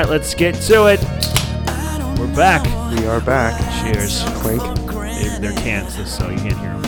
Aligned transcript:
Right, 0.00 0.08
let's 0.08 0.34
get 0.34 0.54
to 0.54 0.86
it. 0.86 0.98
We're 2.18 2.34
back. 2.34 2.64
We 2.98 3.04
are 3.04 3.20
back. 3.20 3.60
Cheers. 3.84 4.22
Clink. 4.40 4.62
They're, 4.62 5.40
they're 5.40 5.52
cans, 5.52 6.10
so 6.10 6.30
you 6.30 6.38
can't 6.38 6.56
hear 6.58 6.70
them. 6.70 6.84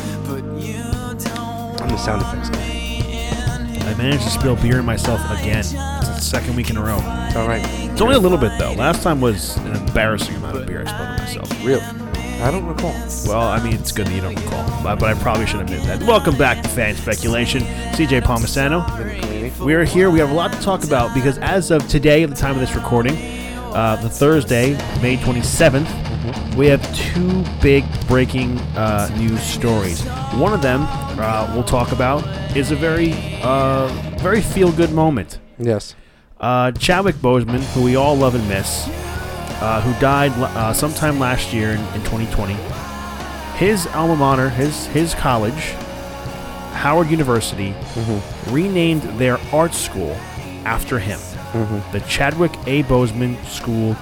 I'm 1.78 1.88
the 1.90 1.98
sound 1.98 2.22
effects 2.22 2.48
guy. 2.48 3.90
I 3.90 3.94
managed 3.98 4.22
to 4.22 4.30
spill 4.30 4.56
beer 4.56 4.78
in 4.78 4.86
myself 4.86 5.20
again. 5.30 5.58
It's 5.58 5.72
the 5.72 6.20
second 6.20 6.56
week 6.56 6.70
in 6.70 6.78
a 6.78 6.82
row. 6.82 6.96
It's 7.26 7.36
all 7.36 7.46
right. 7.46 7.62
It's 7.90 8.00
only 8.00 8.14
a 8.14 8.18
little 8.18 8.38
bit 8.38 8.58
though. 8.58 8.72
Last 8.72 9.02
time 9.02 9.20
was 9.20 9.58
an 9.58 9.76
embarrassing 9.76 10.36
amount 10.36 10.56
of 10.56 10.66
beer 10.66 10.82
I 10.86 10.86
spilled 10.86 11.08
on 11.08 11.18
myself. 11.18 11.66
Really? 11.66 12.01
I 12.42 12.50
don't 12.50 12.66
recall. 12.66 12.92
Well, 13.24 13.42
I 13.42 13.62
mean, 13.62 13.74
it's 13.74 13.92
good 13.92 14.08
that 14.08 14.14
you 14.14 14.20
don't 14.20 14.34
recall, 14.34 14.82
but, 14.82 14.98
but 14.98 15.16
I 15.16 15.22
probably 15.22 15.46
should 15.46 15.60
admit 15.60 15.84
that. 15.84 16.02
Welcome 16.02 16.36
back 16.36 16.60
to 16.64 16.68
Fan 16.68 16.96
Speculation. 16.96 17.62
CJ 17.92 18.22
Palmisano. 18.22 18.84
We 19.64 19.74
are 19.74 19.84
here. 19.84 20.10
We 20.10 20.18
have 20.18 20.30
a 20.30 20.34
lot 20.34 20.52
to 20.52 20.60
talk 20.60 20.82
about 20.82 21.14
because 21.14 21.38
as 21.38 21.70
of 21.70 21.86
today, 21.86 22.24
at 22.24 22.30
the 22.30 22.34
time 22.34 22.56
of 22.56 22.60
this 22.60 22.74
recording, 22.74 23.14
uh, 23.72 23.94
the 24.02 24.10
Thursday, 24.10 24.72
May 25.00 25.18
27th, 25.18 26.56
we 26.56 26.66
have 26.66 26.82
two 26.96 27.44
big 27.62 27.84
breaking 28.08 28.58
uh, 28.76 29.08
news 29.16 29.40
stories. 29.40 30.02
One 30.34 30.52
of 30.52 30.62
them 30.62 30.80
uh, 30.88 31.48
we'll 31.54 31.62
talk 31.62 31.92
about 31.92 32.26
is 32.56 32.72
a 32.72 32.76
very, 32.76 33.14
uh, 33.44 33.86
very 34.18 34.40
feel 34.40 34.72
good 34.72 34.90
moment. 34.90 35.38
Yes. 35.58 35.94
Uh, 36.40 36.72
Chadwick 36.72 37.14
Boseman, 37.14 37.60
who 37.72 37.84
we 37.84 37.94
all 37.94 38.16
love 38.16 38.34
and 38.34 38.48
miss, 38.48 38.88
uh, 39.62 39.80
who 39.80 39.98
died 40.00 40.32
uh, 40.32 40.72
sometime 40.72 41.20
last 41.20 41.52
year 41.52 41.70
in, 41.70 41.80
in 41.94 42.02
2020. 42.02 42.54
His 43.56 43.86
alma 43.88 44.16
mater, 44.16 44.48
his 44.48 44.86
his 44.86 45.14
college, 45.14 45.70
Howard 46.72 47.08
University, 47.08 47.74
renamed 48.48 49.02
their 49.20 49.38
art 49.52 49.72
school 49.72 50.10
after 50.64 50.98
him, 50.98 51.20
the 51.92 52.00
Chadwick 52.08 52.52
A. 52.66 52.82
Boseman 52.84 53.42
School 53.46 53.96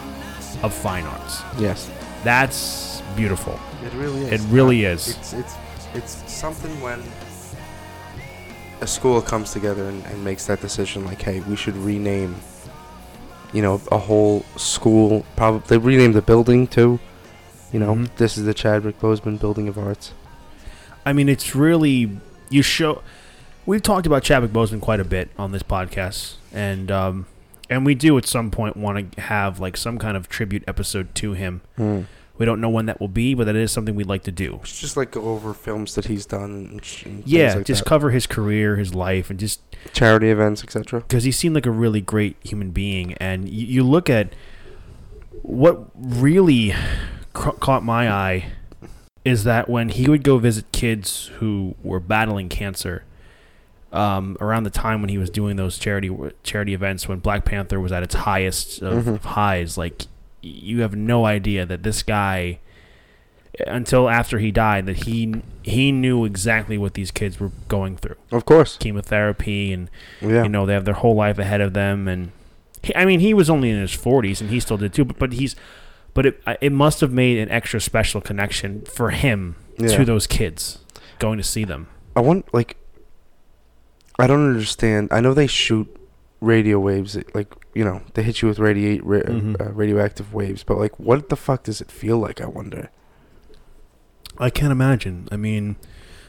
of 0.63 0.73
Fine 0.73 1.05
Arts. 1.05 1.43
Yes. 1.59 1.91
That's 2.25 3.03
beautiful. 3.15 3.59
It 3.85 3.93
really 3.93 4.23
is. 4.23 4.33
It 4.33 4.49
really 4.51 4.85
is. 4.85 5.09
It's 5.09 5.33
it's 5.35 5.55
it's 5.95 6.33
something 6.33 6.81
when 6.81 7.03
a 8.81 8.87
school 8.87 9.21
comes 9.21 9.53
together 9.53 9.89
and, 9.89 10.05
and 10.07 10.25
makes 10.25 10.47
that 10.47 10.61
decision. 10.61 11.05
Like, 11.05 11.21
hey, 11.21 11.41
we 11.41 11.57
should 11.57 11.77
rename. 11.77 12.35
You 13.53 13.63
know, 13.63 13.81
a 13.91 13.99
whole 13.99 14.45
school. 14.57 15.25
Probably 15.37 15.63
they 15.69 15.79
renamed 15.79 16.15
the 16.15 16.23
building 16.23 16.67
too. 16.67 17.01
You 17.73 17.81
know, 17.81 17.95
Mhm. 17.95 18.11
this 18.17 18.37
is 18.39 18.45
the 18.45 18.55
Chadwick 18.55 19.01
Boseman 19.01 19.39
Building 19.41 19.69
of 19.69 19.79
Arts. 19.79 20.13
I 21.07 21.13
mean, 21.13 21.29
it's 21.29 21.55
really 21.55 22.11
you 22.49 22.63
show. 22.63 23.03
We've 23.67 23.83
talked 23.83 24.07
about 24.07 24.23
Chadwick 24.23 24.53
Boseman 24.53 24.81
quite 24.81 25.01
a 25.01 25.05
bit 25.05 25.31
on 25.39 25.53
this 25.53 25.63
podcast, 25.63 26.35
and 26.53 26.91
um, 26.91 27.27
and 27.69 27.87
we 27.87 27.95
do 27.95 28.17
at 28.19 28.27
some 28.27 28.51
point 28.51 28.77
want 28.77 29.13
to 29.13 29.21
have 29.23 29.61
like 29.61 29.77
some 29.77 29.99
kind 29.99 30.17
of 30.17 30.29
tribute 30.29 30.65
episode 30.67 31.15
to 31.17 31.33
him. 31.35 31.61
Hmm. 31.77 32.01
We 32.41 32.47
don't 32.47 32.61
know 32.63 32.71
when 32.71 32.87
that 32.87 32.99
will 33.01 33.09
be, 33.09 33.35
but 33.35 33.45
that 33.45 33.55
is 33.55 33.71
something 33.71 33.95
we'd 33.95 34.07
like 34.09 34.23
to 34.23 34.33
do. 34.33 34.59
It's 34.63 34.81
just 34.81 34.97
like 34.97 35.11
go 35.11 35.23
over 35.29 35.53
films 35.53 35.95
that 35.95 36.07
he's 36.07 36.25
done 36.25 36.81
and, 37.05 37.23
Yeah, 37.27 37.55
like 37.57 37.67
just 37.67 37.85
that. 37.85 37.89
cover 37.89 38.11
his 38.11 38.27
career, 38.27 38.77
his 38.77 38.95
life, 38.95 39.29
and 39.29 39.39
just 39.39 39.61
charity 39.93 40.31
events, 40.31 40.65
etc. 40.65 41.01
because 41.03 41.25
he 41.25 41.33
seemed 41.33 41.55
like 41.55 41.67
a 41.67 41.71
really 41.71 42.01
great 42.01 42.37
human 42.43 42.71
being. 42.71 43.13
And 43.19 43.47
you, 43.49 43.67
you 43.67 43.83
look 43.85 44.09
at 44.09 44.33
what 45.43 45.91
really 45.95 46.75
ca- 47.35 47.53
caught 47.53 47.85
my 47.85 48.11
eye 48.11 48.47
is 49.25 49.45
that 49.45 49.69
when 49.69 49.91
he 49.91 50.09
would 50.09 50.23
go 50.23 50.39
visit 50.39 50.71
kids 50.73 51.27
who 51.41 51.75
were 51.83 52.01
battling 52.01 52.49
cancer, 52.49 53.05
um, 53.93 54.37
around 54.41 54.63
the 54.65 54.71
time 54.71 55.03
when 55.03 55.09
he 55.11 55.19
was 55.19 55.29
doing 55.31 55.57
those 55.57 55.79
charity 55.79 56.11
charity 56.43 56.73
events, 56.73 57.07
when 57.07 57.19
Black 57.19 57.45
Panther 57.45 57.79
was 57.81 57.93
at 57.93 58.03
its 58.03 58.15
highest 58.15 58.81
of 58.83 59.05
Mhm. 59.05 59.21
highs, 59.21 59.77
like 59.77 60.07
you 60.43 60.81
have 60.83 60.95
no 60.95 61.25
idea 61.25 61.67
that 61.67 61.83
this 61.83 62.03
guy. 62.03 62.61
Until 63.67 64.09
after 64.09 64.39
he 64.39 64.53
died, 64.53 64.87
that 64.87 64.99
he 65.05 65.43
he 65.63 65.91
knew 65.93 66.25
exactly 66.25 66.79
what 66.79 66.95
these 66.95 67.11
kids 67.11 67.39
were 67.41 67.51
going 67.69 67.97
through, 67.97 68.15
Of 68.31 68.45
course. 68.47 68.77
chemotherapy 68.79 69.73
and 69.73 69.91
Yeah. 70.23 70.45
you 70.45 70.49
know 70.49 70.65
they 70.65 70.73
have 70.73 70.85
their 70.85 70.95
whole 70.95 71.15
life 71.17 71.37
ahead 71.39 71.61
of 71.61 71.75
them 71.75 72.07
and 72.09 72.31
he, 72.83 72.95
i 72.97 73.05
mean 73.05 73.21
he 73.21 73.35
was 73.35 73.51
only 73.51 73.69
in 73.69 73.79
his 73.79 73.91
40s 73.91 74.41
and 74.41 74.49
he 74.51 74.61
still 74.61 74.79
did 74.79 74.95
too 74.95 75.05
but, 75.05 75.19
but 75.19 75.33
he's 75.35 75.57
but 76.15 76.25
it, 76.27 76.41
it 76.63 76.73
must 76.73 77.01
have 77.03 77.13
made 77.13 77.37
an 77.39 77.51
extra 77.51 77.81
special 77.81 78.21
connection 78.23 78.83
for 78.83 79.11
him 79.11 79.57
Yeah. 79.77 79.97
to 79.97 80.05
those 80.07 80.27
kids 80.29 80.79
going 81.19 81.37
to 81.37 81.45
see 81.45 81.65
them 81.65 81.89
I 82.17 82.21
want 82.21 82.55
like 82.55 82.77
I 84.19 84.27
don't 84.27 84.49
understand. 84.49 85.09
I 85.11 85.21
know 85.21 85.35
they 85.35 85.47
shoot 85.49 85.89
radio 86.41 86.79
waves, 86.79 87.17
like 87.35 87.53
you 87.75 87.85
know, 87.85 88.03
they 88.15 88.23
hit 88.23 88.43
you 88.43 88.49
with 88.49 88.59
radiate 88.59 89.05
ra- 89.05 89.21
Mhm. 89.21 89.61
uh, 89.61 89.73
radioactive 89.73 90.33
waves. 90.35 90.63
But 90.65 90.79
like, 90.79 90.99
what 90.99 91.29
the 91.29 91.37
fuck 91.37 91.63
does 91.65 91.81
it 91.81 91.91
feel 91.91 92.19
like? 92.19 92.41
I 92.41 92.47
wonder. 92.47 92.91
i 94.39 94.49
can't 94.49 94.73
imagine 94.73 95.29
i 95.31 95.37
mean 95.37 95.77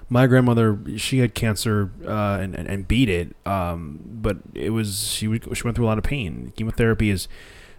my 0.09 0.27
grandmother 0.27 0.77
she 0.97 1.19
had 1.19 1.33
cancer 1.33 1.91
uh, 2.05 2.39
and, 2.41 2.53
and, 2.55 2.67
and 2.67 2.87
beat 2.87 3.07
it 3.07 3.33
um, 3.45 3.99
but 4.03 4.37
it 4.53 4.71
was 4.71 5.07
she, 5.07 5.39
she 5.53 5.63
went 5.63 5.75
through 5.77 5.85
a 5.85 5.87
lot 5.87 5.97
of 5.97 6.03
pain 6.03 6.51
chemotherapy 6.57 7.09
is 7.09 7.27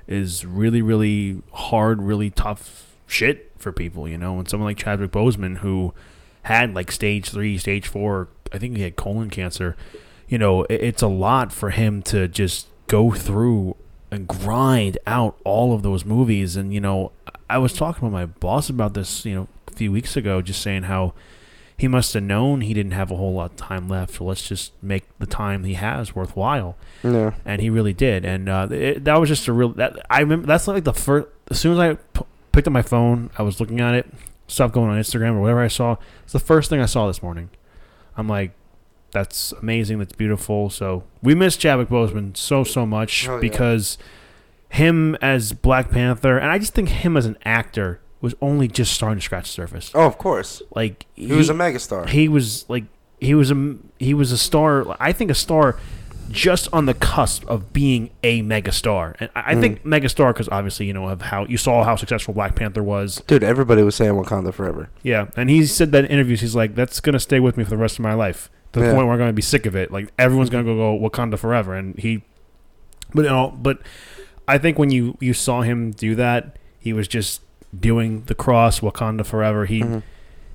is 0.07 0.47
really 0.47 0.81
really 0.81 1.43
hard 1.53 2.01
really 2.01 2.31
tough 2.31 2.95
shit 3.07 3.51
for 3.59 3.73
people 3.73 4.09
you 4.09 4.17
know 4.17 4.39
and 4.39 4.49
someone 4.49 4.67
like 4.71 4.79
chadwick 4.79 5.11
boseman 5.11 5.59
who 5.59 5.93
had 6.45 6.73
like 6.73 6.91
stage 6.91 7.29
three 7.29 7.59
stage 7.59 7.87
four 7.87 8.29
i 8.53 8.59
think 8.59 8.77
he 8.77 8.83
had 8.85 8.97
colon 8.97 9.29
cancer 9.29 9.77
you 10.33 10.39
know 10.39 10.65
it's 10.71 11.03
a 11.03 11.07
lot 11.09 11.53
for 11.53 11.71
him 11.71 12.03
to 12.03 12.27
just 12.29 12.67
go 12.87 13.11
through 13.13 13.77
and 14.11 14.27
grind 14.27 14.97
out 15.07 15.37
all 15.45 15.75
of 15.75 15.83
those 15.83 16.05
movies 16.05 16.57
and 16.57 16.73
you 16.75 16.81
know 16.81 17.13
i 17.51 17.59
was 17.59 17.73
talking 17.73 18.03
with 18.05 18.13
my 18.13 18.27
boss 18.27 18.69
about 18.71 18.95
this 18.95 19.25
you 19.25 19.35
know 19.35 19.49
a 19.69 19.73
few 19.73 19.91
weeks 19.93 20.17
ago 20.17 20.41
just 20.43 20.61
saying 20.63 20.85
how 20.85 21.13
he 21.77 21.89
must 21.89 22.15
have 22.15 22.23
known 22.23 22.61
he 22.61 22.73
didn't 22.75 22.93
have 22.93 23.11
a 23.11 23.17
whole 23.17 23.35
lot 23.35 23.51
of 23.51 23.57
time 23.57 23.89
left 23.89 24.15
so 24.15 24.25
let's 24.25 24.47
just 24.49 24.73
make 24.83 25.05
the 25.19 25.27
time 25.27 25.65
he 25.65 25.75
has 25.75 26.15
worthwhile 26.15 26.77
Yeah. 27.03 27.33
and 27.45 27.61
he 27.61 27.71
really 27.71 27.93
did. 27.95 28.25
And 28.25 28.49
uh, 28.49 28.69
it, 28.71 29.05
that 29.05 29.19
was 29.19 29.29
just 29.29 29.49
a 29.49 29.53
real. 29.53 29.71
That 29.71 29.99
I 30.09 30.21
remember. 30.21 30.47
That's 30.47 30.69
like 30.69 30.85
the 30.85 30.93
first. 30.95 31.27
As 31.51 31.59
soon 31.59 31.73
as 31.73 31.79
I 31.81 31.95
p- 31.95 32.27
picked 32.53 32.69
up 32.69 32.73
my 32.73 32.83
phone, 32.83 33.31
I 33.37 33.43
was 33.43 33.59
looking 33.59 33.81
at 33.81 33.95
it, 33.95 34.07
stuff 34.47 34.71
going 34.71 34.91
on 34.91 34.99
Instagram 35.01 35.33
or 35.35 35.41
whatever 35.41 35.61
I 35.61 35.67
saw. 35.69 35.97
It's 36.23 36.33
the 36.33 36.39
first 36.39 36.71
thing 36.71 36.81
I 36.81 36.87
saw 36.87 37.09
this 37.09 37.21
morning. 37.23 37.51
I'm 38.17 38.29
like, 38.29 38.53
that's 39.13 39.53
amazing. 39.53 39.99
That's 39.99 40.15
beautiful. 40.15 40.71
So 40.71 41.05
we 41.23 41.35
miss 41.35 41.57
Chadwick 41.57 41.89
Boseman 41.89 42.37
so 42.37 42.65
so 42.65 42.85
much 42.87 43.29
Oh, 43.29 43.35
yeah. 43.35 43.41
because 43.41 43.99
him 44.71 45.17
as 45.21 45.53
Black 45.53 45.91
Panther, 45.91 46.39
and 46.39 46.51
I 46.51 46.59
just 46.59 46.75
think 46.75 46.89
him 46.89 47.17
as 47.17 47.27
an 47.27 47.37
actor 47.45 48.01
was 48.21 48.35
only 48.41 48.69
just 48.69 48.93
starting 48.93 49.19
to 49.19 49.25
scratch 49.25 49.45
the 49.49 49.53
surface. 49.53 49.91
Oh, 49.95 50.07
of 50.07 50.17
course. 50.17 50.63
Like 50.75 51.07
He, 51.15 51.27
was 51.27 51.51
a 51.51 51.55
megastar. 51.55 52.09
he 52.09 52.29
was 52.29 52.65
like 52.69 52.85
he 53.21 53.35
was 53.35 53.51
a 53.51 53.77
he 53.99 54.15
was 54.15 54.33
a 54.33 54.39
star. 54.39 54.97
I 54.99 55.13
think 55.13 55.31
a 55.31 55.35
star 55.35 55.79
just 56.31 56.73
on 56.73 56.87
the 56.87 56.95
cusp 56.95 57.45
of 57.47 57.73
being 57.73 58.11
a 58.23 58.43
megastar. 58.43 59.17
And 59.21 59.29
I, 59.37 59.53
I 59.53 59.61
think 59.61 59.83
hmm. 59.83 59.93
megastar 59.93 60.33
because 60.33 60.49
obviously 60.49 60.87
you 60.87 60.95
know 60.95 61.09
of 61.09 61.21
how 61.21 61.45
you 61.45 61.59
saw 61.59 61.85
how 61.85 61.97
successful 61.97 62.33
Black 62.33 62.55
Panther 62.55 62.83
was. 62.83 63.23
Dude, 63.27 63.45
everybody 63.45 63.83
was 63.83 63.95
saying 63.95 64.13
Wakanda 64.15 64.55
forever. 64.55 64.89
Yeah, 65.03 65.27
and 65.37 65.51
he 65.51 65.67
said 65.67 65.93
that 65.93 66.05
in 66.07 66.11
interviews. 66.11 66.41
He's 66.41 66.57
like, 66.57 66.75
that's 66.75 67.01
gonna 67.01 67.21
stay 67.21 67.41
with 67.41 67.57
me 67.59 67.65
for 67.65 67.71
the 67.71 67.77
rest 67.77 67.99
of 67.99 68.03
my 68.03 68.15
life. 68.15 68.49
To 68.73 68.81
the 68.81 68.87
Yeah. 68.87 68.93
point 68.95 69.07
where 69.07 69.13
I'm 69.15 69.19
gonna 69.19 69.33
be 69.33 69.43
sick 69.43 69.67
of 69.67 69.77
it. 69.77 69.91
Like 69.91 70.09
everyone's 70.19 70.51
gonna 70.51 70.65
go 70.65 70.77
go 70.77 70.99
Wakanda 71.09 71.39
forever. 71.39 71.75
And 71.75 71.99
he, 71.99 72.23
but 73.15 73.23
you 73.25 73.31
know, 73.31 73.57
but 73.61 73.79
I 74.49 74.59
think 74.59 74.79
when 74.79 74.91
you 74.91 75.17
you 75.21 75.35
saw 75.35 75.63
him 75.63 75.91
do 75.91 76.15
that, 76.15 76.59
he 76.79 76.93
was 76.93 77.07
just 77.09 77.43
doing 77.79 78.23
the 78.27 78.35
cross 78.35 78.81
Wakanda 78.81 79.25
forever. 79.27 79.67
He 79.67 79.81
Mhm. 79.83 80.03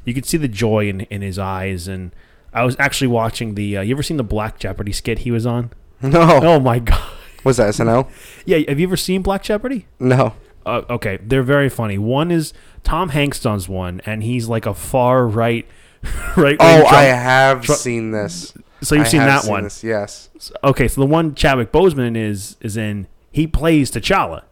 you 0.06 0.14
could 0.14 0.26
see 0.26 0.38
the 0.38 0.48
joy 0.48 0.88
in 0.90 1.02
in 1.02 1.22
his 1.22 1.38
eyes 1.40 1.88
and 1.88 2.12
I 2.54 2.64
was 2.64 2.76
actually 2.80 3.08
watching 3.08 3.54
the 3.56 3.78
uh, 3.78 3.82
you 3.82 3.94
ever 3.94 4.02
seen 4.04 4.18
the 4.18 4.24
Black 4.24 4.58
Jeopardy 4.60 4.92
skit 4.92 5.20
he 5.20 5.32
was 5.32 5.46
on? 5.46 5.70
No. 6.02 6.40
Oh 6.44 6.60
my 6.60 6.80
god. 6.80 7.02
Was 7.44 7.58
that 7.58 7.70
SNL? 7.74 8.08
Yeah, 8.46 8.60
have 8.68 8.80
you 8.80 8.88
ever 8.88 8.98
seen 8.98 9.22
Black 9.22 9.44
Jeopardy? 9.44 9.86
No. 10.00 10.34
Uh, 10.66 10.82
okay, 10.90 11.18
they're 11.24 11.44
very 11.44 11.70
funny. 11.70 11.98
One 11.98 12.30
is 12.32 12.52
Tom 12.84 13.10
Hanks 13.10 13.40
does 13.40 13.70
one 13.70 14.02
and 14.06 14.22
he's 14.24 14.48
like 14.48 14.66
a 14.66 14.74
far 14.74 15.26
right 15.28 15.66
right 16.38 16.58
Oh, 16.60 16.76
wing 16.78 16.86
I 16.88 17.04
have 17.04 17.62
Trump- 17.64 17.80
seen 17.80 18.12
this. 18.12 18.54
So 18.82 18.96
you've 18.96 19.06
I 19.08 19.10
seen 19.10 19.22
that 19.22 19.42
seen 19.44 19.52
one. 19.52 19.64
this, 19.64 19.84
yes. 19.84 20.30
Okay, 20.64 20.88
so 20.88 21.02
the 21.02 21.08
one 21.08 21.34
Chadwick 21.36 21.72
Boseman 21.72 22.16
is 22.16 22.58
is 22.62 22.78
in 22.78 23.08
he 23.32 23.48
plays 23.48 23.90
T'Challa. 23.92 24.44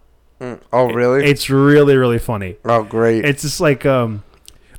Mm. 0.41 0.59
Oh, 0.73 0.91
really? 0.91 1.23
It's 1.25 1.49
really 1.49 1.95
really 1.95 2.19
funny. 2.19 2.57
oh, 2.65 2.83
great. 2.83 3.23
It's 3.23 3.43
just 3.43 3.61
like 3.61 3.85
um, 3.85 4.23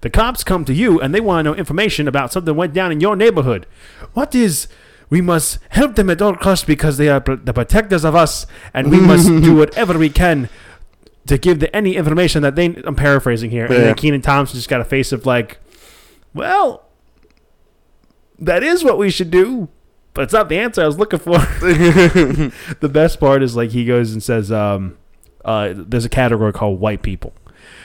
the 0.01 0.11
cops 0.11 0.43
come 0.45 0.65
to 0.65 0.75
you 0.75 1.01
and 1.01 1.15
they 1.15 1.21
want 1.21 1.45
to 1.47 1.51
know 1.53 1.57
information 1.57 2.09
about 2.09 2.33
something 2.33 2.47
that 2.47 2.55
went 2.55 2.75
down 2.75 2.91
in 2.93 3.01
your 3.01 3.15
neighborhood. 3.17 3.67
What 4.15 4.35
is? 4.35 4.67
We 5.09 5.21
must 5.21 5.61
help 5.69 5.95
them 5.95 6.11
at 6.11 6.21
all 6.21 6.35
costs 6.35 6.65
because 6.65 6.97
they 6.99 7.09
are 7.09 7.21
the 7.21 7.53
protectors 7.55 8.05
of 8.05 8.17
us, 8.17 8.45
and 8.75 8.91
we 8.91 8.99
must 8.99 9.29
do 9.29 9.55
whatever 9.63 9.97
we 9.97 10.11
can 10.11 10.49
to 11.29 11.39
give 11.39 11.61
the, 11.61 11.75
any 11.75 11.95
information 11.95 12.43
that 12.43 12.57
they. 12.57 12.67
I'm 12.85 12.97
paraphrasing 12.97 13.51
here, 13.51 13.67
and 13.67 13.75
Yeah. 13.75 13.81
then 13.83 13.95
Kenan 13.95 14.23
Thompson 14.23 14.57
just 14.57 14.69
got 14.69 14.81
a 14.81 14.85
face 14.85 15.13
of 15.13 15.25
like, 15.25 15.59
well, 16.37 16.85
that 18.39 18.63
is 18.63 18.85
what 18.85 18.99
we 18.99 19.11
should 19.11 19.31
do. 19.31 19.69
but 20.15 20.23
it's 20.23 20.33
not 20.33 20.49
the 20.49 20.59
answer 20.59 20.83
I 20.83 20.87
was 20.87 20.99
looking 20.99 21.19
for. 21.19 21.39
the 22.81 22.91
best 22.91 23.19
part 23.21 23.43
is 23.43 23.57
like 23.57 23.71
he 23.71 23.85
goes 23.85 24.13
and 24.13 24.23
says, 24.23 24.51
um, 24.53 24.97
uh, 25.45 25.73
"There's 25.75 26.05
a 26.05 26.09
category 26.09 26.53
called 26.53 26.81
white 26.81 27.03
people." 27.03 27.33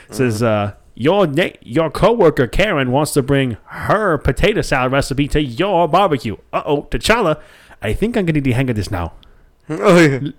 It 0.08 0.14
says, 0.14 0.42
uh, 0.42 0.74
"Your 0.94 1.26
na- 1.26 1.56
your 1.62 1.90
coworker 1.90 2.46
Karen 2.46 2.90
wants 2.90 3.12
to 3.12 3.22
bring 3.22 3.56
her 3.66 4.18
potato 4.18 4.62
salad 4.62 4.92
recipe 4.92 5.28
to 5.28 5.42
your 5.42 5.88
barbecue." 5.88 6.36
Uh 6.52 6.62
oh, 6.64 6.82
T'Challa, 6.84 7.40
I 7.80 7.92
think 7.92 8.16
I'm 8.16 8.26
getting 8.26 8.42
the 8.42 8.52
hang 8.52 8.70
of 8.70 8.76
this 8.76 8.90
now. 8.90 9.12
oh 9.68 9.98
yeah. 9.98 10.30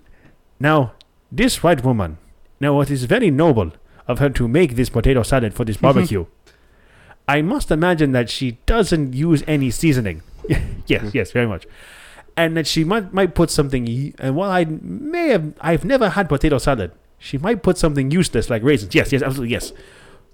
Now, 0.60 0.92
this 1.32 1.62
white 1.62 1.84
woman, 1.84 2.18
now 2.60 2.80
it 2.80 2.90
is 2.90 3.04
very 3.04 3.30
noble 3.30 3.72
of 4.06 4.18
her 4.20 4.30
to 4.30 4.46
make 4.48 4.76
this 4.76 4.88
potato 4.90 5.22
salad 5.22 5.54
for 5.54 5.64
this 5.64 5.76
barbecue. 5.86 6.26
I 7.26 7.42
must 7.42 7.70
imagine 7.70 8.12
that 8.12 8.28
she 8.30 8.58
doesn't 8.66 9.14
use 9.14 9.42
any 9.46 9.70
seasoning. 9.70 10.22
yes, 10.48 10.60
mm-hmm. 10.88 11.08
yes, 11.12 11.32
very 11.32 11.46
much. 11.46 11.66
And 12.36 12.56
that 12.56 12.66
she 12.66 12.84
might 12.84 13.12
might 13.12 13.34
put 13.34 13.50
something. 13.50 14.14
And 14.18 14.36
while 14.36 14.50
I 14.50 14.64
may 14.64 15.28
have, 15.28 15.54
I've 15.60 15.84
never 15.84 16.10
had 16.10 16.28
potato 16.28 16.58
salad. 16.58 16.92
She 17.18 17.38
might 17.38 17.62
put 17.62 17.78
something 17.78 18.10
useless 18.10 18.50
like 18.50 18.62
raisins. 18.62 18.94
Yes, 18.94 19.12
yes, 19.12 19.22
absolutely, 19.22 19.52
yes. 19.52 19.72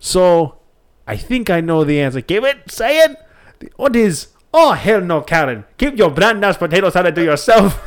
So, 0.01 0.57
I 1.07 1.17
think 1.17 1.51
I 1.51 1.61
know 1.61 1.85
the 1.85 2.01
answer. 2.01 2.21
Give 2.21 2.43
it, 2.45 2.71
say 2.71 2.99
it. 2.99 3.17
What 3.77 3.95
is? 3.95 4.29
Oh 4.53 4.73
hell 4.73 5.01
no, 5.01 5.21
Karen! 5.21 5.65
Keep 5.79 5.97
your 5.97 6.11
brand 6.11 6.45
ass 6.45 6.57
potato 6.57 6.91
salad 6.91 7.15
to 7.15 7.23
yourself. 7.23 7.81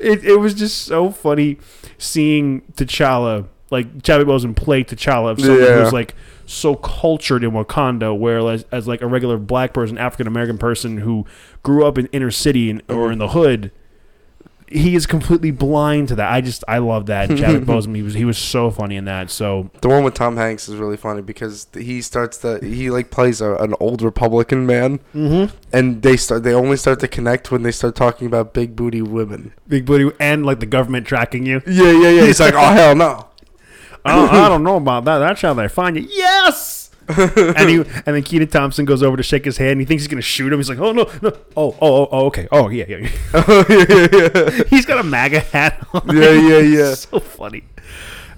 it, 0.00 0.24
it 0.24 0.38
was 0.38 0.54
just 0.54 0.78
so 0.86 1.10
funny 1.10 1.58
seeing 1.98 2.62
T'Challa, 2.72 3.48
like 3.70 4.02
Chadwick 4.02 4.28
Boseman 4.28 4.56
play 4.56 4.84
T'Challa, 4.84 5.30
of 5.32 5.40
someone 5.40 5.60
Yeah. 5.60 5.84
who's 5.84 5.92
like 5.92 6.14
so 6.46 6.74
cultured 6.74 7.44
in 7.44 7.52
Wakanda, 7.52 8.16
whereas 8.18 8.64
as 8.72 8.88
like 8.88 9.00
a 9.02 9.06
regular 9.06 9.38
black 9.38 9.72
person, 9.72 9.96
African 9.96 10.26
American 10.26 10.58
person 10.58 10.98
who 10.98 11.24
grew 11.62 11.86
up 11.86 11.96
in 11.96 12.06
inner 12.06 12.30
city 12.30 12.70
and, 12.70 12.82
or 12.88 13.12
in 13.12 13.18
the 13.18 13.28
hood, 13.28 13.70
he 14.66 14.94
is 14.94 15.04
completely 15.06 15.50
blind 15.50 16.08
to 16.08 16.14
that. 16.16 16.32
I 16.32 16.40
just 16.40 16.62
I 16.68 16.78
love 16.78 17.06
that 17.06 17.28
Chadwick 17.36 17.64
Boseman. 17.64 17.96
He 17.96 18.02
was 18.02 18.14
he 18.14 18.24
was 18.24 18.38
so 18.38 18.70
funny 18.70 18.96
in 18.96 19.04
that. 19.04 19.30
So 19.30 19.70
The 19.80 19.88
one 19.88 20.04
with 20.04 20.14
Tom 20.14 20.36
Hanks 20.36 20.68
is 20.68 20.76
really 20.76 20.96
funny 20.96 21.22
because 21.22 21.66
he 21.74 22.00
starts 22.02 22.38
to 22.38 22.58
he 22.62 22.90
like 22.90 23.10
plays 23.10 23.40
a, 23.40 23.54
an 23.56 23.74
old 23.80 24.02
Republican 24.02 24.66
man, 24.66 24.98
mm-hmm. 25.14 25.54
and 25.72 26.02
they 26.02 26.16
start 26.16 26.42
they 26.44 26.54
only 26.54 26.76
start 26.76 27.00
to 27.00 27.08
connect 27.08 27.50
when 27.50 27.62
they 27.62 27.72
start 27.72 27.96
talking 27.96 28.26
about 28.26 28.54
big 28.54 28.76
booty 28.76 29.02
women. 29.02 29.52
big 29.68 29.86
booty 29.86 30.14
and 30.20 30.46
like 30.46 30.60
the 30.60 30.66
government 30.66 31.06
tracking 31.06 31.46
you. 31.46 31.62
Yeah, 31.66 31.90
yeah, 31.92 32.10
yeah. 32.10 32.26
He's 32.26 32.40
like, 32.40 32.54
oh 32.54 32.72
hell 32.72 32.94
no. 32.94 33.26
I, 34.04 34.44
I 34.44 34.48
don't 34.48 34.64
know 34.64 34.76
about 34.76 35.04
that. 35.04 35.18
That's 35.18 35.42
how 35.42 35.54
they 35.54 35.68
find 35.68 35.96
you. 35.96 36.06
Yes. 36.10 36.90
and 37.18 37.68
he 37.68 37.76
and 37.76 38.04
then 38.04 38.22
Kenan 38.22 38.48
Thompson 38.48 38.84
goes 38.84 39.02
over 39.02 39.16
to 39.16 39.22
shake 39.22 39.44
his 39.44 39.56
hand. 39.56 39.72
And 39.72 39.80
he 39.80 39.84
thinks 39.84 40.04
he's 40.04 40.08
gonna 40.08 40.22
shoot 40.22 40.52
him. 40.52 40.58
He's 40.60 40.68
like, 40.68 40.78
"Oh 40.78 40.92
no, 40.92 41.10
no! 41.22 41.36
Oh, 41.56 41.70
oh, 41.72 41.76
oh, 41.80 42.08
oh 42.12 42.26
okay. 42.26 42.46
Oh 42.52 42.68
yeah, 42.68 42.84
yeah." 42.88 43.10
oh 43.34 43.64
yeah, 43.68 43.86
yeah, 43.90 44.08
yeah. 44.12 44.64
he's 44.68 44.86
got 44.86 45.00
a 45.00 45.02
MAGA 45.02 45.40
hat 45.40 45.86
on. 45.92 46.16
Yeah, 46.16 46.30
yeah, 46.30 46.58
yeah. 46.58 46.94
so 46.94 47.18
funny. 47.18 47.64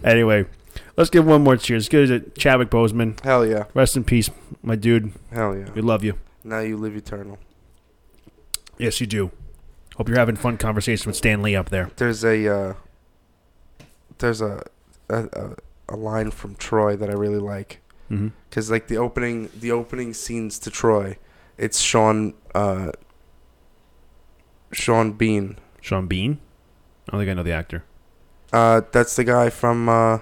Anyway, 0.02 0.46
let's 0.96 1.10
give 1.10 1.26
one 1.26 1.44
more 1.44 1.56
cheers. 1.56 1.88
Good 1.88 2.10
as 2.10 2.32
Chadwick 2.38 2.70
Boseman. 2.70 3.20
Hell 3.22 3.46
yeah, 3.46 3.64
Rest 3.74 3.96
in 3.96 4.04
peace, 4.04 4.30
my 4.62 4.74
dude. 4.74 5.12
hell 5.30 5.54
yeah. 5.54 5.68
We 5.74 5.82
love 5.82 6.02
you. 6.02 6.14
Now 6.42 6.60
you 6.60 6.76
live 6.78 6.96
eternal. 6.96 7.38
Yes, 8.78 9.00
you 9.00 9.06
do. 9.06 9.32
Hope 9.96 10.08
you're 10.08 10.18
having 10.18 10.36
fun 10.36 10.56
conversation 10.56 11.10
with 11.10 11.16
Stan 11.16 11.42
Lee 11.42 11.54
up 11.54 11.68
there. 11.68 11.90
There's 11.96 12.24
a 12.24 12.48
uh, 12.48 12.74
there's 14.18 14.40
a, 14.40 14.64
a 15.12 15.28
a 15.42 15.56
a 15.90 15.96
line 15.96 16.30
from 16.30 16.54
Troy 16.56 16.96
that 16.96 17.10
I 17.10 17.14
really 17.14 17.38
like 17.38 17.78
Mm-hmm. 18.10 18.28
because 18.50 18.70
like 18.70 18.88
the 18.88 18.98
opening 18.98 19.48
the 19.58 19.72
opening 19.72 20.12
scenes 20.12 20.58
to 20.60 20.70
Troy, 20.70 21.16
it's 21.56 21.80
Sean 21.80 22.34
uh, 22.54 22.92
Sean 24.70 25.12
Bean. 25.12 25.56
Sean 25.80 26.06
Bean. 26.06 26.38
I 27.08 27.12
don't 27.12 27.20
think 27.20 27.30
I 27.30 27.34
know 27.34 27.42
the 27.42 27.52
actor. 27.52 27.84
Uh, 28.52 28.82
that's 28.92 29.16
the 29.16 29.24
guy 29.24 29.48
from. 29.48 29.88
Uh, 29.88 30.18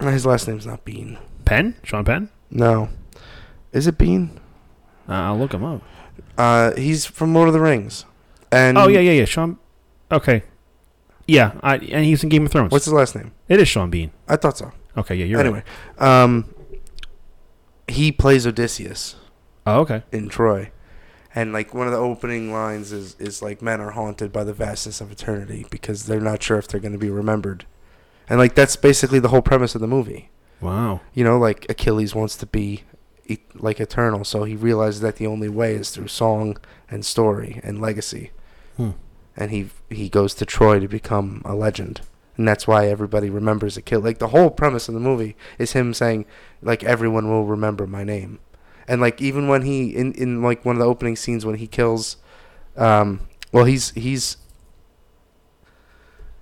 his 0.00 0.26
last 0.26 0.46
name's 0.48 0.66
not 0.66 0.84
Bean. 0.84 1.18
Penn. 1.44 1.74
Sean 1.82 2.04
Penn. 2.04 2.28
No, 2.50 2.90
is 3.72 3.86
it 3.86 3.96
Bean? 3.98 4.38
Uh, 5.08 5.12
I'll 5.12 5.38
look 5.38 5.54
him 5.54 5.64
up. 5.64 5.82
Uh, 6.36 6.72
he's 6.76 7.06
from 7.06 7.32
Lord 7.34 7.48
of 7.48 7.54
the 7.54 7.60
Rings. 7.60 8.04
And 8.52 8.76
oh 8.76 8.88
yeah, 8.88 9.00
yeah, 9.00 9.12
yeah. 9.12 9.24
Sean. 9.24 9.58
Okay. 10.12 10.42
Yeah, 11.30 11.52
I, 11.62 11.76
and 11.76 12.04
he's 12.04 12.22
in 12.24 12.28
Game 12.28 12.44
of 12.46 12.52
Thrones. 12.52 12.72
What's 12.72 12.86
his 12.86 12.94
last 12.94 13.14
name? 13.14 13.32
it 13.48 13.60
is 13.60 13.68
Sean 13.68 13.88
Bean. 13.90 14.10
I 14.28 14.36
thought 14.36 14.58
so. 14.58 14.72
Okay, 14.96 15.14
yeah, 15.14 15.24
you're 15.26 15.40
anyway, 15.40 15.62
right. 16.00 16.22
um, 16.24 16.52
he 17.86 18.10
plays 18.12 18.46
Odysseus 18.46 19.16
Oh, 19.66 19.80
okay. 19.80 20.02
in 20.10 20.28
Troy, 20.28 20.70
and 21.34 21.52
like 21.52 21.72
one 21.74 21.86
of 21.86 21.92
the 21.92 21.98
opening 21.98 22.52
lines 22.52 22.90
is 22.92 23.14
is 23.20 23.42
like 23.42 23.62
men 23.62 23.80
are 23.80 23.90
haunted 23.92 24.32
by 24.32 24.42
the 24.44 24.52
vastness 24.52 25.00
of 25.00 25.12
eternity 25.12 25.66
because 25.70 26.06
they're 26.06 26.20
not 26.20 26.42
sure 26.42 26.58
if 26.58 26.66
they're 26.68 26.80
going 26.80 26.92
to 26.92 26.98
be 26.98 27.10
remembered, 27.10 27.64
and 28.28 28.38
like 28.38 28.54
that's 28.56 28.74
basically 28.76 29.18
the 29.20 29.28
whole 29.28 29.42
premise 29.42 29.74
of 29.76 29.80
the 29.80 29.86
movie. 29.86 30.30
Wow. 30.60 31.00
You 31.14 31.22
know, 31.24 31.38
like 31.38 31.66
Achilles 31.70 32.14
wants 32.14 32.36
to 32.36 32.46
be 32.46 32.82
like 33.54 33.78
eternal, 33.80 34.24
so 34.24 34.42
he 34.44 34.56
realizes 34.56 35.00
that 35.02 35.16
the 35.16 35.26
only 35.28 35.48
way 35.48 35.74
is 35.74 35.90
through 35.90 36.08
song 36.08 36.56
and 36.90 37.04
story 37.06 37.60
and 37.62 37.80
legacy. 37.80 38.32
Hmm. 38.76 38.90
And 39.36 39.50
he 39.50 39.70
he 39.88 40.08
goes 40.08 40.34
to 40.34 40.46
Troy 40.46 40.80
to 40.80 40.88
become 40.88 41.42
a 41.44 41.54
legend. 41.54 42.02
And 42.36 42.46
that's 42.48 42.66
why 42.66 42.88
everybody 42.88 43.28
remembers 43.30 43.76
Achilles. 43.76 44.04
Like 44.04 44.18
the 44.18 44.28
whole 44.28 44.50
premise 44.50 44.88
of 44.88 44.94
the 44.94 45.00
movie 45.00 45.36
is 45.58 45.72
him 45.72 45.92
saying 45.94 46.26
like 46.62 46.82
everyone 46.84 47.28
will 47.28 47.44
remember 47.44 47.86
my 47.86 48.04
name. 48.04 48.38
And 48.88 49.00
like 49.00 49.20
even 49.20 49.48
when 49.48 49.62
he 49.62 49.94
in 49.94 50.12
in 50.14 50.42
like 50.42 50.64
one 50.64 50.76
of 50.76 50.80
the 50.80 50.88
opening 50.88 51.16
scenes 51.16 51.46
when 51.46 51.56
he 51.56 51.66
kills 51.66 52.16
um 52.76 53.20
well 53.52 53.64
he's 53.64 53.90
he's 53.90 54.36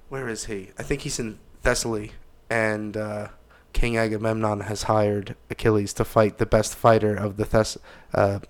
where 0.09 0.29
is 0.29 0.47
he? 0.47 0.71
I 0.79 0.83
think 0.83 1.03
he's 1.03 1.19
in 1.19 1.39
Thessaly 1.63 2.13
and 2.49 2.97
uh 2.97 3.29
King 3.73 3.97
Agamemnon 3.97 4.61
has 4.61 4.85
hired 4.85 5.37
Achilles 5.51 5.93
to 5.95 6.05
fight 6.05 6.39
the 6.39 6.47
best 6.47 6.75
fighter 6.75 7.15
of 7.15 7.37
the 7.37 7.45
Thess, 7.45 7.79
uh, 8.15 8.41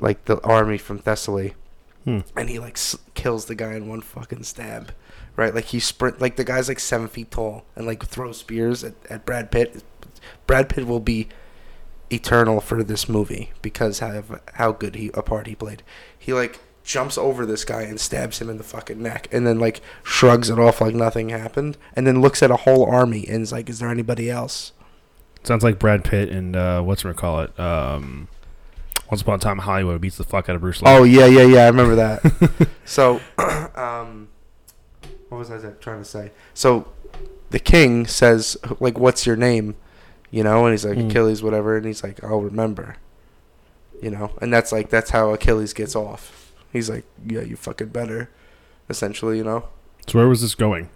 like 0.00 0.26
the 0.26 0.40
army 0.42 0.78
from 0.78 0.98
Thessaly, 0.98 1.54
Hmm. 2.04 2.20
and 2.36 2.48
he 2.50 2.58
like 2.58 2.74
s- 2.76 2.98
kills 3.14 3.44
the 3.46 3.54
guy 3.54 3.74
in 3.74 3.86
one 3.88 4.00
fucking 4.00 4.42
stab, 4.42 4.92
right? 5.36 5.54
Like 5.54 5.66
he 5.66 5.78
sprint, 5.80 6.20
like 6.20 6.36
the 6.36 6.44
guy's 6.44 6.68
like 6.68 6.80
seven 6.80 7.06
feet 7.08 7.30
tall 7.30 7.64
and 7.76 7.86
like 7.86 8.04
throws 8.04 8.38
spears 8.38 8.82
at, 8.82 8.94
at 9.08 9.24
Brad 9.24 9.50
Pitt. 9.50 9.84
Brad 10.46 10.68
Pitt 10.68 10.86
will 10.86 11.00
be 11.00 11.28
eternal 12.10 12.60
for 12.60 12.82
this 12.82 13.08
movie 13.08 13.52
because 13.62 14.00
how 14.00 14.22
how 14.54 14.72
good 14.72 14.96
he 14.96 15.10
a 15.14 15.22
part 15.22 15.46
he 15.46 15.54
played. 15.54 15.82
He 16.18 16.32
like 16.32 16.60
jumps 16.84 17.16
over 17.16 17.46
this 17.46 17.64
guy 17.64 17.82
and 17.82 18.00
stabs 18.00 18.40
him 18.40 18.50
in 18.50 18.58
the 18.58 18.64
fucking 18.64 19.00
neck 19.00 19.28
and 19.30 19.46
then 19.46 19.60
like 19.60 19.80
shrugs 20.02 20.50
it 20.50 20.58
off 20.58 20.80
like 20.80 20.96
nothing 20.96 21.28
happened 21.28 21.78
and 21.94 22.08
then 22.08 22.20
looks 22.20 22.42
at 22.42 22.50
a 22.50 22.56
whole 22.56 22.84
army 22.90 23.24
and 23.28 23.42
is 23.42 23.52
like 23.52 23.70
is 23.70 23.78
there 23.78 23.88
anybody 23.88 24.28
else 24.28 24.72
Sounds 25.44 25.62
like 25.62 25.78
Brad 25.78 26.02
Pitt 26.04 26.28
and 26.28 26.54
uh, 26.56 26.82
what's 26.82 27.04
we 27.04 27.12
call 27.14 27.40
it? 27.40 27.58
Um, 27.58 28.26
Once 29.12 29.20
Upon 29.20 29.34
a 29.34 29.38
Time 29.38 29.58
in 29.58 29.64
Hollywood 29.64 30.00
beats 30.00 30.16
the 30.16 30.24
fuck 30.24 30.48
out 30.48 30.54
of 30.56 30.62
Bruce 30.62 30.80
Lee. 30.80 30.90
oh 30.90 31.02
yeah 31.04 31.26
yeah 31.26 31.42
yeah 31.42 31.64
i 31.64 31.66
remember 31.66 31.94
that. 31.96 32.68
So 32.86 33.20
um 33.76 34.28
what 35.28 35.36
was 35.36 35.50
i 35.50 35.58
trying 35.80 35.98
to 35.98 36.04
say? 36.06 36.30
So 36.54 36.88
the 37.50 37.58
king 37.58 38.06
says 38.06 38.56
like 38.80 38.98
what's 38.98 39.26
your 39.26 39.36
name? 39.36 39.74
You 40.30 40.42
know 40.44 40.64
and 40.64 40.72
he's 40.72 40.86
like 40.86 40.96
Mm. 40.96 41.10
achilles 41.10 41.42
whatever 41.42 41.76
and 41.76 41.84
he's 41.84 42.02
like 42.02 42.24
i'll 42.24 42.40
remember. 42.40 42.96
You 44.00 44.12
know 44.12 44.30
and 44.40 44.50
that's 44.50 44.72
like 44.72 44.88
that's 44.88 45.10
how 45.10 45.34
achilles 45.34 45.74
gets 45.74 45.94
off. 45.94 46.50
He's 46.72 46.88
like 46.88 47.04
yeah 47.26 47.42
you 47.42 47.56
fucking 47.56 47.88
better 47.88 48.30
essentially 48.88 49.36
you 49.36 49.44
know? 49.44 49.68
So 50.08 50.18
where 50.20 50.28
was 50.28 50.40
this 50.40 50.54
going? 50.54 50.88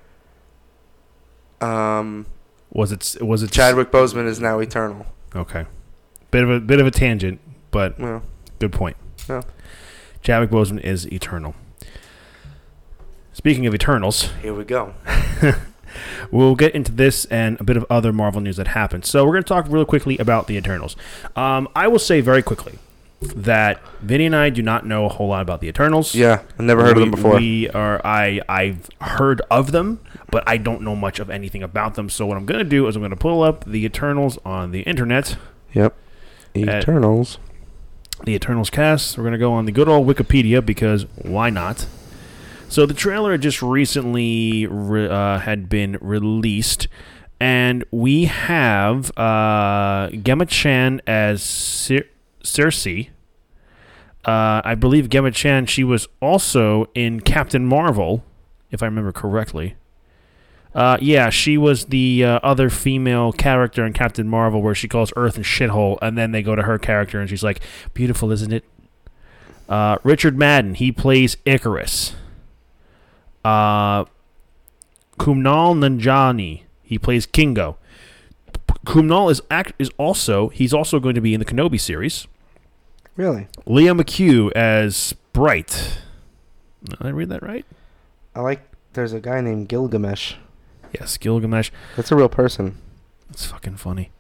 um 1.61 2.25
Was 2.71 2.93
it 2.93 3.17
was 3.21 3.43
it 3.43 3.51
chadwick 3.51 3.91
boseman 3.91 4.27
is 4.27 4.41
now 4.41 4.59
eternal. 4.59 5.05
Okay, 5.35 5.67
bit 6.31 6.45
of 6.45 6.49
a 6.51 6.61
bit 6.61 6.81
of 6.81 6.87
a 6.87 6.91
tangent, 6.91 7.41
but 7.77 8.23
good 8.59 8.73
point. 8.73 8.97
Yeah. 9.29 9.43
Chadwick 10.23 10.49
Boseman 10.49 10.83
is 10.83 11.05
eternal. 11.13 11.55
Speaking 13.35 13.67
of 13.67 13.75
Eternals, 13.75 14.31
here 14.41 14.55
we 14.55 14.65
go 14.65 14.95
we'll 16.31 16.55
get 16.55 16.75
into 16.75 16.91
this 16.91 17.27
and 17.27 17.61
a 17.61 17.65
bit 17.65 17.77
of 17.77 17.85
other 17.91 18.15
Marvel 18.15 18.41
news 18.41 18.57
that 18.57 18.69
happened. 18.69 19.05
So 19.05 19.27
we're 19.27 19.33
going 19.33 19.45
to 19.45 19.49
talk 19.49 19.67
real 19.69 19.85
quickly 19.85 20.17
about 20.17 20.47
the 20.47 20.57
Eternals. 20.57 20.97
Um, 21.37 21.69
I 21.77 21.87
will 21.89 21.99
say 21.99 22.23
very 22.23 22.43
quickly 22.43 22.79
that 23.21 23.83
Vinny 24.01 24.25
and 24.25 24.35
I 24.35 24.49
do 24.49 24.63
not 24.63 24.87
know 24.87 25.05
a 25.05 25.11
whole 25.11 25.29
lot 25.29 25.43
about 25.43 25.61
the 25.61 25.69
Eternals. 25.69 26.15
yeah 26.15 26.43
I've 26.59 26.65
never 26.65 26.83
heard 26.83 26.97
of 26.97 27.03
them 27.03 27.11
before 27.11 27.37
We 27.37 27.69
are 27.69 28.01
I 28.03 28.41
I've 28.49 28.89
heard 29.03 29.43
of 29.51 29.73
them, 29.73 30.01
but 30.31 30.45
I 30.47 30.57
don't 30.57 30.81
know 30.81 30.97
much 30.97 31.19
of 31.19 31.29
anything 31.29 31.63
about 31.63 31.95
them. 31.95 32.09
So 32.09 32.25
what 32.25 32.39
I'm 32.39 32.47
going 32.47 32.65
to 32.65 32.65
do 32.65 32.89
is 32.89 32.97
I'm 32.97 33.03
going 33.03 33.11
to 33.11 33.17
pull 33.17 33.43
up 33.43 33.67
the 33.67 33.85
Eternals 33.85 34.39
on 34.47 34.71
the 34.71 34.81
internet, 34.81 35.37
yep 35.75 35.95
eternals 36.57 37.39
the 38.25 38.35
Eternals 38.35 38.71
cast. 38.71 39.17
We're 39.17 39.25
going 39.25 39.33
to 39.33 39.39
go 39.39 39.53
on 39.53 39.67
the 39.67 39.73
good 39.73 39.89
old 39.89 40.07
Wikipedia 40.07 40.65
because 40.65 41.05
why 41.23 41.51
not? 41.51 41.87
So 42.69 42.85
the 42.87 42.95
trailer 42.95 43.39
just 43.39 43.63
recently 43.63 44.67
re- 44.67 45.09
uh, 45.09 45.39
had 45.39 45.69
been 45.69 45.99
released, 46.01 46.89
and 47.39 47.85
we 47.93 48.25
have 48.25 49.17
uh, 49.17 50.11
Gemma 50.11 50.47
Chan 50.47 51.01
as 51.07 51.43
Cer- 51.43 52.09
Sersi. 52.43 53.11
Uh, 54.25 54.61
I 54.65 54.75
believe 54.75 55.09
Gemma 55.09 55.31
Chan. 55.31 55.67
She 55.67 55.85
was 55.85 56.09
also 56.21 56.87
in 56.95 57.21
Captain 57.21 57.65
Marvel, 57.65 58.25
if 58.73 58.83
I 58.83 58.87
remember 58.87 59.13
correctly. 59.13 59.77
Uh, 60.77 60.99
yeah, 61.01 61.31
she 61.31 61.57
was 61.57 61.87
the 61.87 62.23
uh, 62.23 62.39
other 62.43 62.69
female 62.69 63.33
character 63.33 63.87
in 63.87 63.95
Captain 63.95 64.29
Marvel, 64.29 64.61
where 64.61 64.75
she 64.75 64.87
calls 64.87 65.11
Earth 65.17 65.39
a 65.39 65.41
shithole, 65.41 65.97
and 66.03 66.19
then 66.19 66.33
they 66.33 66.43
go 66.43 66.55
to 66.55 66.65
her 66.65 66.79
character, 66.79 67.19
and 67.19 67.31
she's 67.31 67.43
like, 67.43 67.61
"Beautiful, 67.95 68.31
isn't 68.31 68.53
it?" 68.53 68.63
Uh, 69.71 69.97
Richard 70.03 70.37
Madden, 70.37 70.75
he 70.75 70.93
plays 70.93 71.37
Ikaris. 71.47 72.13
Uh, 73.43 74.05
Kumail 75.19 75.75
Nanjiani, 75.79 76.65
he 76.83 76.99
plays 76.99 77.25
Kingo. 77.25 77.79
Kumail 78.85 79.31
is 79.31 79.41
act 79.51 79.73
is 79.79 79.91
also 79.97 80.49
he's 80.51 80.75
also 80.75 81.01
going 81.01 81.15
to 81.15 81.23
be 81.23 81.33
in 81.33 81.41
the 81.41 81.47
Kenobi 81.47 81.81
series. 81.81 82.29
Really? 83.17 83.49
Lia 83.65 83.95
McHugh 83.95 84.53
as 84.53 85.15
Bright. 85.33 86.01
Did 86.85 86.99
I 87.01 87.09
read 87.09 87.31
that 87.31 87.43
right? 87.43 87.65
I 88.35 88.41
like. 88.41 88.61
There's 88.93 89.15
a 89.15 89.21
guy 89.21 89.41
named 89.41 89.69
Gilgamesh. 89.69 90.35
Yes, 91.01 91.17
Gilgamesh. 91.19 91.71
That's 91.97 92.11
a 92.13 92.17
real 92.17 92.29
person. 92.29 92.77
It's 93.31 93.45
fucking 93.47 93.77
funny. 93.77 94.11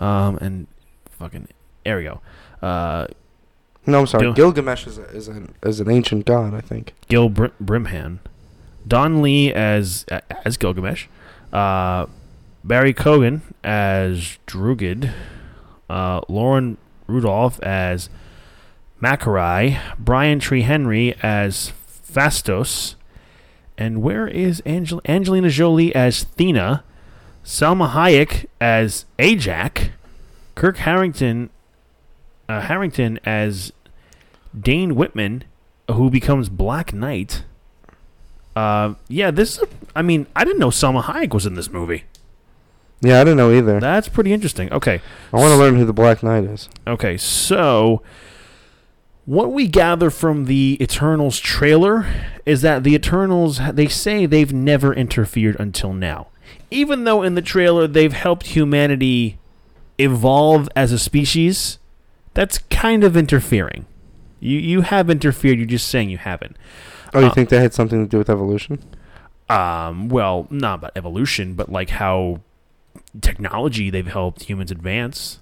Um, 0.00 0.38
and 0.40 0.66
fucking 1.10 1.48
there 1.84 1.98
we 1.98 2.04
go. 2.04 2.20
Uh, 2.62 3.06
No, 3.86 4.00
I'm 4.00 4.06
sorry. 4.06 4.24
Gil- 4.32 4.52
Gilgamesh 4.52 4.86
is 4.86 4.98
a, 4.98 5.04
is 5.10 5.28
an 5.28 5.54
is 5.62 5.80
an 5.80 5.90
ancient 5.90 6.24
god. 6.26 6.54
I 6.54 6.60
think. 6.60 6.94
Gil 7.08 7.28
Br- 7.28 7.46
Brimhan, 7.62 8.18
Don 8.88 9.22
Lee 9.22 9.52
as 9.52 10.04
as 10.44 10.56
Gilgamesh, 10.56 11.06
uh, 11.52 12.06
Barry 12.64 12.94
Keoghan 12.94 13.42
as 13.62 14.38
Drugid, 14.46 15.12
uh, 15.90 16.22
Lauren 16.28 16.78
Ridloff 17.08 17.60
as 17.62 18.08
Makkari, 19.02 19.78
Brian 19.98 20.38
Tree 20.40 20.62
Henry 20.62 21.14
as 21.22 21.72
Phastos, 22.10 22.94
and 23.76 24.02
where 24.02 24.26
is 24.26 24.62
Angel- 24.66 25.02
Angelina 25.06 25.48
Jolie 25.50 25.94
as 25.94 26.24
Thena, 26.36 26.82
Salma 27.44 27.90
Hayek 27.90 28.46
as 28.60 29.04
Ajak, 29.18 29.90
Kit 30.56 30.76
Harington, 30.78 31.50
uh, 32.48 32.60
Harington 32.62 33.18
as 33.24 33.72
Dane 34.58 34.94
Whitman, 34.94 35.44
who 35.90 36.10
becomes 36.10 36.48
Black 36.48 36.92
Knight. 36.92 37.44
Uh, 38.56 38.94
yeah, 39.08 39.30
this. 39.30 39.56
Is 39.58 39.64
a, 39.64 39.68
I 39.96 40.02
mean, 40.02 40.26
I 40.36 40.44
didn't 40.44 40.60
know 40.60 40.68
Salma 40.70 41.02
Hayek 41.02 41.34
was 41.34 41.44
in 41.44 41.54
this 41.54 41.70
movie. 41.70 42.04
Yeah, 43.00 43.20
I 43.20 43.24
didn't 43.24 43.36
know 43.36 43.50
either. 43.52 43.80
That's 43.80 44.08
pretty 44.08 44.32
interesting. 44.32 44.72
Okay, 44.72 45.00
I 45.32 45.36
want 45.36 45.50
to 45.50 45.56
learn 45.56 45.76
who 45.76 45.84
the 45.84 45.92
Black 45.92 46.22
Knight 46.22 46.44
is. 46.44 46.68
okay. 46.86 47.16
So, 47.16 48.00
what 49.26 49.52
we 49.52 49.66
gather 49.66 50.10
from 50.10 50.44
the 50.44 50.76
Eternals 50.80 51.38
trailer 51.38 52.06
is 52.44 52.62
that 52.62 52.84
the 52.84 52.94
Eternals 52.94 53.60
they 53.72 53.88
say 53.88 54.26
they've 54.26 54.52
never 54.52 54.92
interfered 54.94 55.56
until 55.58 55.92
now, 55.92 56.28
even 56.70 57.04
though 57.04 57.22
in 57.22 57.34
the 57.34 57.42
trailer 57.42 57.86
they've 57.86 58.12
helped 58.12 58.48
humanity 58.48 59.38
evolve 59.98 60.68
as 60.76 60.92
a 60.92 60.98
species. 60.98 61.78
That's 62.34 62.58
kind 62.58 63.04
of 63.04 63.16
interfering. 63.16 63.86
You 64.40 64.58
you 64.58 64.80
have 64.82 65.08
interfered. 65.08 65.56
You're 65.58 65.66
just 65.66 65.88
saying 65.88 66.10
you 66.10 66.18
haven't. 66.18 66.56
Oh, 67.14 67.20
you 67.20 67.26
Uh, 67.26 67.30
think 67.32 67.48
that 67.50 67.60
had 67.60 67.72
something 67.72 68.02
to 68.04 68.08
do 68.10 68.18
with 68.18 68.28
evolution? 68.28 68.78
um, 69.48 70.08
well, 70.08 70.46
not 70.50 70.78
about 70.80 70.92
evolution, 70.96 71.54
but 71.54 71.70
like 71.70 71.90
how 71.90 72.40
technology 73.20 73.88
they've 73.90 74.06
helped 74.06 74.44
humans 74.44 74.70
advance. 74.70 75.38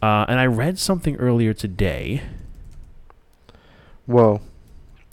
Uh, 0.00 0.24
and 0.28 0.38
I 0.40 0.46
read 0.46 0.78
something 0.78 1.16
earlier 1.16 1.52
today. 1.52 2.22
Whoa, 4.06 4.40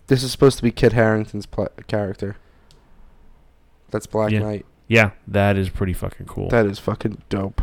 this 0.07 0.23
is 0.23 0.31
supposed 0.31 0.57
to 0.57 0.63
be 0.63 0.71
Kit 0.71 0.93
Harington's 0.93 1.45
pla- 1.45 1.67
character. 1.87 2.37
That's 3.91 4.05
Black 4.07 4.31
Yeah. 4.31 4.39
Knight. 4.39 4.65
Yeah, 4.87 5.11
that 5.27 5.55
is 5.57 5.69
pretty 5.69 5.93
fucking 5.93 6.25
cool. 6.25 6.49
That 6.49 6.65
is 6.65 6.79
fucking 6.79 7.21
dope. 7.29 7.61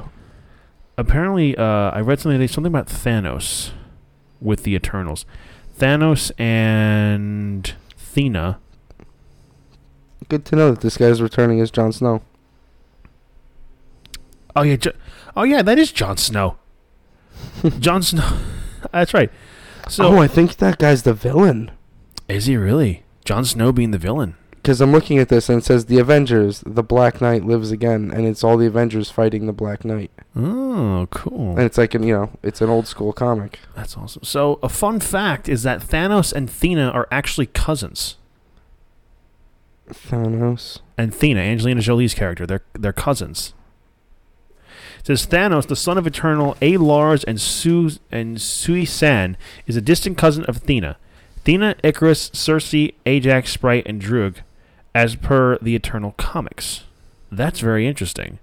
Apparently, 0.97 1.57
uh, 1.57 1.63
I 1.91 2.01
read 2.01 2.21
something 2.21 2.39
today, 2.39 2.47
something 2.53 2.73
about 2.73 2.87
Thanos 2.87 3.73
with 4.41 4.63
the 4.63 4.75
Eternals. 4.75 5.27
Thanos 5.79 6.31
and 6.41 7.75
Thena. 7.99 8.59
Good 10.29 10.45
to 10.47 10.57
know 10.57 10.71
that 10.71 10.81
this 10.81 10.97
guy's 10.97 11.21
returning 11.21 11.61
as 11.61 11.71
Jon 11.71 11.93
Snow. 11.93 12.23
Oh 14.55 14.63
yeah, 14.63 14.77
jo- 14.77 14.93
oh 15.37 15.43
yeah, 15.43 15.63
that 15.63 15.79
is 15.79 15.93
Jon 15.93 16.17
Snow. 16.17 16.57
Jon 17.79 18.03
Snow. 18.03 18.39
That's 18.93 19.13
right. 19.13 19.31
So 19.89 20.05
oh, 20.05 20.19
I 20.19 20.27
think 20.29 20.57
that 20.57 20.79
guy's 20.79 21.03
the 21.05 21.15
villain. 21.15 21.71
is 22.29 22.47
he 22.47 22.57
really 22.57 23.05
Jon 23.25 23.45
Snow 23.45 23.73
being 23.73 23.93
the 23.93 23.99
villain? 23.99 24.35
Because 24.51 24.81
I'm 24.81 24.91
looking 24.91 25.19
at 25.19 25.29
this 25.29 25.49
and 25.49 25.59
it 25.63 25.65
says 25.65 25.85
the 25.87 26.01
Avengers, 26.01 26.61
the 26.67 26.83
Black 26.83 27.21
Knight 27.21 27.45
lives 27.45 27.71
again, 27.71 28.11
and 28.13 28.27
it's 28.27 28.43
all 28.43 28.57
the 28.57 28.67
Avengers 28.67 29.11
fighting 29.13 29.47
the 29.47 29.53
Black 29.53 29.85
Knight, 29.85 30.11
Oh, 30.35 31.07
cool. 31.13 31.51
and 31.53 31.61
it's 31.61 31.79
like 31.79 31.95
an 31.95 32.03
you 32.03 32.13
know 32.13 32.31
it's 32.43 32.61
an 32.61 32.69
old 32.69 32.89
school 32.89 33.13
comic. 33.13 33.61
That's 33.77 33.97
awesome. 33.97 34.25
So, 34.25 34.59
a 34.65 34.69
fun 34.69 34.99
fact 34.99 35.49
is 35.49 35.63
that 35.63 35.81
Thanos 35.83 36.33
and 36.33 36.51
Thena 36.51 36.91
are 36.91 37.07
actually 37.13 37.47
cousins. 37.47 38.17
Thanos. 39.89 40.81
And 40.99 41.13
Thena, 41.13 41.39
Angelina 41.39 41.81
Jolie's 41.81 42.15
character, 42.15 42.45
they're 42.45 42.65
they're 42.77 42.93
cousins. 42.93 43.55
Says 45.07 45.25
Thanos, 45.25 45.69
the 45.69 45.77
son 45.77 45.99
of 45.99 46.07
Eternal, 46.09 46.57
A. 46.61 46.79
Lars 46.79 47.23
and 47.23 47.41
Su 47.41 47.93
and 48.11 48.43
Sui 48.43 48.85
San, 48.85 49.37
is 49.65 49.77
a 49.77 49.81
distant 49.81 50.19
cousin 50.19 50.45
of 50.47 50.65
Thena. 50.65 50.97
Thena, 51.45 51.77
Ikaris, 51.85 52.33
Sersi, 52.33 52.95
Ajak, 53.07 53.47
Sprite, 53.47 53.87
and 53.87 54.01
Drug, 54.01 54.39
as 54.97 55.15
per 55.15 55.59
the 55.59 55.77
Eternal 55.77 56.11
comics. 56.17 56.87
That's 57.31 57.61
very 57.61 57.87
interesting. 57.87 58.41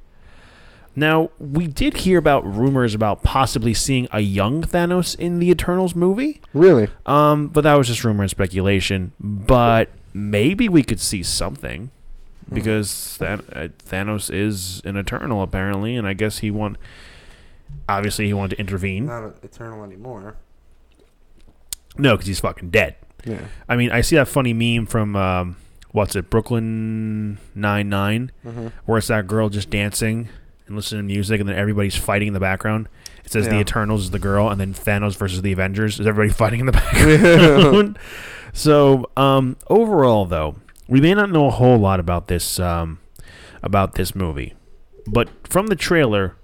Now, 0.96 1.32
we 1.38 1.67
did 1.67 1.98
hear 1.98 2.17
about 2.17 2.46
rumors 2.46 2.96
about 2.96 3.24
possibly 3.24 3.74
seeing 3.74 4.08
a 4.13 4.22
young 4.22 4.62
Thanos 4.62 5.20
in 5.20 5.39
the 5.39 5.50
Eternals 5.50 5.96
movie. 5.96 6.39
Really? 6.53 6.88
Um, 7.05 7.50
but 7.50 7.65
that 7.65 7.74
was 7.74 7.88
just 7.88 8.05
rumor 8.05 8.24
and 8.24 8.32
speculation. 8.32 9.12
But 9.20 9.89
maybe 10.13 10.70
we 10.70 10.84
could 10.84 11.01
see 11.01 11.24
something 11.24 11.91
because 12.53 13.17
Than- 13.17 13.41
uh, 13.53 13.67
Thanos 13.89 14.33
is 14.33 14.81
an 14.86 14.95
Eternal 14.98 15.41
apparently, 15.41 15.95
and 15.95 16.07
I 16.07 16.13
guess 16.13 16.39
he 16.39 16.51
want. 16.51 16.77
Obviously, 17.89 18.27
he 18.27 18.33
wanted 18.33 18.55
to 18.55 18.60
intervene. 18.62 19.07
Not 19.07 19.36
eternal 19.43 19.83
anymore. 19.83 20.36
No, 21.98 22.13
because 22.15 22.27
he's 22.27 22.39
fucking 22.39 22.69
dead. 22.69 22.95
Yeah. 23.25 23.39
I 23.67 23.75
mean, 23.75 23.91
I 23.91 24.01
see 24.01 24.15
that 24.15 24.27
funny 24.27 24.53
meme 24.53 24.86
from 24.86 25.15
um, 25.15 25.57
what's 25.91 26.15
it, 26.15 26.29
Brooklyn 26.29 27.38
Nine 27.55 27.89
Nine, 27.89 28.31
Mm-hmm. 28.45 28.67
where 28.86 28.98
it's 28.98 29.07
that 29.07 29.27
girl 29.27 29.50
just 29.50 29.69
dancing 29.69 30.29
and 30.67 30.75
listening 30.75 31.07
to 31.07 31.13
music, 31.13 31.39
and 31.39 31.48
then 31.50 31.55
everybody's 31.57 31.95
fighting 31.95 32.27
in 32.29 32.33
the 32.33 32.39
background. 32.39 32.88
It 33.25 33.31
says 33.31 33.48
the 33.48 33.60
Eternals 33.60 34.03
is 34.03 34.12
the 34.12 34.19
girl, 34.19 34.50
and 34.50 34.60
then 34.60 34.74
Thanos 34.74 35.15
versus 35.15 35.41
the 35.41 35.51
Avengers 35.51 36.00
is 36.00 36.05
everybody 36.07 36.33
fighting 36.38 36.60
in 36.60 36.65
the 36.65 36.72
background. 36.74 37.98
so, 38.53 39.10
um, 39.17 39.55
overall, 39.67 40.25
though, 40.25 40.55
we 40.88 41.02
may 41.02 41.13
not 41.13 41.30
know 41.32 41.48
a 41.48 41.52
whole 41.52 41.78
lot 41.78 42.00
about 42.00 42.28
this 42.28 42.60
um, 42.60 43.00
about 43.62 43.96
this 43.96 44.13
movie, 44.16 44.54
but 45.08 45.30
from 45.48 45.68
the 45.68 45.75
trailer, 45.75 46.36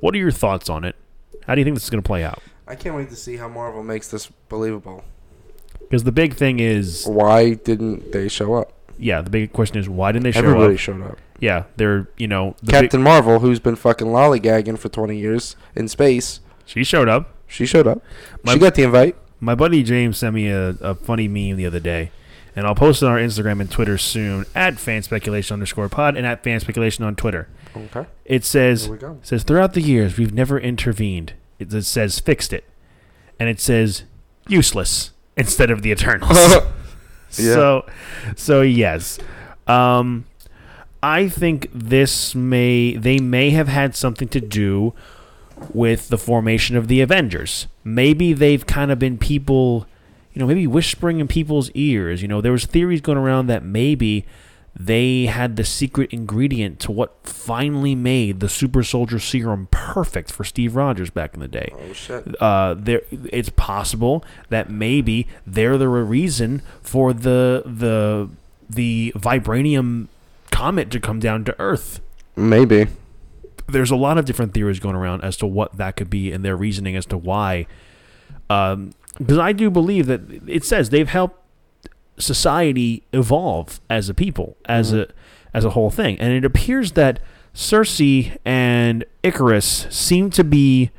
what 0.00 0.14
are 0.14 0.18
your 0.18 0.30
thoughts 0.30 0.68
on 0.68 0.84
it? 0.84 0.96
How 1.46 1.54
do 1.54 1.60
you 1.60 1.64
think 1.64 1.76
this 1.76 1.84
is 1.84 1.90
going 1.90 2.02
to 2.02 2.06
play 2.06 2.24
out? 2.24 2.42
I 2.66 2.74
can't 2.74 2.96
wait 2.96 3.08
to 3.10 3.16
see 3.16 3.36
how 3.36 3.48
Marvel 3.48 3.82
makes 3.84 4.08
this 4.08 4.26
believable. 4.48 5.04
Because 5.80 6.02
the 6.02 6.10
big 6.12 6.34
thing 6.34 6.58
is, 6.58 7.06
Why 7.06 7.54
didn't 7.54 8.10
they 8.12 8.26
show 8.28 8.54
up? 8.54 8.72
yeah, 8.98 9.20
the 9.22 9.30
big 9.30 9.52
question 9.52 9.78
is 9.78 9.88
why 9.88 10.10
didn't 10.10 10.24
they 10.24 10.32
show 10.32 10.38
Everybody 10.40 10.74
up? 10.74 10.80
Everybody 10.80 11.02
showed 11.02 11.02
up. 11.12 11.18
Yeah, 11.38 11.64
they're 11.76 12.08
you 12.16 12.26
know 12.26 12.56
the 12.60 12.72
big, 12.72 12.80
Captain 12.82 13.02
Marvel, 13.02 13.38
who's 13.40 13.60
been 13.60 13.76
fucking 13.76 14.06
lollygagging 14.06 14.78
for 14.78 14.88
20 14.88 15.16
years 15.18 15.54
in 15.74 15.86
space, 15.86 16.40
she 16.64 16.82
showed 16.82 17.08
up. 17.08 17.34
she 17.46 17.66
showed 17.66 17.86
up. 17.86 18.02
My- 18.42 18.54
she 18.54 18.58
got 18.58 18.74
the 18.74 18.82
invite. 18.84 19.16
My 19.38 19.54
buddy 19.54 19.82
James 19.82 20.16
sent 20.16 20.34
me 20.34 20.48
a, 20.48 20.70
a 20.80 20.94
funny 20.94 21.28
meme 21.28 21.56
the 21.58 21.66
other 21.66 21.78
day, 21.78 22.10
and 22.56 22.66
I'll 22.66 22.74
post 22.74 23.02
it 23.02 23.06
on 23.06 23.12
our 23.12 23.18
Instagram 23.18 23.60
and 23.60 23.70
Twitter 23.70 23.98
soon 23.98 24.46
at 24.54 24.78
fan 24.78 25.02
speculation 25.02 25.54
underscore 25.54 25.88
pod 25.88 26.16
and 26.16 26.26
at 26.26 26.42
fan 26.42 26.58
speculation 26.58 27.04
on 27.04 27.14
Twitter. 27.14 27.48
Okay. 27.76 28.06
It 28.24 28.44
says 28.44 28.84
Here 28.84 28.92
we 28.92 28.98
go. 28.98 29.12
It 29.20 29.26
says 29.26 29.44
throughout 29.44 29.74
the 29.74 29.82
years 29.82 30.16
we've 30.16 30.34
never 30.34 30.58
intervened. 30.58 31.34
It, 31.58 31.72
it 31.72 31.84
says 31.84 32.18
fixed 32.18 32.52
it, 32.52 32.64
and 33.38 33.48
it 33.48 33.60
says 33.60 34.04
useless 34.48 35.12
instead 35.36 35.70
of 35.70 35.82
the 35.82 35.90
Eternals. 35.90 36.36
Yeah. 37.38 37.54
So, 37.54 37.86
so 38.36 38.62
yes, 38.62 39.18
um, 39.66 40.26
I 41.02 41.28
think 41.28 41.68
this 41.74 42.34
may 42.34 42.96
they 42.96 43.18
may 43.18 43.50
have 43.50 43.68
had 43.68 43.94
something 43.94 44.28
to 44.28 44.40
do 44.40 44.94
with 45.72 46.08
the 46.08 46.18
formation 46.18 46.76
of 46.76 46.88
the 46.88 47.00
Avengers. 47.00 47.66
Maybe 47.84 48.32
they've 48.32 48.64
kind 48.66 48.90
of 48.90 48.98
been 48.98 49.18
people, 49.18 49.86
you 50.36 50.40
know, 50.40 50.46
maybe 50.46 50.66
whispering 50.66 51.18
in 51.18 51.26
people's 51.26 51.70
ears. 51.70 52.20
You 52.20 52.28
know, 52.28 52.42
there 52.42 52.52
was 52.52 52.66
theories 52.66 53.00
going 53.00 53.16
around 53.16 53.46
that 53.46 53.64
maybe 53.64 54.26
they 54.78 55.24
had 55.24 55.56
the 55.56 55.64
secret 55.64 56.12
ingredient 56.12 56.78
to 56.80 56.92
what 56.92 57.16
finally 57.22 57.94
made 57.94 58.40
the 58.40 58.48
super 58.50 58.82
soldier 58.82 59.18
serum 59.18 59.66
perfect 59.70 60.30
for 60.30 60.44
Steve 60.44 60.76
Rogers 60.76 61.08
back 61.08 61.32
in 61.32 61.40
the 61.40 61.48
day. 61.48 61.72
Oh 61.74 61.92
shit. 61.94 62.38
Uh, 62.38 62.74
there, 62.76 63.00
it's 63.10 63.48
possible 63.48 64.22
that 64.50 64.68
maybe 64.68 65.26
they're 65.46 65.78
the 65.78 65.88
reason 65.88 66.60
for 66.82 67.14
the 67.14 67.62
the 67.64 68.28
the 68.68 69.14
vibranium 69.16 70.08
comet 70.50 70.90
to 70.90 71.00
come 71.00 71.18
down 71.18 71.46
to 71.46 71.58
Earth. 71.58 72.02
Maybe. 72.36 72.88
There's 73.68 73.90
a 73.90 73.96
lot 73.96 74.18
of 74.18 74.26
different 74.26 74.52
theories 74.52 74.80
going 74.80 74.96
around 74.96 75.24
as 75.24 75.38
to 75.38 75.46
what 75.46 75.78
that 75.78 75.96
could 75.96 76.10
be 76.10 76.30
and 76.30 76.44
their 76.44 76.56
reasoning 76.56 76.94
as 76.94 77.06
to 77.06 77.16
why. 77.16 77.66
Um, 78.50 78.92
because 79.18 79.38
I 79.38 79.52
do 79.52 79.70
believe 79.70 80.06
that 80.06 80.20
it 80.46 80.64
says 80.64 80.90
they've 80.90 81.08
helped 81.08 81.40
society 82.18 83.02
evolve 83.12 83.80
as 83.90 84.08
a 84.08 84.14
people, 84.14 84.56
as 84.66 84.92
Mhm. 84.92 85.00
a 85.02 85.08
as 85.54 85.64
a 85.64 85.70
whole 85.70 85.90
thing, 85.90 86.18
and 86.20 86.32
it 86.34 86.44
appears 86.44 86.92
that 86.92 87.18
Sersi 87.54 88.36
and 88.44 89.04
Ikaris 89.24 89.90
seem 89.90 90.28
to 90.30 90.44
be 90.44 90.90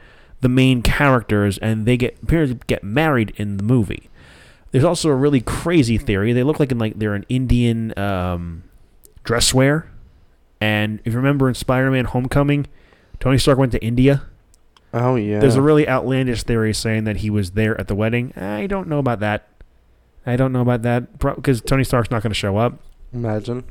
the 0.42 0.50
main 0.50 0.82
characters, 0.82 1.60
and 1.60 1.86
they 1.86 1.96
get 1.98 2.18
appear 2.24 2.48
to 2.48 2.56
get 2.66 2.84
married 2.84 3.34
in 3.38 3.58
the 3.58 3.64
movie. 3.64 4.10
There's 4.72 4.84
also 4.84 5.10
a 5.10 5.16
really 5.16 5.42
crazy 5.42 5.98
theory. 6.00 6.34
They 6.34 6.42
look 6.44 6.60
like 6.60 6.72
in 6.72 6.80
like 6.80 6.98
they're 6.98 7.14
an 7.14 7.26
Indian 7.30 7.94
um, 8.00 8.64
dress 9.24 9.54
wear, 9.54 9.88
and 10.60 11.00
if 11.06 11.14
you 11.14 11.18
remember 11.18 11.48
in 11.48 11.54
Spider-Man: 11.54 12.06
Homecoming, 12.06 12.66
Tony 13.20 13.38
Stark 13.38 13.60
went 13.60 13.72
to 13.74 13.84
India. 13.84 14.24
Oh 14.94 15.16
yeah. 15.16 15.40
There's 15.40 15.56
a 15.56 15.62
really 15.62 15.88
outlandish 15.88 16.44
theory 16.44 16.74
saying 16.74 17.04
that 17.06 17.18
he 17.18 17.30
was 17.30 17.52
there 17.52 17.80
at 17.80 17.88
the 17.88 17.96
wedding. 17.96 18.34
I 18.36 18.68
don't 18.68 18.88
know 18.88 19.00
about 19.00 19.20
that. 19.20 19.48
I 20.26 20.36
don't 20.36 20.52
know 20.52 20.62
about 20.62 20.82
that 20.82 21.20
because 21.20 21.62
Tony 21.62 21.84
Stark's 21.84 22.12
not 22.12 22.22
going 22.22 22.32
to 22.32 22.36
show 22.36 22.58
up. 22.58 22.80
Imagine. 23.14 23.64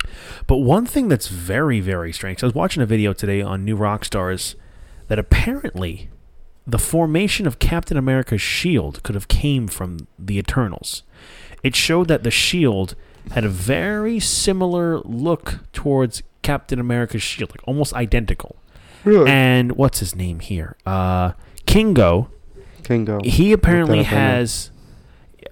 But 0.47 0.59
one 0.59 0.87
thing 0.87 1.09
that's 1.09 1.29
very, 1.29 1.81
very 1.81 2.13
strange. 2.13 2.43
I 2.43 2.47
was 2.47 2.55
watching 2.55 2.83
a 2.83 2.87
video 2.87 3.13
today 3.13 3.43
on 3.43 3.65
New 3.65 3.77
Rockstars 3.77 4.55
that 5.09 5.19
apparently 5.19 6.09
the 6.67 6.79
formation 6.79 7.47
of 7.47 7.59
Captain 7.59 7.97
America's 7.97 8.41
shield 8.41 9.03
could 9.03 9.15
have 9.15 9.29
came 9.29 9.69
from 9.69 10.09
the 10.19 10.39
Eternals. 10.39 11.03
It 11.63 11.77
showed 11.77 12.09
that 12.09 12.23
the 12.23 12.31
shield 12.31 12.95
had 13.33 13.45
a 13.45 13.49
very 13.49 14.19
similar 14.19 15.01
look 15.01 15.61
towards 15.73 16.23
Captain 16.43 16.81
America's 16.81 17.23
shield, 17.23 17.51
like 17.51 17.67
almost 17.69 17.93
identical. 17.95 18.57
Really? 19.07 19.31
And 19.31 19.73
what's 19.73 20.01
his 20.01 20.15
name 20.15 20.41
here? 20.41 20.77
Uh, 20.85 21.33
Kingo. 21.65 22.29
Kingo. 22.83 23.21
He 23.25 23.53
apparently 23.53 24.01
up 24.01 24.07
right 24.07 24.13
now. 24.13 24.19
has. 24.19 24.71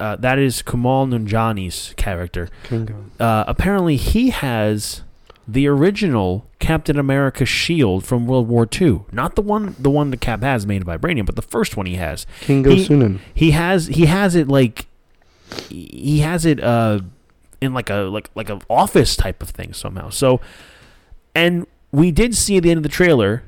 Uh, 0.00 0.16
that 0.16 0.38
is 0.40 0.60
Kumail 0.62 1.08
Nanjiani's 1.08 1.94
character. 1.96 2.48
Kingo. 2.64 2.96
Uh, 3.20 3.44
apparently, 3.46 3.96
he 3.96 4.30
has 4.30 5.02
the 5.46 5.68
original 5.68 6.46
Captain 6.58 6.98
America 6.98 7.44
shield 7.44 8.04
from 8.04 8.26
World 8.26 8.48
War 8.48 8.66
II. 8.80 9.02
Not 9.12 9.36
the 9.36 9.42
one, 9.42 9.76
the 9.78 9.90
one 9.90 10.10
the 10.10 10.16
Cap 10.16 10.42
has 10.42 10.66
made 10.66 10.82
of 10.82 10.88
vibranium, 10.88 11.26
but 11.26 11.36
the 11.36 11.42
first 11.42 11.76
one 11.76 11.86
he 11.86 11.94
has. 11.94 12.26
Kingo 12.40 12.70
He- 12.70 12.88
Sunan. 12.88 13.20
He 13.32 13.52
has, 13.52 13.86
he 13.86 14.06
has 14.06 14.34
it 14.34 14.48
like, 14.48 14.86
he 15.68 16.20
has 16.20 16.44
it 16.44 16.60
uh, 16.60 17.00
in 17.60 17.72
like 17.72 17.88
a 17.90 17.94
like 18.10 18.30
like 18.34 18.48
an 18.48 18.62
office 18.68 19.14
type 19.16 19.42
of 19.42 19.50
thing 19.50 19.72
somehow. 19.72 20.08
So, 20.10 20.40
and 21.36 21.66
we 21.94 22.10
did 22.10 22.34
see 22.34 22.56
at 22.56 22.64
the 22.64 22.70
end 22.70 22.78
of 22.78 22.82
the 22.82 22.88
trailer 22.88 23.44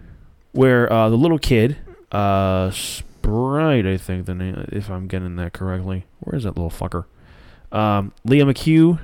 where 0.53 0.91
uh, 0.93 1.09
the 1.09 1.17
little 1.17 1.39
kid, 1.39 1.77
uh, 2.13 2.71
Sprite, 2.71 3.87
I 3.87 3.97
think 3.97 4.27
the 4.27 4.35
name, 4.35 4.69
if 4.71 4.89
I'm 4.89 5.09
getting 5.09 5.35
that 5.37 5.53
correctly. 5.53 6.05
Where 6.21 6.37
is 6.37 6.45
that 6.45 6.57
little 6.57 6.71
fucker? 6.71 7.07
Um, 7.77 8.13
Lia 8.25 8.45
McHugh. 8.45 9.01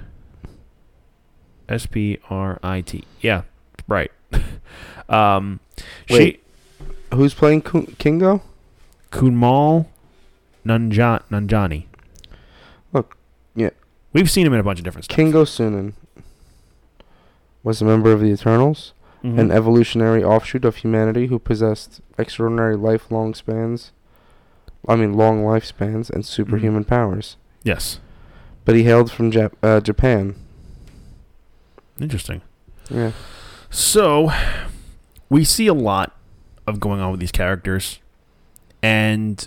S 1.69 1.87
P 1.87 2.19
R 2.31 2.61
I 2.63 2.83
T. 2.83 3.05
Yeah, 3.21 3.43
right. 3.89 4.13
um, 5.09 5.59
Wait. 6.11 6.43
Who's 7.13 7.35
playing 7.35 7.63
Kingo? 7.63 8.39
she 8.39 9.19
Kunmal 9.19 9.87
Nunja- 10.65 11.23
Nanjiani. 11.31 11.87
Look, 12.93 13.17
yeah. 13.55 13.71
We've 14.13 14.31
seen 14.31 14.47
him 14.47 14.53
in 14.53 14.61
a 14.61 14.63
bunch 14.63 14.79
of 14.79 14.85
different 14.85 15.07
stuff. 15.07 15.17
Kingo 15.17 15.45
Sunan 15.45 15.95
was 17.63 17.81
a 17.83 17.85
member 17.85 18.13
of 18.13 18.21
the 18.21 18.27
Eternals, 18.27 18.93
Mhm. 19.23 19.39
an 19.39 19.51
evolutionary 19.53 20.25
offshoot 20.25 20.65
of 20.65 20.77
humanity 20.77 21.27
who 21.29 21.39
possessed 21.39 22.01
extraordinary 22.19 22.77
lifelong 22.77 23.35
spans. 23.35 23.93
I 24.89 24.97
mean, 24.97 25.13
long 25.15 25.45
lifespans 25.45 26.11
and 26.11 26.25
superhuman 26.27 26.85
powers. 26.85 27.37
yes, 27.63 28.01
But 28.65 28.75
he 28.75 28.83
hailed 28.85 29.11
from 29.13 29.31
Jap- 29.31 29.53
uh, 29.63 29.81
Japan. 29.81 30.35
interesting. 32.01 32.43
Yeah. 32.91 33.13
So, 33.71 34.31
we 35.29 35.45
see 35.45 35.67
a 35.67 35.75
lot 35.75 36.17
of 36.67 36.81
going 36.81 37.01
on 37.01 37.11
with 37.11 37.21
these 37.21 37.33
characters, 37.33 38.01
and 38.83 39.47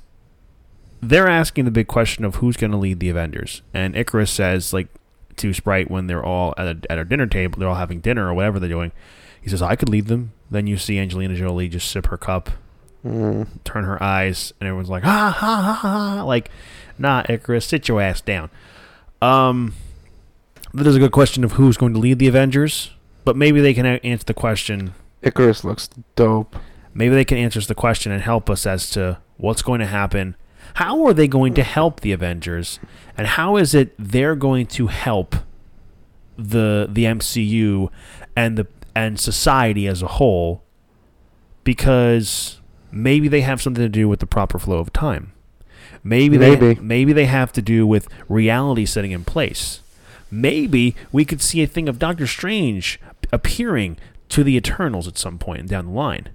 they're 1.02 1.28
asking 1.28 1.66
the 1.66 1.72
big 1.72 1.88
question 1.88 2.26
of 2.26 2.36
who's 2.36 2.58
going 2.58 2.72
to 2.72 2.78
lead 2.78 3.00
the 3.00 3.10
Avengers. 3.10 3.62
And 3.74 3.94
Ikaris 3.96 4.30
says, 4.30 4.74
like, 4.74 4.88
to 5.38 5.54
Sprite 5.54 5.92
when 5.92 6.08
they're 6.08 6.24
all 6.24 6.54
at 6.58 6.68
a, 6.68 6.92
at 6.92 6.98
a 6.98 7.06
dinner 7.06 7.28
table, 7.28 7.60
they're 7.60 7.68
all 7.70 7.76
having 7.76 8.00
dinner 8.00 8.28
or 8.30 8.34
whatever 8.34 8.60
they're 8.60 8.70
doing. 8.70 8.92
He 9.46 9.52
says, 9.52 9.62
I 9.62 9.76
could 9.76 9.90
lead 9.90 10.08
them. 10.08 10.32
Then 10.50 10.66
you 10.66 10.76
see 10.76 10.98
Angelina 10.98 11.36
Jolie 11.36 11.68
just 11.70 11.90
sip 11.92 12.08
her 12.08 12.18
cup, 12.18 12.50
Mm. 13.06 13.48
turn 13.64 13.84
her 13.84 14.02
eyes, 14.02 14.52
and 14.60 14.68
everyone's 14.68 14.90
like, 14.90 15.04
ha 15.04 15.30
ha 15.30 15.52
ha 15.62 15.74
ha. 15.74 16.24
Like, 16.24 16.50
nah, 16.98 17.22
Ikaris, 17.30 17.62
sit 17.62 17.88
your 17.88 18.02
ass 18.02 18.20
down. 18.22 18.50
Um, 19.22 19.76
there's 20.74 20.96
a 20.96 21.00
good 21.00 21.12
question 21.12 21.44
of 21.44 21.52
who's 21.54 21.78
going 21.78 21.94
to 21.94 22.00
lead 22.00 22.18
the 22.18 22.28
Avengers, 22.28 22.90
but 23.24 23.36
maybe 23.38 23.62
they 23.62 23.76
can 23.76 23.86
answer 23.86 24.26
the 24.26 24.34
question 24.34 24.96
Ikaris 25.22 25.64
looks 25.64 25.88
dope. 26.16 26.56
maybe 26.96 27.14
they 27.14 27.24
can 27.26 27.38
answer 27.38 27.62
the 27.62 27.76
question 27.76 28.12
and 28.12 28.24
help 28.24 28.50
us 28.50 28.66
as 28.66 28.90
to 28.92 29.20
what's 29.38 29.62
going 29.62 29.82
to 29.82 29.86
happen. 29.86 30.36
How 30.76 31.06
are 31.06 31.14
they 31.14 31.28
going 31.28 31.54
to 31.54 31.64
help 31.64 32.00
the 32.00 32.12
Avengers, 32.12 32.80
and 33.16 33.28
how 33.28 33.56
is 33.56 33.76
it 33.76 33.94
they're 34.00 34.36
going 34.36 34.66
to 34.68 34.88
help 34.88 35.36
the 36.38 36.88
the 36.92 37.04
MCU 37.06 37.90
and 38.36 38.58
the 38.58 38.66
and 38.96 39.20
society 39.20 39.88
as 39.88 40.02
a 40.02 40.08
whole? 40.08 40.64
Because 41.64 42.60
maybe 42.92 43.28
they 43.28 43.42
have 43.42 43.62
something 43.62 43.84
to 43.84 43.90
do 43.90 44.08
with 44.08 44.20
the 44.20 44.26
proper 44.28 44.60
flow 44.60 44.78
of 44.78 44.94
time. 44.94 45.34
Maybe 46.04 46.38
they 46.38 46.56
Maybe. 46.56 46.80
maybe 46.82 47.14
they 47.14 47.26
have 47.26 47.52
to 47.54 47.62
do 47.62 47.88
with 47.88 48.08
reality 48.30 48.86
setting 48.86 49.12
in 49.12 49.24
place. 49.24 49.82
Maybe 50.30 50.96
we 51.12 51.26
could 51.26 51.42
see 51.42 51.64
a 51.64 51.68
thing 51.68 51.90
of 51.90 51.98
Doctor 52.00 52.28
Strange 52.28 53.00
appearing 53.32 53.98
to 54.30 54.44
the 54.44 54.56
Eternals 54.56 55.08
at 55.08 55.18
some 55.18 55.38
point 55.40 55.68
down 55.68 55.86
the 55.88 55.92
line. 55.92 56.30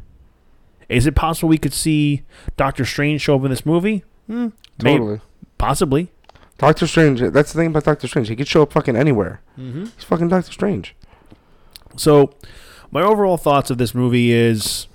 Is 0.88 1.06
it 1.06 1.14
possible 1.14 1.48
we 1.48 1.58
could 1.58 1.72
see 1.72 2.22
Doctor 2.56 2.84
Strange 2.84 3.20
show 3.20 3.36
up 3.36 3.44
in 3.44 3.50
this 3.50 3.64
movie? 3.64 4.02
Hmm, 4.26 4.48
Totally. 4.78 5.20
possibly. 5.58 6.10
Doctor 6.58 6.86
Strange. 6.88 7.20
That's 7.20 7.52
the 7.52 7.58
thing 7.60 7.68
about 7.68 7.84
Doctor 7.84 8.08
Strange. 8.08 8.28
He 8.28 8.36
could 8.36 8.48
show 8.48 8.62
up 8.62 8.72
fucking 8.72 8.96
anywhere. 8.96 9.40
Mm-hmm. 9.56 9.84
He's 9.84 10.04
fucking 10.04 10.28
Doctor 10.28 10.50
Strange. 10.50 10.96
So, 11.96 12.32
my 12.90 13.02
overall 13.02 13.36
thoughts 13.36 13.70
of 13.70 13.78
this 13.78 13.94
movie 13.94 14.32
is 14.32 14.86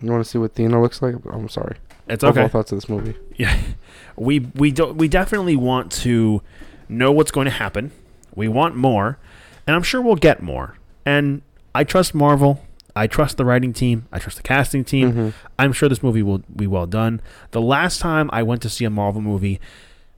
You 0.00 0.10
want 0.10 0.24
to 0.24 0.30
see 0.30 0.38
what 0.38 0.54
Thena 0.54 0.80
looks 0.80 1.02
like? 1.02 1.14
I'm 1.30 1.48
sorry. 1.48 1.76
it's 2.08 2.22
Overall 2.24 2.46
okay. 2.46 2.52
thoughts 2.52 2.72
of 2.72 2.76
this 2.78 2.88
movie. 2.88 3.14
Yeah, 3.36 3.58
we 4.16 4.40
we 4.54 4.70
don't 4.70 4.96
we 4.96 5.08
definitely 5.08 5.56
want 5.56 5.92
to 6.04 6.42
know 6.88 7.12
what's 7.12 7.30
going 7.30 7.44
to 7.46 7.50
happen. 7.50 7.92
We 8.34 8.48
want 8.48 8.76
more, 8.76 9.18
and 9.66 9.74
I'm 9.76 9.82
sure 9.82 10.00
we'll 10.00 10.16
get 10.16 10.42
more. 10.42 10.76
And 11.04 11.42
I 11.74 11.84
trust 11.84 12.14
Marvel. 12.14 12.62
I 12.96 13.06
trust 13.06 13.36
the 13.36 13.44
writing 13.44 13.72
team. 13.72 14.06
I 14.12 14.18
trust 14.18 14.36
the 14.38 14.42
casting 14.42 14.84
team. 14.84 15.12
Mhm. 15.12 15.32
I'm 15.58 15.72
sure 15.72 15.88
this 15.88 16.02
movie 16.02 16.22
will 16.22 16.42
be 16.54 16.66
well 16.66 16.86
done. 16.86 17.20
The 17.52 17.60
last 17.60 18.00
time 18.00 18.28
I 18.32 18.42
went 18.42 18.60
to 18.62 18.68
see 18.68 18.84
a 18.84 18.90
Marvel 18.90 19.20
movie, 19.20 19.60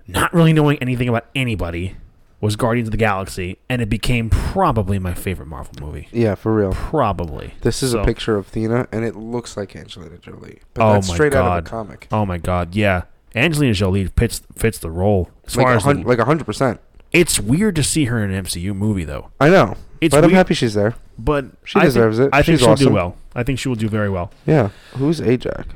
not 0.07 0.33
really 0.33 0.53
knowing 0.55 0.79
anything 0.79 1.09
about 1.09 1.27
anybody, 1.35 1.97
was 2.41 2.57
Guardians 2.57 2.89
of 2.89 2.93
the 2.93 2.97
Galaxy, 2.97 3.59
and 3.69 3.83
it 3.83 3.89
became 3.91 4.31
probably 4.31 4.99
my 4.99 5.13
favorite 5.15 5.47
Marvel 5.47 5.75
movie. 5.81 6.09
Yeah, 6.11 6.35
for 6.35 6.55
real. 6.55 6.73
Probably. 6.73 7.55
This 7.61 7.83
is 7.83 7.91
So- 7.93 8.01
a 8.01 8.05
picture 8.05 8.37
of 8.37 8.51
Thena, 8.51 8.87
and 8.93 9.05
it 9.05 9.15
looks 9.17 9.57
like 9.57 9.77
Angelina 9.77 10.17
Jolie. 10.19 10.61
But 10.75 10.85
Oh 10.85 10.93
that's 10.95 11.09
my 11.09 11.15
straight 11.15 11.35
out 11.35 11.45
God. 11.45 11.59
of 11.59 11.67
a 11.67 11.69
comic. 11.71 12.09
Oh 12.11 12.25
my 12.25 12.39
God, 12.39 12.75
yeah. 12.75 13.03
Angelina 13.35 13.75
Jolie 13.75 14.07
fits 14.17 14.43
fits 14.57 14.79
the 14.79 14.91
role. 14.91 15.29
As 15.47 15.57
Like 15.57 15.67
far 15.67 15.77
as 15.77 15.85
the- 15.85 15.95
like 16.07 16.19
a 16.19 16.25
hundred 16.25 16.45
percent. 16.47 16.81
it's 17.13 17.39
weird 17.39 17.77
to 17.77 17.83
see 17.83 18.07
her 18.07 18.23
in 18.25 18.31
an 18.31 18.37
MCU 18.45 18.73
movie 18.75 19.05
though. 19.05 19.29
I 19.41 19.51
know, 19.51 19.75
It's 20.01 20.15
but 20.15 20.25
I'm 20.25 20.31
happy 20.31 20.55
she's 20.55 20.75
there. 20.75 20.95
but 21.19 21.45
She 21.65 21.79
I 21.79 21.83
think- 21.83 21.89
deserves 21.95 22.19
it. 22.19 22.31
I 22.33 22.43
think 22.43 22.59
She's 22.59 22.67
she'll 22.67 22.75
do 22.75 22.91
well. 22.91 23.17
I 23.37 23.43
think 23.45 23.59
she 23.59 23.69
will 23.69 23.77
do 23.77 23.89
very 23.89 24.09
well. 24.11 24.33
Yeah. 24.47 24.71
Who's 24.97 25.21
Ajak? 25.21 25.67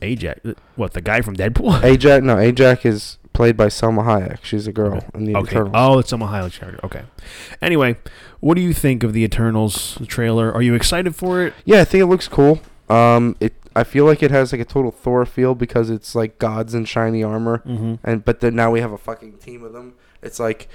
Ajax, 0.00 0.40
what 0.76 0.92
the 0.94 1.00
guy 1.00 1.20
from 1.20 1.36
Deadpool? 1.36 1.80
Ajak? 1.80 2.22
No, 2.24 2.36
Ajak 2.36 2.84
is 2.84 3.18
played 3.32 3.56
by 3.56 3.66
Salma 3.66 4.04
Hayek. 4.04 4.38
She's 4.44 4.66
a 4.66 4.72
girl 4.72 5.04
in 5.14 5.24
the 5.24 5.36
Okay. 5.36 5.50
Eternals. 5.56 5.72
Oh, 5.74 5.98
it's 5.98 6.12
Salma 6.12 6.28
Hayek's 6.30 6.58
character. 6.58 6.80
Okay. 6.84 7.02
Anyway, 7.60 7.96
what 8.40 8.54
do 8.54 8.60
you 8.60 8.72
think 8.72 9.02
of 9.02 9.12
the 9.12 9.24
Eternals 9.24 9.98
trailer? 10.06 10.52
Are 10.52 10.62
you 10.62 10.74
excited 10.74 11.14
for 11.16 11.42
it? 11.46 11.54
Yeah, 11.64 11.80
I 11.80 11.84
think 11.84 12.02
it 12.02 12.06
looks 12.06 12.28
cool. 12.28 12.60
Um, 12.88 13.36
it. 13.40 13.54
I 13.74 13.84
feel 13.84 14.04
like 14.04 14.22
it 14.22 14.30
has 14.30 14.52
like 14.52 14.60
a 14.60 14.66
total 14.66 14.90
Thor 14.90 15.24
feel 15.24 15.54
because 15.54 15.88
it's 15.88 16.14
like 16.14 16.38
gods 16.38 16.74
in 16.74 16.84
shiny 16.84 17.22
armor, 17.22 17.62
Mm-hmm. 17.66 17.94
and 18.04 18.22
but 18.22 18.40
then 18.40 18.54
now 18.54 18.70
we 18.70 18.80
have 18.82 18.92
a 18.92 18.98
fucking 18.98 19.38
team 19.38 19.64
of 19.64 19.72
them. 19.72 19.94
It's 20.22 20.38
like 20.38 20.68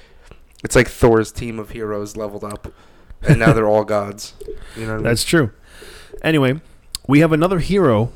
It's 0.63 0.75
like 0.75 0.87
Thor's 0.87 1.31
team 1.31 1.59
of 1.59 1.69
heroes 1.69 2.17
leveled 2.17 2.43
up, 2.43 2.73
and 3.21 3.37
now 3.39 3.53
they're 3.53 3.67
all 3.67 3.83
gods. 3.97 4.33
You 4.75 4.83
know 4.83 4.87
what 4.87 4.93
I 4.93 4.95
mean? 4.95 5.03
That's 5.03 5.23
true. 5.23 5.51
Anyway, 6.23 6.59
we 7.07 7.19
have 7.19 7.31
another 7.31 7.59
hero 7.59 8.11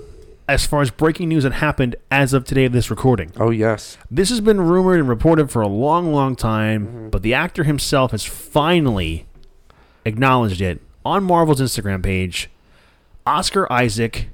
as 0.51 0.65
far 0.65 0.81
as 0.81 0.91
breaking 0.91 1.29
news 1.29 1.43
that 1.43 1.53
happened 1.53 1.95
as 2.11 2.33
of 2.33 2.43
today 2.43 2.65
of 2.65 2.73
this 2.73 2.89
recording. 2.89 3.31
oh 3.37 3.51
yes. 3.51 3.97
This 4.11 4.29
has 4.29 4.41
been 4.41 4.59
rumored 4.59 4.99
and 4.99 5.07
reported 5.07 5.49
for 5.49 5.61
a 5.61 5.67
long, 5.67 6.11
long 6.11 6.35
time, 6.35 6.87
mm-hmm. 6.87 7.09
but 7.09 7.21
the 7.21 7.33
actor 7.33 7.63
himself 7.63 8.11
has 8.11 8.25
finally 8.25 9.25
acknowledged 10.03 10.59
it 10.59 10.81
on 11.05 11.23
Marvel's 11.23 11.61
Instagram 11.61 12.03
page. 12.03 12.49
Oscar 13.25 13.71
Isaac, 13.71 14.27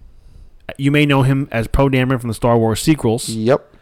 you 0.76 0.90
may 0.90 1.06
know 1.06 1.22
him 1.22 1.48
as 1.52 1.68
Poe 1.68 1.88
Dameron 1.88 2.20
from 2.20 2.30
the 2.30 2.34
Star 2.34 2.58
Wars 2.58 2.82
sequels. 2.82 3.30
Yep. 3.30 3.76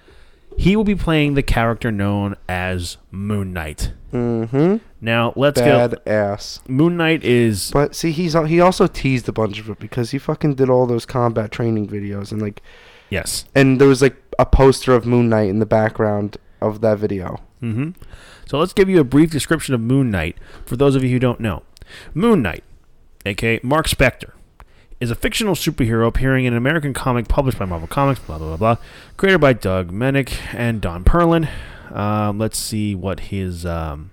He 0.57 0.75
will 0.75 0.83
be 0.83 0.95
playing 0.95 1.33
the 1.33 1.43
character 1.43 1.91
known 1.91 2.35
as 2.47 2.97
Moon 3.11 3.53
Knight. 3.53 3.91
Mm-hmm. 4.13 4.77
Now, 5.01 5.33
let's 5.35 5.59
Bad 5.59 5.91
go. 6.05 6.11
ass. 6.11 6.61
Moon 6.67 6.97
Knight 6.97 7.23
is 7.23 7.71
But 7.71 7.93
see, 7.95 8.11
he's 8.11 8.33
he 8.33 8.59
also 8.61 8.87
teased 8.87 9.27
a 9.27 9.33
bunch 9.33 9.59
of 9.59 9.69
it 9.69 9.79
because 9.79 10.11
he 10.11 10.17
fucking 10.17 10.55
did 10.55 10.69
all 10.69 10.85
those 10.87 11.05
combat 11.05 11.51
training 11.51 11.87
videos 11.87 12.31
and 12.31 12.41
like, 12.41 12.61
yes. 13.09 13.45
and 13.53 13.79
there 13.79 13.87
was 13.87 14.01
like 14.01 14.15
a 14.39 14.45
poster 14.45 14.93
of 14.95 15.05
Moon 15.05 15.29
Knight 15.29 15.49
in 15.49 15.59
the 15.59 15.65
background 15.65 16.37
of 16.61 16.81
that 16.81 16.97
video. 16.97 17.41
hmm 17.59 17.89
So 18.47 18.57
let's 18.57 18.73
give 18.73 18.89
you 18.89 18.99
a 18.99 19.03
brief 19.03 19.31
description 19.31 19.75
of 19.75 19.81
Moon 19.81 20.09
Knight 20.09 20.37
for 20.65 20.77
those 20.77 20.95
of 20.95 21.03
you 21.03 21.09
who 21.09 21.19
don't 21.19 21.39
know. 21.39 21.63
Moon 22.13 22.41
Knight, 22.41 22.63
aka 23.25 23.59
Mark 23.61 23.87
Spector, 23.87 24.31
is 25.05 25.11
a 25.11 25.15
fictional 25.15 25.53
superhero 25.53 26.07
appearing 26.07 26.45
in 26.45 26.53
an 26.53 26.57
American 26.57 26.93
comic 26.93 27.27
published 27.27 27.59
by 27.59 27.65
Marvel 27.65 27.87
Comics, 27.87 28.19
blah, 28.19 28.39
blah, 28.39 28.57
blah, 28.57 28.75
blah, 28.75 28.83
created 29.17 29.39
by 29.39 29.53
Doug 29.53 29.91
Moench 29.91 30.37
and 30.53 30.81
Don 30.81 31.03
Perlin. 31.03 31.47
Um, 31.91 32.39
let's 32.39 32.57
see 32.57 32.95
what 32.95 33.21
his. 33.21 33.65
Um, 33.65 34.09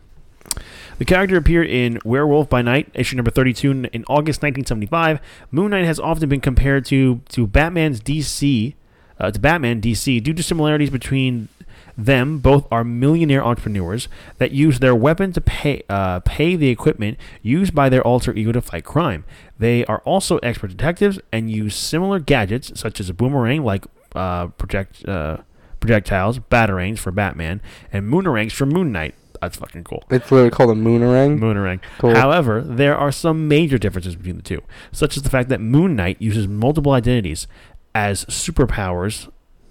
the 0.98 1.06
character 1.06 1.36
appeared 1.36 1.68
in 1.68 1.98
Werewolf 2.04 2.50
by 2.50 2.60
Night, 2.60 2.90
issue 2.92 3.16
number 3.16 3.30
32, 3.30 3.70
in 3.70 4.04
August 4.06 4.42
1975. 4.42 5.20
Moon 5.50 5.70
Knight 5.70 5.86
has 5.86 5.98
often 5.98 6.28
been 6.28 6.42
compared 6.42 6.84
to, 6.86 7.22
to 7.30 7.46
Batman's 7.46 8.00
DC, 8.00 8.74
uh, 9.18 9.30
to 9.30 9.40
Batman 9.40 9.80
DC, 9.80 10.22
due 10.22 10.34
to 10.34 10.42
similarities 10.42 10.90
between 10.90 11.48
them. 11.96 12.38
Both 12.38 12.66
are 12.70 12.84
millionaire 12.84 13.44
entrepreneurs 13.44 14.08
that 14.38 14.52
use 14.52 14.78
their 14.78 14.94
weapon 14.94 15.32
to 15.32 15.40
pay 15.40 15.82
uh, 15.88 16.20
pay 16.20 16.56
the 16.56 16.68
equipment 16.68 17.18
used 17.42 17.74
by 17.74 17.88
their 17.88 18.02
alter 18.06 18.32
ego 18.34 18.52
to 18.52 18.60
fight 18.60 18.84
crime. 18.84 19.24
They 19.58 19.84
are 19.86 19.98
also 20.00 20.38
expert 20.38 20.68
detectives 20.68 21.18
and 21.32 21.50
use 21.50 21.76
similar 21.76 22.18
gadgets, 22.18 22.78
such 22.78 23.00
as 23.00 23.08
a 23.08 23.14
boomerang, 23.14 23.64
like 23.64 23.84
uh, 24.14 24.48
project 24.48 25.06
uh, 25.08 25.38
projectiles, 25.80 26.38
batarangs 26.38 26.98
for 26.98 27.10
Batman, 27.10 27.60
and 27.92 28.10
moonerangs 28.10 28.52
for 28.52 28.66
Moon 28.66 28.92
Knight. 28.92 29.14
That's 29.40 29.56
fucking 29.56 29.82
cool. 29.82 30.04
It's 30.08 30.30
literally 30.30 30.50
called 30.50 30.70
a 30.70 30.80
Moonerang. 30.80 31.40
Moonerang. 31.40 31.80
Cool. 31.98 32.14
However, 32.14 32.60
there 32.60 32.96
are 32.96 33.10
some 33.10 33.48
major 33.48 33.76
differences 33.76 34.14
between 34.14 34.36
the 34.36 34.42
two, 34.42 34.62
such 34.92 35.16
as 35.16 35.24
the 35.24 35.30
fact 35.30 35.48
that 35.48 35.60
Moon 35.60 35.96
Knight 35.96 36.22
uses 36.22 36.46
multiple 36.46 36.92
identities 36.92 37.48
as 37.92 38.24
superpowers, 38.26 39.28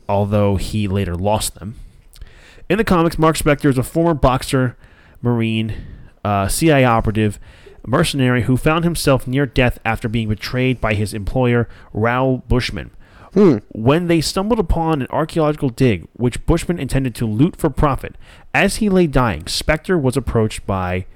although 0.10 0.58
he 0.58 0.90
later 0.90 1.16
lost 1.16 1.56
them. 1.56 1.76
In 2.72 2.78
the 2.78 2.86
comics, 2.86 3.20
Mark 3.20 3.36
Spector 3.36 3.70
is 3.70 3.78
a 3.78 3.84
former 3.84 4.14
boxer, 4.14 4.78
marine, 5.22 5.76
uh, 6.24 6.48
CIA 6.48 6.86
operative, 6.86 7.38
mercenary 7.86 8.44
who 8.44 8.56
found 8.56 8.86
himself 8.86 9.28
near 9.28 9.46
death 9.46 9.78
after 9.84 10.08
being 10.08 10.30
betrayed 10.30 10.80
by 10.80 10.94
his 10.94 11.14
employer, 11.14 11.68
Raoul 11.92 12.46
Bushman. 12.48 12.92
Hmm. 13.34 13.58
When 13.74 14.08
they 14.08 14.22
stumbled 14.22 14.58
upon 14.58 15.02
an 15.02 15.10
archaeological 15.10 15.68
dig, 15.68 16.08
which 16.14 16.46
Bushman 16.46 16.80
intended 16.80 17.14
to 17.16 17.26
loot 17.26 17.58
for 17.58 17.70
profit, 17.70 18.16
as 18.54 18.78
he 18.78 18.88
lay 18.88 19.06
dying, 19.06 19.42
Spector 19.42 20.02
was 20.02 20.16
approached 20.16 20.66
by. 20.66 21.08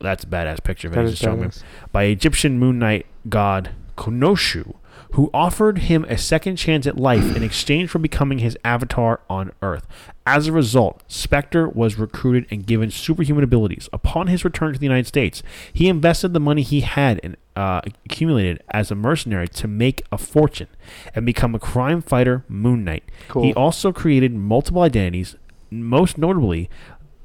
That's 0.00 0.22
a 0.22 0.28
badass 0.28 0.62
picture 0.62 0.86
of 0.86 0.92
it. 0.92 0.94
That 0.94 1.02
he's 1.02 1.14
is 1.14 1.18
just 1.18 1.24
showing 1.24 1.40
me. 1.40 1.46
badass. 1.48 1.62
By 1.90 2.04
Egyptian 2.04 2.56
moon 2.56 2.78
knight 2.78 3.06
god 3.28 3.70
Khonshu, 3.96 4.76
who 5.12 5.30
offered 5.32 5.78
him 5.78 6.04
a 6.04 6.18
second 6.18 6.56
chance 6.56 6.86
at 6.86 6.98
life 6.98 7.34
in 7.36 7.42
exchange 7.42 7.90
for 7.90 7.98
becoming 7.98 8.38
his 8.38 8.56
avatar 8.64 9.20
on 9.28 9.52
Earth. 9.62 9.86
As 10.26 10.46
a 10.46 10.52
result, 10.52 11.02
Spector 11.08 11.74
was 11.74 11.98
recruited 11.98 12.46
and 12.50 12.66
given 12.66 12.90
superhuman 12.90 13.44
abilities. 13.44 13.88
Upon 13.92 14.26
his 14.26 14.44
return 14.44 14.72
to 14.72 14.78
the 14.78 14.84
United 14.84 15.06
States, 15.06 15.42
he 15.72 15.88
invested 15.88 16.34
the 16.34 16.40
money 16.40 16.62
he 16.62 16.80
had 16.82 17.20
and 17.22 17.36
uh, 17.56 17.80
accumulated 18.04 18.62
as 18.70 18.90
a 18.90 18.94
mercenary 18.94 19.48
to 19.48 19.66
make 19.66 20.02
a 20.12 20.18
fortune 20.18 20.68
and 21.14 21.24
become 21.24 21.54
a 21.54 21.58
crime 21.58 22.02
fighter, 22.02 22.44
Moon 22.48 22.84
Knight. 22.84 23.04
Cool. 23.28 23.42
He 23.42 23.54
also 23.54 23.92
created 23.92 24.34
multiple 24.34 24.82
identities, 24.82 25.34
most 25.70 26.18
notably 26.18 26.68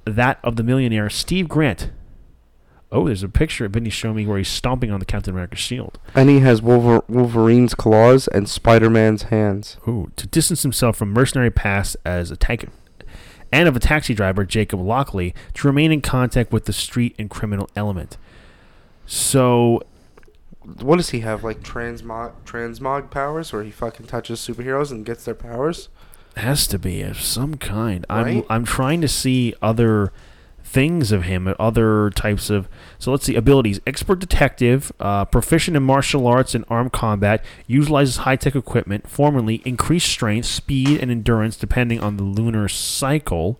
that 0.05 0.39
of 0.43 0.55
the 0.55 0.63
millionaire 0.63 1.09
Steve 1.09 1.47
Grant. 1.47 1.91
Oh, 2.93 3.07
there's 3.07 3.23
a 3.23 3.27
picture 3.29 3.65
of 3.65 3.71
Vinny 3.73 3.89
showing 3.89 4.15
me 4.17 4.27
where 4.27 4.37
he's 4.37 4.47
stomping 4.47 4.91
on 4.91 4.99
the 4.99 5.05
Captain 5.05 5.33
America 5.33 5.55
shield. 5.55 5.97
And 6.13 6.29
he 6.29 6.39
has 6.41 6.61
Wolver- 6.61 7.03
Wolverine's 7.09 7.73
claws 7.73 8.27
and 8.27 8.47
Spider-Man's 8.47 9.23
hands. 9.23 9.77
Ooh, 9.87 10.11
to 10.15 10.27
distance 10.27 10.61
himself 10.61 10.95
from 10.95 11.09
mercenary 11.11 11.49
past 11.49 11.97
as 12.05 12.29
a 12.29 12.37
tank 12.37 12.69
and 13.51 13.67
of 13.67 13.75
a 13.75 13.79
taxi 13.79 14.13
driver, 14.13 14.45
Jacob 14.45 14.79
Lockley, 14.79 15.33
to 15.55 15.67
remain 15.67 15.91
in 15.91 16.01
contact 16.01 16.51
with 16.51 16.65
the 16.65 16.73
street 16.73 17.15
and 17.19 17.29
criminal 17.29 17.67
element. 17.75 18.17
So, 19.05 19.81
What 20.81 20.95
does 20.97 21.09
he 21.09 21.19
have? 21.21 21.43
Like 21.43 21.61
transmog 21.61 22.31
transmog 22.45 23.11
powers, 23.11 23.51
where 23.51 23.63
he 23.63 23.71
fucking 23.71 24.05
touches 24.07 24.39
superheroes 24.39 24.91
and 24.91 25.05
gets 25.05 25.25
their 25.25 25.35
powers? 25.35 25.89
has 26.37 26.65
to 26.65 26.79
be 26.79 27.03
of 27.03 27.21
some 27.21 27.55
kind. 27.57 28.05
I'm 28.09 28.25
Right? 28.25 28.45
I'm 28.49 28.65
trying 28.65 29.01
to 29.01 29.07
see 29.07 29.53
other 29.61 30.11
things 30.63 31.11
of 31.11 31.23
him, 31.23 31.53
other 31.59 32.09
types 32.11 32.49
of. 32.49 32.67
So 32.97 33.11
let's 33.11 33.25
see 33.25 33.35
abilities: 33.35 33.79
expert 33.85 34.19
detective, 34.19 34.91
uh, 34.99 35.25
proficient 35.25 35.77
in 35.77 35.83
martial 35.83 36.25
arts 36.25 36.55
and 36.55 36.65
armed 36.69 36.91
combat, 36.93 37.43
utilizes 37.67 38.17
high 38.17 38.35
tech 38.37 38.55
equipment. 38.55 39.07
Formerly 39.09 39.61
increased 39.65 40.07
strength, 40.09 40.45
speed, 40.47 40.99
and 41.01 41.11
endurance 41.11 41.55
depending 41.57 41.99
on 41.99 42.17
the 42.17 42.23
lunar 42.23 42.67
cycle. 42.67 43.59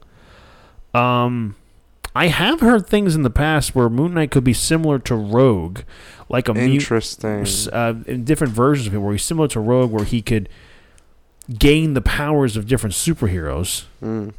Um, 0.93 1.55
I 2.15 2.27
have 2.27 2.59
heard 2.59 2.85
things 2.87 3.15
in 3.15 3.23
the 3.23 3.29
past 3.31 3.73
where 3.73 3.89
Moon 3.89 4.13
Knight 4.13 4.29
could 4.31 4.43
be 4.43 4.53
similar 4.53 4.99
to 4.99 5.15
Rogue, 5.15 5.79
like 6.29 6.47
a 6.47 6.53
Interesting. 6.55 7.41
s- 7.41 7.67
uh, 7.67 7.95
in 8.05 8.23
different 8.23 8.53
versions 8.53 8.85
of 8.87 8.93
him, 8.93 9.01
where 9.03 9.13
he's 9.13 9.23
similar 9.23 9.47
to 9.49 9.59
Rogue, 9.59 9.91
where 9.91 10.05
he 10.05 10.21
could 10.21 10.47
gain 11.57 11.93
the 11.95 12.01
powers 12.01 12.55
of 12.55 12.67
different 12.67 12.93
superheroes. 12.93 13.85
Mm. 14.03 14.33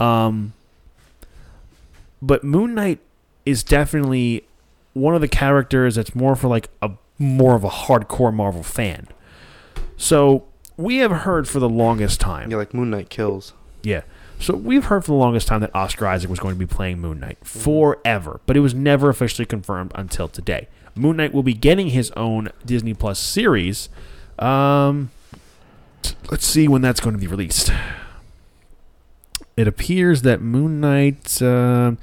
Um, 0.00 0.52
but 2.22 2.42
Moon 2.44 2.74
Knight 2.74 2.98
is 3.44 3.62
definitely 3.62 4.46
one 4.92 5.14
of 5.14 5.20
the 5.20 5.28
characters 5.28 5.94
that's 5.96 6.14
more 6.14 6.34
for 6.36 6.48
like 6.48 6.68
a 6.82 6.90
more 7.18 7.54
of 7.54 7.64
a 7.64 7.68
hardcore 7.68 8.32
Marvel 8.32 8.62
fan. 8.62 9.08
So 9.96 10.44
we 10.76 10.98
have 10.98 11.10
heard 11.10 11.48
for 11.48 11.58
the 11.60 11.68
longest 11.68 12.20
time, 12.20 12.50
Yeah, 12.50 12.56
like 12.58 12.74
Moon 12.74 12.90
Knight 12.90 13.08
kills. 13.08 13.52
yeah. 13.82 14.02
So 14.38 14.54
we've 14.54 14.84
heard 14.84 15.02
for 15.02 15.12
the 15.12 15.16
longest 15.16 15.46
time 15.48 15.60
that 15.60 15.74
Oscar 15.74 16.06
Isaac 16.06 16.28
was 16.28 16.38
going 16.38 16.54
to 16.54 16.58
be 16.58 16.66
playing 16.66 16.98
Moon 17.00 17.20
Knight 17.20 17.38
forever, 17.42 18.40
but 18.44 18.54
it 18.54 18.60
was 18.60 18.74
never 18.74 19.08
officially 19.08 19.46
confirmed 19.46 19.92
until 19.94 20.28
today. 20.28 20.68
Moon 20.94 21.16
Knight 21.16 21.32
will 21.32 21.42
be 21.42 21.54
getting 21.54 21.88
his 21.88 22.10
own 22.12 22.50
Disney 22.66 22.92
Plus 22.92 23.18
series. 23.18 23.88
Um, 24.38 25.10
let's 26.30 26.46
see 26.46 26.68
when 26.68 26.82
that's 26.82 27.00
going 27.00 27.14
to 27.16 27.20
be 27.20 27.26
released. 27.26 27.70
It 29.56 29.66
appears 29.66 30.22
that 30.22 30.40
Moon 30.40 30.80
Knight. 30.80 31.40
um 31.42 31.98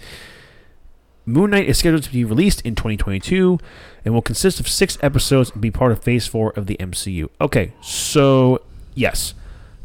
Moon 1.26 1.52
Knight 1.52 1.70
is 1.70 1.78
scheduled 1.78 2.04
to 2.04 2.12
be 2.12 2.26
released 2.26 2.60
in 2.62 2.76
2022 2.76 3.58
and 4.04 4.14
will 4.14 4.22
consist 4.22 4.60
of 4.60 4.68
six 4.68 4.98
episodes 5.02 5.52
and 5.52 5.62
be 5.62 5.72
part 5.72 5.94
of 5.94 6.04
Phase 6.04 6.28
4 6.28 6.52
of 6.58 6.66
the 6.66 6.76
MCU. 6.82 7.30
Okay, 7.40 7.72
so 7.82 8.62
yes, 8.94 9.34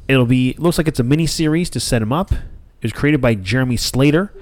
It'll 0.09 0.25
be 0.25 0.55
looks 0.59 0.79
like 0.79 0.89
it's 0.89 0.99
a 0.99 1.05
mini 1.05 1.27
series 1.27 1.69
to 1.71 1.81
set 1.81 2.01
him 2.01 2.13
up. 2.15 2.33
It 2.33 2.83
was 2.83 2.93
created 2.93 3.21
by 3.21 3.35
Jeremy 3.35 3.77
Slater, 3.77 4.33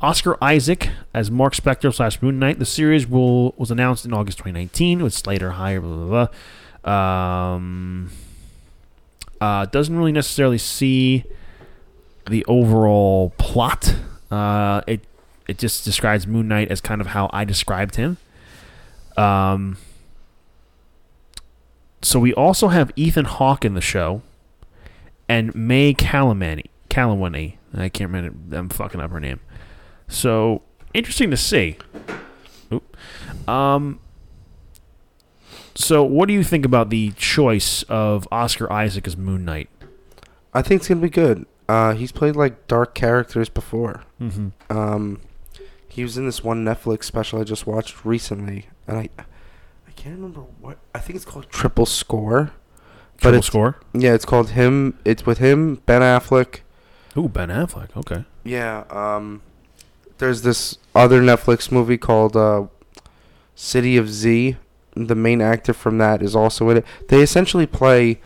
Oscar 0.00 0.36
Isaac 0.42 0.90
as 1.14 1.30
Mark 1.30 1.54
Spector 1.54 1.94
slash 1.94 2.20
Moon 2.20 2.40
Knight. 2.40 2.58
The 2.58 2.66
series 2.66 3.06
will 3.06 3.52
was 3.52 3.70
announced 3.70 4.04
in 4.04 4.12
August 4.12 4.38
2019 4.38 5.00
with 5.00 5.14
Slater 5.14 5.52
hired. 5.52 5.82
Blah 5.82 5.96
blah 6.06 6.28
blah. 6.82 7.54
Um, 7.54 8.10
uh, 9.40 9.66
doesn't 9.66 9.96
really 9.96 10.10
necessarily 10.10 10.58
see 10.58 11.22
the 12.28 12.44
overall 12.46 13.30
plot. 13.38 13.94
Uh, 14.30 14.82
it 14.86 15.04
it 15.48 15.58
just 15.58 15.84
describes 15.84 16.26
Moon 16.26 16.48
Knight 16.48 16.70
as 16.70 16.80
kind 16.80 17.00
of 17.00 17.08
how 17.08 17.28
I 17.32 17.44
described 17.44 17.96
him. 17.96 18.16
Um, 19.16 19.76
so 22.00 22.18
we 22.18 22.32
also 22.34 22.68
have 22.68 22.90
Ethan 22.96 23.26
Hawke 23.26 23.64
in 23.64 23.74
the 23.74 23.80
show 23.80 24.22
and 25.28 25.54
May 25.54 25.94
Calamani. 25.94 26.66
Calawani. 26.90 27.56
I 27.74 27.88
can't 27.88 28.10
remember. 28.10 28.56
I'm 28.56 28.68
fucking 28.68 29.00
up 29.00 29.10
her 29.10 29.20
name. 29.20 29.40
So 30.08 30.62
interesting 30.92 31.30
to 31.30 31.36
see. 31.36 31.78
Oop. 32.72 32.96
Um. 33.48 34.00
So, 35.74 36.02
what 36.04 36.28
do 36.28 36.34
you 36.34 36.44
think 36.44 36.66
about 36.66 36.90
the 36.90 37.12
choice 37.12 37.82
of 37.84 38.28
Oscar 38.30 38.70
Isaac 38.70 39.06
as 39.06 39.16
Moon 39.16 39.44
Knight? 39.46 39.70
I 40.52 40.60
think 40.60 40.80
it's 40.80 40.88
gonna 40.88 41.00
be 41.00 41.08
good. 41.08 41.46
Uh, 41.68 41.94
he's 41.94 42.12
played 42.12 42.36
like 42.36 42.66
dark 42.66 42.94
characters 42.94 43.48
before. 43.48 44.02
Mm-hmm. 44.20 44.48
Um, 44.76 45.20
He 45.88 46.02
was 46.02 46.16
in 46.16 46.26
this 46.26 46.42
one 46.42 46.64
Netflix 46.64 47.04
special 47.04 47.40
I 47.40 47.44
just 47.44 47.66
watched 47.66 48.04
recently, 48.04 48.66
and 48.86 48.98
I, 48.98 49.08
I 49.18 49.90
can't 49.94 50.16
remember 50.16 50.40
what. 50.60 50.78
I 50.94 50.98
think 50.98 51.16
it's 51.16 51.24
called 51.24 51.48
Triple 51.50 51.86
Score. 51.86 52.52
But 53.16 53.30
Triple 53.30 53.42
score. 53.42 53.80
Yeah, 53.94 54.14
it's 54.14 54.24
called 54.24 54.50
him. 54.50 54.98
It's 55.04 55.24
with 55.24 55.38
him, 55.38 55.76
Ben 55.86 56.00
Affleck. 56.02 56.60
Ooh, 57.16 57.28
Ben 57.28 57.50
Affleck. 57.50 57.96
Okay. 57.96 58.24
Yeah. 58.42 58.84
Um, 58.90 59.42
there's 60.18 60.42
this 60.42 60.78
other 60.94 61.20
Netflix 61.22 61.70
movie 61.70 61.98
called 61.98 62.36
uh, 62.36 62.64
City 63.54 63.96
of 63.96 64.10
Z. 64.10 64.56
The 64.96 65.14
main 65.14 65.40
actor 65.40 65.72
from 65.72 65.98
that 65.98 66.20
is 66.20 66.34
also 66.34 66.68
in 66.70 66.78
it. 66.78 66.84
They 67.08 67.22
essentially 67.22 67.66
play 67.66 68.20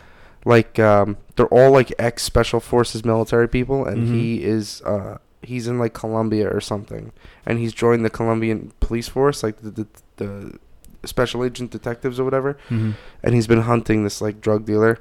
like 0.47 0.79
um, 0.79 1.17
they're 1.35 1.47
all 1.47 1.71
like 1.71 1.91
ex 1.99 2.23
special 2.23 2.59
forces 2.59 3.03
military 3.05 3.47
people, 3.47 3.85
and 3.85 4.07
Mhm. 4.07 4.13
he 4.15 4.43
is 4.43 4.81
uh, 4.83 5.17
he's 5.41 5.67
in 5.67 5.77
like 5.79 5.93
Colombia 5.93 6.49
or 6.49 6.61
something, 6.61 7.11
and 7.45 7.59
he's 7.59 7.73
joined 7.73 8.03
the 8.05 8.09
Colombian 8.09 8.71
police 8.79 9.07
force, 9.07 9.43
like 9.43 9.57
the 9.61 9.71
the, 9.71 9.87
the 10.17 11.07
special 11.07 11.43
agent 11.43 11.71
detectives 11.71 12.19
or 12.19 12.23
whatever 12.25 12.57
Mm-hmm. 12.69 12.91
and 13.23 13.33
he's 13.35 13.47
been 13.47 13.61
hunting 13.61 14.03
this 14.03 14.19
like 14.21 14.41
drug 14.41 14.65
dealer. 14.65 14.97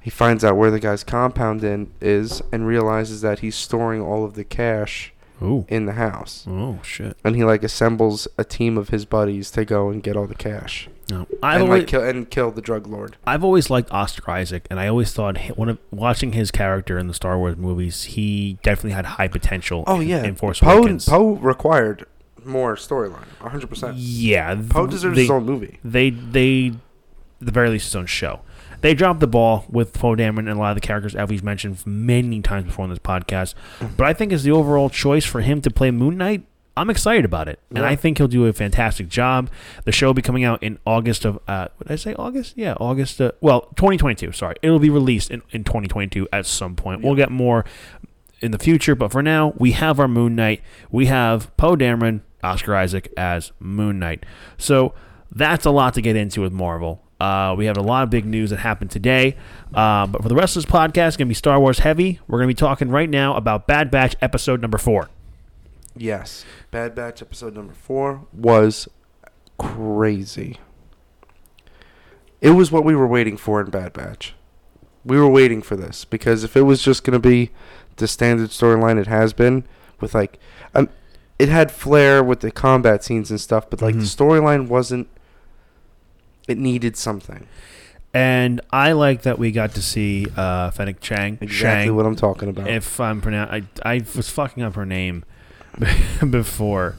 He 0.00 0.08
finds 0.10 0.44
out 0.44 0.56
where 0.56 0.70
the 0.70 0.78
guy's 0.80 1.02
compound 1.04 1.64
in 1.64 1.90
is 2.00 2.40
and 2.52 2.66
realizes 2.66 3.20
that 3.22 3.40
he's 3.40 3.56
storing 3.56 4.00
all 4.00 4.24
of 4.24 4.34
the 4.34 4.44
cash 4.44 5.12
Ooh. 5.42 5.64
in 5.68 5.86
the 5.86 5.92
house. 5.92 6.44
Oh 6.48 6.78
shit. 6.82 7.16
And 7.24 7.36
he 7.36 7.44
like 7.44 7.62
assembles 7.62 8.26
a 8.38 8.44
team 8.44 8.78
of 8.78 8.88
his 8.88 9.04
buddies 9.04 9.50
to 9.52 9.64
go 9.64 9.90
and 9.90 10.02
get 10.02 10.16
all 10.16 10.26
the 10.26 10.34
cash 10.34 10.88
No, 11.10 11.26
I've 11.42 11.60
and 11.60 11.64
always, 11.64 11.80
like 11.82 11.88
kill 11.88 12.02
and 12.02 12.30
kill 12.30 12.50
the 12.50 12.62
drug 12.62 12.86
lord. 12.86 13.16
I've 13.26 13.44
always 13.44 13.68
liked 13.70 13.90
Oscar 13.92 14.30
Isaac, 14.30 14.66
and 14.70 14.80
I 14.80 14.88
always 14.88 15.12
thought 15.12 15.38
one 15.56 15.68
of 15.68 15.78
watching 15.90 16.32
his 16.32 16.50
character 16.50 16.98
in 16.98 17.06
the 17.06 17.14
Star 17.14 17.38
Wars 17.38 17.56
movies, 17.56 18.04
he 18.04 18.58
definitely 18.62 18.92
had 18.92 19.04
high 19.04 19.28
potential. 19.28 19.84
Oh 19.86 20.00
in- 20.00 20.08
yeah, 20.08 20.24
in 20.24 20.36
Force 20.36 20.60
Poe 20.60 20.78
Awakens. 20.78 21.06
Poe 21.08 21.32
required 21.34 22.06
more 22.44 22.76
storyline, 22.76 23.26
hundred 23.40 23.68
percent. 23.68 23.96
Yeah, 23.96 24.54
Poe 24.68 24.86
deserves 24.86 25.16
they, 25.16 25.22
his 25.22 25.30
own 25.30 25.44
movie. 25.44 25.80
They 25.84 26.10
they, 26.10 26.68
at 26.68 26.74
the 27.46 27.52
very 27.52 27.70
least, 27.70 27.86
his 27.86 27.96
own 27.96 28.06
show. 28.06 28.40
They 28.80 28.94
dropped 28.94 29.20
the 29.20 29.26
ball 29.26 29.64
with 29.68 29.92
Poe 29.92 30.14
Dameron 30.16 30.40
and 30.40 30.50
a 30.50 30.54
lot 30.56 30.70
of 30.70 30.74
the 30.76 30.86
characters 30.86 31.14
as 31.14 31.28
we've 31.28 31.44
mentioned 31.44 31.84
many 31.86 32.40
times 32.42 32.66
before 32.66 32.84
on 32.84 32.90
this 32.90 32.98
podcast. 32.98 33.54
But 33.96 34.06
I 34.06 34.12
think 34.12 34.32
as 34.32 34.42
the 34.44 34.50
overall 34.52 34.90
choice 34.90 35.24
for 35.24 35.40
him 35.40 35.60
to 35.62 35.70
play 35.70 35.90
Moon 35.90 36.16
Knight, 36.18 36.46
I'm 36.78 36.90
excited 36.90 37.24
about 37.24 37.48
it, 37.48 37.58
and 37.70 37.78
Yeah. 37.78 37.86
I 37.88 37.96
think 37.96 38.18
he'll 38.18 38.28
do 38.28 38.44
a 38.44 38.52
fantastic 38.52 39.08
job. 39.08 39.48
The 39.84 39.92
show 39.92 40.08
will 40.08 40.14
be 40.14 40.20
coming 40.20 40.44
out 40.44 40.62
in 40.62 40.78
August 40.86 41.24
of 41.24 41.38
uh, 41.48 41.68
what 41.78 41.88
did 41.88 41.92
I 41.94 41.96
say 41.96 42.14
August? 42.18 42.52
Yeah, 42.54 42.74
August. 42.78 43.18
Uh, 43.18 43.32
well, 43.40 43.62
2022. 43.76 44.32
Sorry, 44.32 44.56
it'll 44.60 44.78
be 44.78 44.90
released 44.90 45.30
in, 45.30 45.40
in 45.52 45.64
2022 45.64 46.28
at 46.34 46.44
some 46.44 46.76
point. 46.76 47.00
We'll 47.00 47.14
get 47.14 47.30
more 47.30 47.64
in 48.42 48.50
the 48.50 48.58
future, 48.58 48.94
but 48.94 49.10
for 49.10 49.22
now, 49.22 49.54
we 49.56 49.72
have 49.72 49.98
our 49.98 50.06
Moon 50.06 50.34
Knight. 50.36 50.60
We 50.90 51.06
have 51.06 51.56
Poe 51.56 51.76
Dameron, 51.76 52.20
Oscar 52.44 52.74
Isaac 52.76 53.10
as 53.16 53.52
Moon 53.58 53.98
Knight. 53.98 54.26
So 54.58 54.92
that's 55.32 55.64
a 55.64 55.70
lot 55.70 55.94
to 55.94 56.02
get 56.02 56.14
into 56.14 56.42
with 56.42 56.52
Marvel. 56.52 57.02
Uh, 57.18 57.54
we 57.56 57.66
have 57.66 57.76
a 57.78 57.82
lot 57.82 58.02
of 58.02 58.10
big 58.10 58.24
news 58.26 58.50
that 58.50 58.58
happened 58.58 58.90
today. 58.90 59.36
Uh, 59.74 60.06
but 60.06 60.22
for 60.22 60.28
the 60.28 60.34
rest 60.34 60.56
of 60.56 60.62
this 60.64 60.70
podcast, 60.70 61.08
it's 61.08 61.16
going 61.16 61.26
to 61.26 61.30
be 61.30 61.34
Star 61.34 61.58
Wars 61.58 61.78
heavy. 61.78 62.20
We're 62.28 62.38
going 62.38 62.48
to 62.48 62.54
be 62.54 62.58
talking 62.58 62.90
right 62.90 63.08
now 63.08 63.34
about 63.36 63.66
Bad 63.66 63.90
Batch 63.90 64.14
episode 64.20 64.60
number 64.60 64.76
four. 64.78 65.08
Yes, 65.96 66.44
Bad 66.70 66.94
Batch 66.94 67.22
episode 67.22 67.54
number 67.54 67.72
four 67.72 68.26
was 68.34 68.86
crazy. 69.58 70.58
It 72.40 72.50
was 72.50 72.70
what 72.70 72.84
we 72.84 72.94
were 72.94 73.06
waiting 73.06 73.36
for 73.36 73.60
in 73.62 73.70
Bad 73.70 73.92
Batch. 73.94 74.34
We 75.04 75.18
were 75.18 75.28
waiting 75.28 75.62
for 75.62 75.76
this 75.76 76.04
because 76.04 76.44
if 76.44 76.56
it 76.56 76.62
was 76.62 76.82
just 76.82 77.02
gonna 77.04 77.18
be 77.18 77.50
the 77.96 78.06
standard 78.06 78.50
storyline 78.50 78.98
it 79.00 79.06
has 79.06 79.32
been, 79.32 79.64
with 80.00 80.14
like, 80.14 80.38
um, 80.74 80.90
it 81.38 81.48
had 81.48 81.70
flair 81.70 82.22
with 82.22 82.40
the 82.40 82.50
combat 82.50 83.02
scenes 83.02 83.30
and 83.30 83.40
stuff, 83.40 83.70
but 83.70 83.80
like 83.80 83.94
the 83.94 84.02
Mhm. 84.02 84.16
storyline 84.16 84.68
wasn't. 84.68 85.08
It 86.46 86.58
needed 86.58 86.96
something. 86.96 87.46
And 88.14 88.60
I 88.70 88.92
like 88.92 89.22
that 89.22 89.38
we 89.38 89.52
got 89.52 89.74
to 89.74 89.82
see 89.82 90.26
uh, 90.36 90.70
Fennec 90.70 91.00
Chang. 91.00 91.34
Exactly 91.40 91.48
Shang, 91.88 91.94
what 91.94 92.06
I'm 92.06 92.16
talking 92.16 92.48
about. 92.48 92.68
if 92.68 92.98
I'm 92.98 93.20
pronoun- 93.20 93.48
I, 93.50 93.62
I 93.96 94.02
was 94.16 94.30
fucking 94.30 94.62
up 94.62 94.74
her 94.74 94.86
name 94.86 95.24
before. 96.30 96.96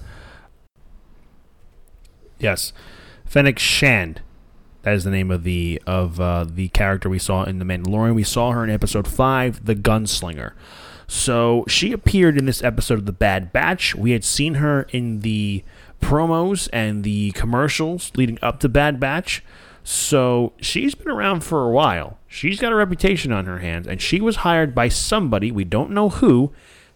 Yes, 2.40 2.72
Fennec 3.26 3.58
Shand. 3.60 4.22
That 4.84 4.94
is 4.94 5.04
the 5.04 5.10
name 5.12 5.32
of 5.32 5.44
the 5.44 5.82
of 5.88 6.20
uh, 6.20 6.46
the 6.48 6.70
character 6.70 7.10
we 7.10 7.20
saw 7.20 7.44
in 7.44 7.60
The 7.60 7.66
Mandalorian. 7.66 8.14
We 8.16 8.24
saw 8.24 8.52
her 8.52 8.64
in 8.64 8.70
episode 8.70 9.08
five, 9.08 9.66
the 9.66 9.76
Gunslinger. 9.76 10.54
So 11.08 11.66
she 11.68 11.92
appeared 11.92 12.38
in 12.38 12.46
this 12.46 12.64
episode 12.64 13.00
of 13.00 13.06
The 13.06 13.12
Bad 13.12 13.52
Batch. 13.52 13.96
We 13.96 14.12
had 14.12 14.24
seen 14.24 14.56
her 14.56 14.84
in 14.92 15.22
the 15.22 15.64
promos 16.02 16.70
and 16.72 17.04
the 17.04 17.32
commercials 17.32 18.12
leading 18.16 18.40
up 18.42 18.60
to 18.62 18.70
Bad 18.70 19.00
Batch. 19.00 19.44
So 19.84 20.54
she's 20.60 20.96
been 20.96 21.10
around 21.10 21.46
for 21.46 21.64
a 21.64 21.72
while. 21.72 22.18
She's 22.28 22.60
got 22.60 22.74
a 22.74 22.76
reputation 22.76 23.32
on 23.32 23.46
her 23.46 23.60
hands, 23.60 23.88
and 23.88 24.02
she 24.02 24.20
was 24.20 24.38
hired 24.38 24.76
by 24.76 24.90
somebody, 24.90 25.52
we 25.52 25.64
don't 25.64 25.92
know 25.92 26.10
who, 26.10 26.52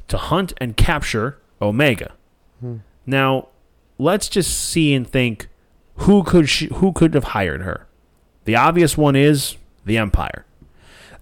to 0.09 0.17
hunt 0.17 0.53
and 0.57 0.75
capture 0.75 1.39
Omega. 1.61 2.13
Now, 3.05 3.47
let's 3.97 4.27
just 4.29 4.69
see 4.69 4.93
and 4.93 5.07
think 5.07 5.47
who 5.95 6.23
could 6.23 6.49
she, 6.49 6.67
who 6.67 6.91
could 6.91 7.13
have 7.13 7.23
hired 7.25 7.61
her? 7.61 7.87
The 8.45 8.55
obvious 8.55 8.97
one 8.97 9.15
is 9.15 9.55
the 9.85 9.97
Empire. 9.97 10.45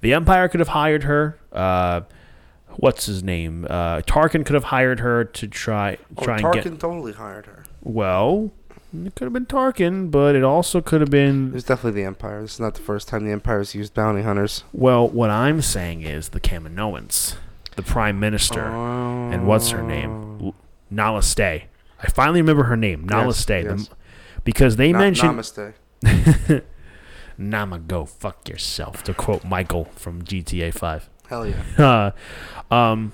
The 0.02 0.14
Empire 0.14 0.48
could 0.48 0.60
have 0.60 0.70
hired 0.70 1.04
her. 1.04 1.38
Uh, 1.52 2.02
what's 2.78 3.06
his 3.06 3.24
name? 3.24 3.68
Uh, 3.70 4.02
Tarkin 4.02 4.46
could 4.46 4.54
have 4.56 4.66
hired 4.66 5.02
her 5.02 5.24
to 5.24 5.48
try 5.48 5.98
oh, 6.18 6.24
try 6.24 6.38
and 6.38 6.54
get. 6.54 6.66
Tarkin 6.66 6.80
totally 6.80 7.14
hired 7.14 7.46
her. 7.46 7.66
Well, 7.82 8.52
it 8.94 9.16
could 9.16 9.26
have 9.26 9.34
been 9.34 9.46
Tarkin, 9.46 10.10
but 10.12 10.36
it 10.36 10.44
also 10.44 10.82
could 10.82 11.02
have 11.02 11.10
been. 11.12 11.54
It's 11.56 11.64
definitely 11.64 12.02
the 12.02 12.08
Empire. 12.08 12.42
This 12.42 12.56
is 12.56 12.60
not 12.60 12.74
the 12.76 12.82
first 12.82 13.08
time 13.08 13.26
the 13.26 13.32
Empire's 13.32 13.76
used 13.76 13.94
bounty 13.94 14.22
hunters. 14.22 14.64
Well, 14.74 15.08
what 15.08 15.30
I'm 15.30 15.62
saying 15.62 16.02
is 16.02 16.30
the 16.30 16.40
Kaminoans, 16.40 17.36
the 17.76 17.84
Prime 17.84 18.20
Minister, 18.20 18.64
and 18.66 19.48
what's 19.48 19.70
her 19.70 19.82
name? 19.84 20.40
L- 20.42 20.56
Nala 20.90 21.22
Stay. 21.24 21.66
I 22.02 22.08
finally 22.08 22.42
remember 22.42 22.64
her 22.64 22.78
name, 22.78 23.06
Nala 23.08 23.28
Yes, 23.28 23.38
Stay, 23.38 23.64
the- 23.64 23.76
yes. 23.78 23.90
because 24.44 24.76
they 24.78 24.92
Na- 24.92 25.00
mentioned 25.00 25.38
Namaste. 25.38 25.74
"Nama 27.38 27.80
go 27.80 28.06
fuck 28.06 28.48
yourself," 28.50 29.04
to 29.04 29.14
quote 29.14 29.46
Michael 29.46 29.86
from 29.96 30.24
GTA 30.24 30.74
Five. 30.74 31.10
Hell 31.28 31.46
yeah. 31.48 31.62
Uh, 32.70 32.74
um, 32.74 33.14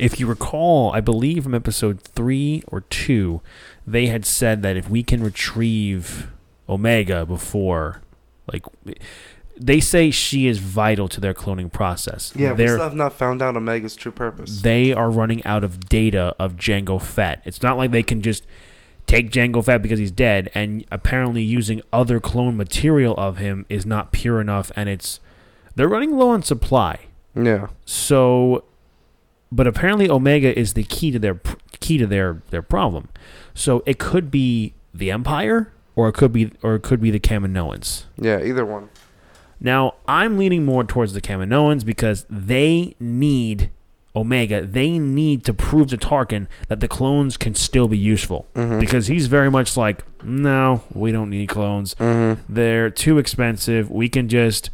if 0.00 0.18
you 0.18 0.26
recall, 0.26 0.92
I 0.92 1.00
believe 1.00 1.44
from 1.44 1.54
episode 1.54 2.00
three 2.00 2.62
or 2.68 2.80
two, 2.82 3.40
they 3.86 4.06
had 4.06 4.24
said 4.24 4.62
that 4.62 4.76
if 4.76 4.88
we 4.88 5.02
can 5.02 5.22
retrieve 5.22 6.30
Omega 6.68 7.26
before, 7.26 8.00
like, 8.52 8.64
they 9.56 9.78
say 9.80 10.10
she 10.10 10.46
is 10.46 10.58
vital 10.58 11.08
to 11.08 11.20
their 11.20 11.34
cloning 11.34 11.70
process. 11.72 12.32
Yeah, 12.34 12.54
They're- 12.54 12.68
still 12.68 12.82
have 12.84 12.94
not 12.94 13.12
found 13.12 13.40
out 13.42 13.56
Omega's 13.56 13.94
true 13.94 14.10
purpose. 14.12 14.62
they 14.62 14.92
are 14.92 15.10
running 15.10 15.44
out 15.44 15.62
of 15.62 15.88
data 15.88 16.34
of 16.38 16.56
Jango 16.56 17.00
Fett. 17.00 17.42
It's 17.44 17.62
not 17.62 17.76
like 17.76 17.90
they 17.90 18.02
can 18.02 18.20
just 18.22 18.44
take 19.06 19.30
Jango 19.30 19.62
Fett 19.64 19.82
because 19.82 19.98
he's 19.98 20.10
dead, 20.10 20.50
and 20.54 20.84
apparently 20.90 21.42
using 21.42 21.82
other 21.92 22.18
clone 22.20 22.56
material 22.56 23.14
of 23.18 23.36
him 23.36 23.66
is 23.68 23.84
not 23.84 24.12
pure 24.12 24.40
enough, 24.40 24.72
and 24.74 24.88
it's 24.88 25.20
they're 25.76 25.88
running 25.88 26.16
low 26.16 26.30
on 26.30 26.42
supply. 26.42 27.00
yeah. 27.36 27.66
So, 27.84 28.64
but 29.52 29.66
apparently 29.66 30.08
Omega 30.08 30.58
is 30.58 30.72
the 30.72 30.84
key 30.84 31.10
to 31.10 31.18
their 31.18 31.40
key 31.80 31.98
to 31.98 32.06
their 32.06 32.42
their 32.50 32.62
problem. 32.62 33.08
So 33.54 33.82
it 33.86 33.98
could 33.98 34.30
be 34.30 34.74
the 34.92 35.10
Empire, 35.10 35.72
or 35.96 36.08
it 36.08 36.12
could 36.14 36.32
be 36.32 36.50
or 36.62 36.74
it 36.74 36.82
could 36.82 37.00
be 37.00 37.10
the 37.10 37.20
Kaminoans. 37.20 38.04
Yeah, 38.20 38.42
either 38.42 38.64
one. 38.64 38.88
Now, 39.60 39.94
I'm 40.06 40.36
leaning 40.36 40.64
more 40.64 40.84
towards 40.84 41.12
the 41.14 41.20
Kaminoans 41.20 41.84
because 41.84 42.26
they 42.28 42.96
need 43.00 43.70
Omega. 44.16 44.62
They 44.66 44.98
need 44.98 45.44
to 45.44 45.54
prove 45.54 45.88
to 45.88 45.96
Tarkin 45.96 46.48
that 46.68 46.80
the 46.80 46.88
clones 46.88 47.36
can 47.36 47.54
still 47.54 47.88
be 47.88 47.96
useful. 47.96 48.46
Mhm. 48.54 48.78
Because 48.80 49.06
he's 49.06 49.26
very 49.28 49.50
much 49.50 49.76
like, 49.76 50.04
no, 50.22 50.82
we 50.92 51.12
don't 51.12 51.30
need 51.30 51.48
clones. 51.48 51.94
Mm-hmm. 51.96 52.40
They're 52.52 52.90
too 52.90 53.18
expensive. 53.18 53.90
We 53.90 54.08
can 54.08 54.28
just 54.28 54.70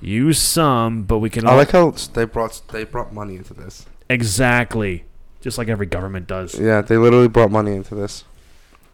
use 0.00 0.38
some, 0.38 1.04
but 1.04 1.18
we 1.18 1.30
can 1.30 1.46
I 1.46 1.50
all- 1.52 1.56
like 1.56 1.70
how 1.70 1.90
they 2.12 2.24
brought 2.24 2.60
they 2.72 2.84
brought 2.84 3.14
money 3.14 3.36
into 3.36 3.54
this. 3.54 3.86
exactly 4.10 5.04
just 5.46 5.58
like 5.58 5.68
every 5.68 5.86
government 5.86 6.26
does. 6.26 6.58
Yeah, 6.58 6.80
they 6.80 6.96
literally 6.96 7.28
brought 7.28 7.52
money 7.52 7.72
into 7.72 7.94
this. 7.94 8.24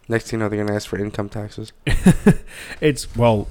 Next 0.07 0.29
thing 0.29 0.39
you 0.39 0.43
know, 0.43 0.49
they're 0.49 0.63
gonna 0.63 0.75
ask 0.75 0.87
for 0.87 0.99
income 0.99 1.27
taxes. 1.27 1.73
It's 2.79 3.15
well, 3.15 3.47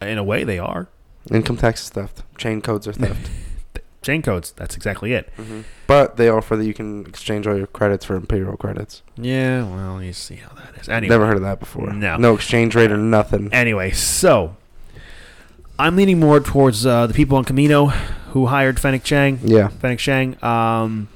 in 0.00 0.16
a 0.16 0.24
way 0.24 0.42
they 0.42 0.58
are 0.58 0.88
Income 1.30 1.58
tax 1.58 1.82
is 1.82 1.90
theft. 1.90 2.22
Chain 2.38 2.62
codes 2.62 2.88
are 2.88 2.94
theft. 2.94 3.30
chain 4.02 4.22
codes. 4.22 4.52
That's 4.52 4.74
exactly 4.76 5.12
it. 5.12 5.30
mm-hmm. 5.36 5.60
But 5.86 6.16
they 6.16 6.30
offer 6.30 6.56
that 6.56 6.64
you 6.64 6.72
can 6.72 7.04
exchange 7.04 7.46
all 7.46 7.54
your 7.54 7.66
credits 7.66 8.06
for 8.06 8.16
imperial 8.16 8.56
credits. 8.56 9.02
Yeah, 9.18 9.64
well, 9.64 10.02
you 10.02 10.14
see 10.14 10.36
how 10.36 10.54
that 10.54 10.80
is. 10.80 10.88
Anyway, 10.88 11.10
Never 11.10 11.26
heard 11.26 11.36
of 11.36 11.42
that 11.42 11.60
before. 11.60 11.92
No. 11.92 12.16
No 12.16 12.34
exchange 12.34 12.74
rate 12.74 12.90
or 12.90 12.96
nothing. 12.96 13.52
Anyway, 13.52 13.90
so 13.90 14.56
I'm 15.78 15.96
leaning 15.96 16.18
more 16.18 16.40
towards 16.40 16.86
uh, 16.86 17.06
the 17.06 17.12
people 17.14 17.36
on 17.36 17.44
Kamino 17.44 17.90
who 18.30 18.46
hired 18.46 18.80
Fennec 18.80 19.04
Chang. 19.04 19.38
Yeah. 19.44 19.68
Fennec 19.68 20.00
Shang. 20.00 20.42
Um, 20.42 21.08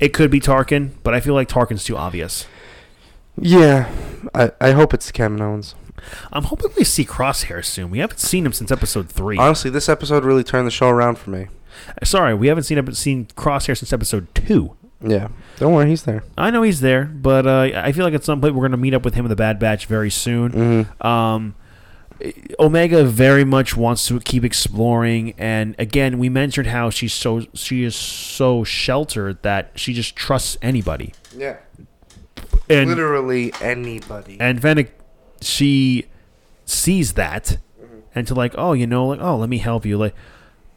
it 0.00 0.12
could 0.12 0.30
be 0.30 0.40
Tarkin, 0.40 0.90
but 1.02 1.14
I 1.14 1.20
feel 1.20 1.34
like 1.34 1.48
Tarkin's 1.48 1.84
too 1.84 1.96
obvious. 1.96 2.46
Yeah, 3.38 3.90
I, 4.34 4.52
I 4.60 4.70
hope 4.72 4.94
it's 4.94 5.10
Kevin 5.12 5.40
Owens. 5.40 5.74
I'm 6.32 6.44
hoping 6.44 6.70
we 6.76 6.84
see 6.84 7.04
Crosshair 7.04 7.64
soon. 7.64 7.90
We 7.90 7.98
haven't 7.98 8.20
seen 8.20 8.46
him 8.46 8.52
since 8.52 8.70
episode 8.70 9.08
three. 9.08 9.38
Honestly, 9.38 9.70
this 9.70 9.88
episode 9.88 10.24
really 10.24 10.44
turned 10.44 10.66
the 10.66 10.70
show 10.70 10.88
around 10.88 11.18
for 11.18 11.30
me. 11.30 11.48
Sorry, 12.04 12.34
we 12.34 12.46
haven't 12.48 12.64
seen 12.64 12.94
seen 12.94 13.26
Crosshair 13.36 13.76
since 13.76 13.92
episode 13.92 14.34
two. 14.34 14.76
Yeah, 15.02 15.28
don't 15.58 15.74
worry, 15.74 15.90
he's 15.90 16.04
there. 16.04 16.24
I 16.38 16.50
know 16.50 16.62
he's 16.62 16.80
there, 16.80 17.04
but 17.04 17.46
uh, 17.46 17.70
I 17.74 17.92
feel 17.92 18.04
like 18.04 18.14
at 18.14 18.24
some 18.24 18.40
point 18.40 18.54
we're 18.54 18.62
going 18.62 18.70
to 18.70 18.78
meet 18.78 18.94
up 18.94 19.04
with 19.04 19.14
him 19.14 19.26
in 19.26 19.28
the 19.28 19.36
Bad 19.36 19.58
Batch 19.58 19.86
very 19.86 20.10
soon. 20.10 20.52
Mm-hmm. 20.52 21.06
Um, 21.06 21.54
Omega 22.58 23.04
very 23.04 23.44
much 23.44 23.76
wants 23.76 24.06
to 24.08 24.18
keep 24.20 24.44
exploring, 24.44 25.34
and 25.36 25.74
again, 25.78 26.18
we 26.18 26.28
mentioned 26.28 26.68
how 26.68 26.88
she's 26.90 27.12
so 27.12 27.42
she 27.54 27.84
is 27.84 27.94
so 27.94 28.64
sheltered 28.64 29.42
that 29.42 29.72
she 29.74 29.92
just 29.92 30.16
trusts 30.16 30.56
anybody. 30.62 31.12
Yeah, 31.36 31.58
And 32.70 32.88
literally 32.88 33.52
anybody. 33.60 34.38
and 34.40 34.60
Fennec, 34.62 34.92
she 35.42 36.06
sees 36.64 37.12
that, 37.14 37.58
and 38.14 38.26
to 38.26 38.34
like, 38.34 38.54
oh, 38.56 38.72
you 38.72 38.86
know, 38.86 39.06
like, 39.08 39.20
oh, 39.20 39.36
let 39.36 39.48
me 39.50 39.58
help 39.58 39.84
you, 39.84 39.98
like, 39.98 40.14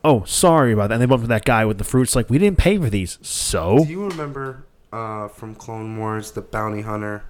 oh, 0.04 0.24
sorry 0.26 0.74
about 0.74 0.90
that. 0.90 0.96
And 0.96 1.02
they 1.02 1.06
bump 1.06 1.22
into 1.22 1.30
that 1.30 1.46
guy 1.46 1.64
with 1.66 1.78
the 1.78 1.84
fruits, 1.86 2.16
like, 2.16 2.30
we 2.30 2.38
didn't 2.38 2.58
pay 2.58 2.78
for 2.78 2.90
these, 2.90 3.18
so 3.22 3.86
Do 3.86 3.92
you 3.92 4.06
remember 4.08 4.66
uh, 4.92 5.30
from 5.30 5.56
Clone 5.56 5.98
Wars 5.98 6.32
the 6.32 6.42
bounty 6.42 6.82
hunter 6.82 7.24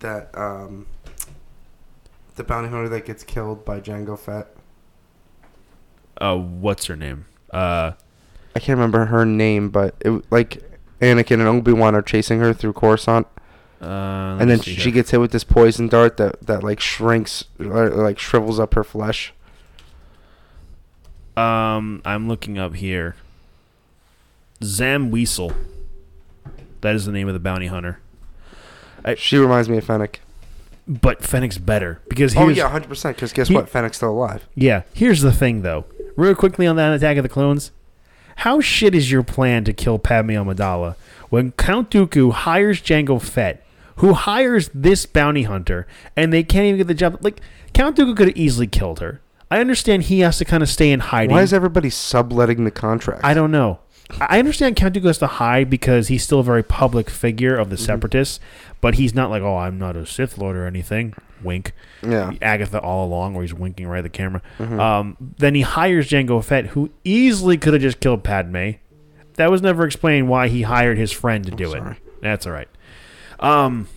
that 0.00 0.30
um, 0.36 0.86
the 2.36 2.44
bounty 2.44 2.68
hunter 2.68 2.88
that 2.88 3.04
gets 3.04 3.22
killed 3.24 3.64
by 3.64 3.80
Jango 3.80 4.18
Fett? 4.18 4.48
uh, 6.20 6.36
what's 6.36 6.86
her 6.86 6.96
name? 6.96 7.24
Uh, 7.50 7.92
I 8.54 8.58
can't 8.60 8.76
remember 8.78 9.06
her 9.06 9.24
name, 9.24 9.70
but 9.70 9.94
it 10.00 10.10
like 10.30 10.62
Anakin 11.00 11.34
and 11.40 11.42
Obi 11.42 11.72
Wan 11.72 11.94
are 11.94 12.02
chasing 12.02 12.40
her 12.40 12.52
through 12.52 12.74
Coruscant, 12.74 13.26
uh, 13.80 14.36
and 14.40 14.50
then 14.50 14.60
she 14.60 14.74
here. 14.74 14.92
gets 14.92 15.10
hit 15.12 15.18
with 15.20 15.32
this 15.32 15.44
poison 15.44 15.88
dart 15.88 16.16
that 16.18 16.40
that 16.46 16.62
like 16.62 16.78
shrinks, 16.80 17.44
or, 17.58 17.88
like 17.90 18.18
shrivels 18.18 18.58
up 18.60 18.74
her 18.74 18.84
flesh. 18.84 19.32
Um, 21.36 22.02
I'm 22.04 22.28
looking 22.28 22.58
up 22.58 22.74
here. 22.74 23.16
Zam 24.62 25.10
Wesell. 25.10 25.54
That 26.82 26.94
is 26.94 27.06
the 27.06 27.12
name 27.12 27.28
of 27.28 27.34
the 27.34 27.40
bounty 27.40 27.66
hunter. 27.68 27.98
I- 29.04 29.14
She 29.14 29.38
reminds 29.38 29.68
me 29.68 29.78
of 29.78 29.84
Fennec. 29.84 30.20
But 30.90 31.22
Fennec's 31.22 31.56
better 31.56 32.00
because 32.08 32.32
he 32.32 32.40
Oh 32.40 32.46
was, 32.46 32.56
yeah, 32.56 32.68
hundred 32.68 32.88
percent. 32.88 33.16
Because 33.16 33.32
guess 33.32 33.46
he- 33.46 33.54
what? 33.54 33.68
Fennec's 33.68 33.96
still 33.98 34.10
alive. 34.10 34.48
Yeah, 34.56 34.82
here's 34.92 35.20
the 35.20 35.30
thing 35.32 35.62
though. 35.62 35.84
Real 36.16 36.34
quickly 36.34 36.66
on 36.66 36.74
that 36.76 36.92
Attack 36.92 37.16
of 37.16 37.22
the 37.22 37.28
Clones. 37.28 37.70
How 38.38 38.60
shit 38.60 38.92
is 38.94 39.10
your 39.10 39.22
plan 39.22 39.62
to 39.64 39.72
kill 39.72 39.98
Padme 40.00 40.30
Amidala 40.30 40.96
when 41.28 41.52
Count 41.52 41.90
Dooku 41.90 42.32
hires 42.32 42.80
Jango 42.82 43.22
Fett, 43.22 43.64
who 43.96 44.14
hires 44.14 44.68
this 44.74 45.06
bounty 45.06 45.44
hunter, 45.44 45.86
and 46.16 46.32
they 46.32 46.42
can't 46.42 46.64
even 46.64 46.78
get 46.78 46.88
the 46.88 46.94
job? 46.94 47.18
Like 47.20 47.40
Count 47.72 47.96
Dooku 47.96 48.16
could 48.16 48.28
have 48.28 48.36
easily 48.36 48.66
killed 48.66 48.98
her. 48.98 49.20
I 49.48 49.60
understand 49.60 50.04
he 50.04 50.20
has 50.20 50.38
to 50.38 50.44
kind 50.44 50.62
of 50.62 50.68
stay 50.68 50.90
in 50.90 51.00
hiding. 51.00 51.30
Why 51.30 51.42
is 51.42 51.52
everybody 51.52 51.90
subletting 51.90 52.64
the 52.64 52.70
contract? 52.72 53.24
I 53.24 53.34
don't 53.34 53.50
know. 53.52 53.78
I 54.20 54.38
understand 54.38 54.76
Count 54.76 54.94
Dooku 54.94 55.04
has 55.06 55.18
to 55.18 55.26
hide 55.26 55.68
because 55.70 56.08
he's 56.08 56.22
still 56.22 56.40
a 56.40 56.42
very 56.44 56.62
public 56.62 57.08
figure 57.10 57.56
of 57.56 57.70
the 57.70 57.76
Mm-hmm. 57.76 57.84
Separatists, 57.84 58.40
but 58.80 58.94
he's 58.94 59.14
not 59.14 59.30
like, 59.30 59.42
oh, 59.42 59.56
I'm 59.56 59.78
not 59.78 59.96
a 59.96 60.06
Sith 60.06 60.38
Lord 60.38 60.56
or 60.56 60.66
anything. 60.66 61.14
Wink. 61.42 61.72
Yeah. 62.02 62.32
Agatha 62.42 62.80
all 62.80 63.06
along, 63.06 63.34
where 63.34 63.42
he's 63.42 63.54
winking 63.54 63.86
right 63.86 63.98
at 63.98 64.02
the 64.04 64.08
camera. 64.10 64.42
Mhm. 64.58 64.78
Um, 64.78 65.16
then 65.38 65.54
he 65.54 65.62
hires 65.62 66.08
Jango 66.08 66.42
Fett, 66.44 66.66
who 66.68 66.90
easily 67.04 67.56
could 67.56 67.72
have 67.72 67.80
just 67.82 68.00
killed 68.00 68.22
Padme. 68.24 68.72
That 69.34 69.50
was 69.50 69.62
never 69.62 69.86
explained 69.86 70.28
why 70.28 70.48
he 70.48 70.62
hired 70.62 70.98
his 70.98 71.12
friend 71.12 71.44
to 71.46 71.50
do 71.50 71.72
it. 71.72 71.78
sorry. 71.78 71.96
That's 72.20 72.46
all 72.46 72.52
right. 72.52 72.68
Um, 73.38 73.88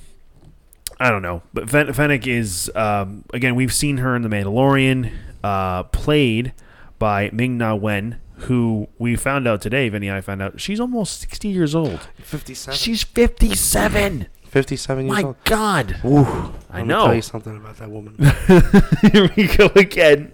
I 0.99 1.10
don't 1.10 1.21
know, 1.21 1.41
but 1.54 1.69
Fen- 1.69 1.91
Fennec 1.91 2.26
is 2.28 2.71
um, 2.76 3.26
again. 3.34 3.56
We've 3.56 3.73
seen 3.73 3.97
her 3.97 4.15
in 4.15 4.21
The 4.21 4.30
Mandalorian, 4.30 5.12
uh, 5.43 5.84
played 5.84 6.54
by 6.97 7.30
Ming 7.34 7.58
Na 7.58 7.76
Wen, 7.76 8.21
who 8.43 8.88
we 8.97 9.15
found 9.15 9.47
out 9.47 9.62
today. 9.62 9.89
Vinny 9.89 10.08
and 10.08 10.17
I 10.17 10.21
found 10.21 10.41
out 10.41 10.60
she's 10.60 10.79
almost 10.79 11.19
sixty 11.21 11.49
years 11.49 11.73
old. 11.75 12.08
Fifty-seven. 12.19 12.77
She's 12.77 13.03
fifty-seven. 13.03 14.27
Fifty-seven 14.45 15.06
years 15.08 15.15
old. 15.17 15.23
My 15.23 15.27
old. 15.27 15.43
God. 15.45 15.97
Ooh, 16.06 16.53
I 16.69 16.84
know. 16.84 17.06
Tell 17.06 17.15
you 17.15 17.21
something 17.21 17.58
about 17.58 17.77
that 17.77 17.89
woman. 17.89 18.15
Here 19.12 19.29
we 19.36 19.47
go 19.47 19.71
again. 19.75 20.32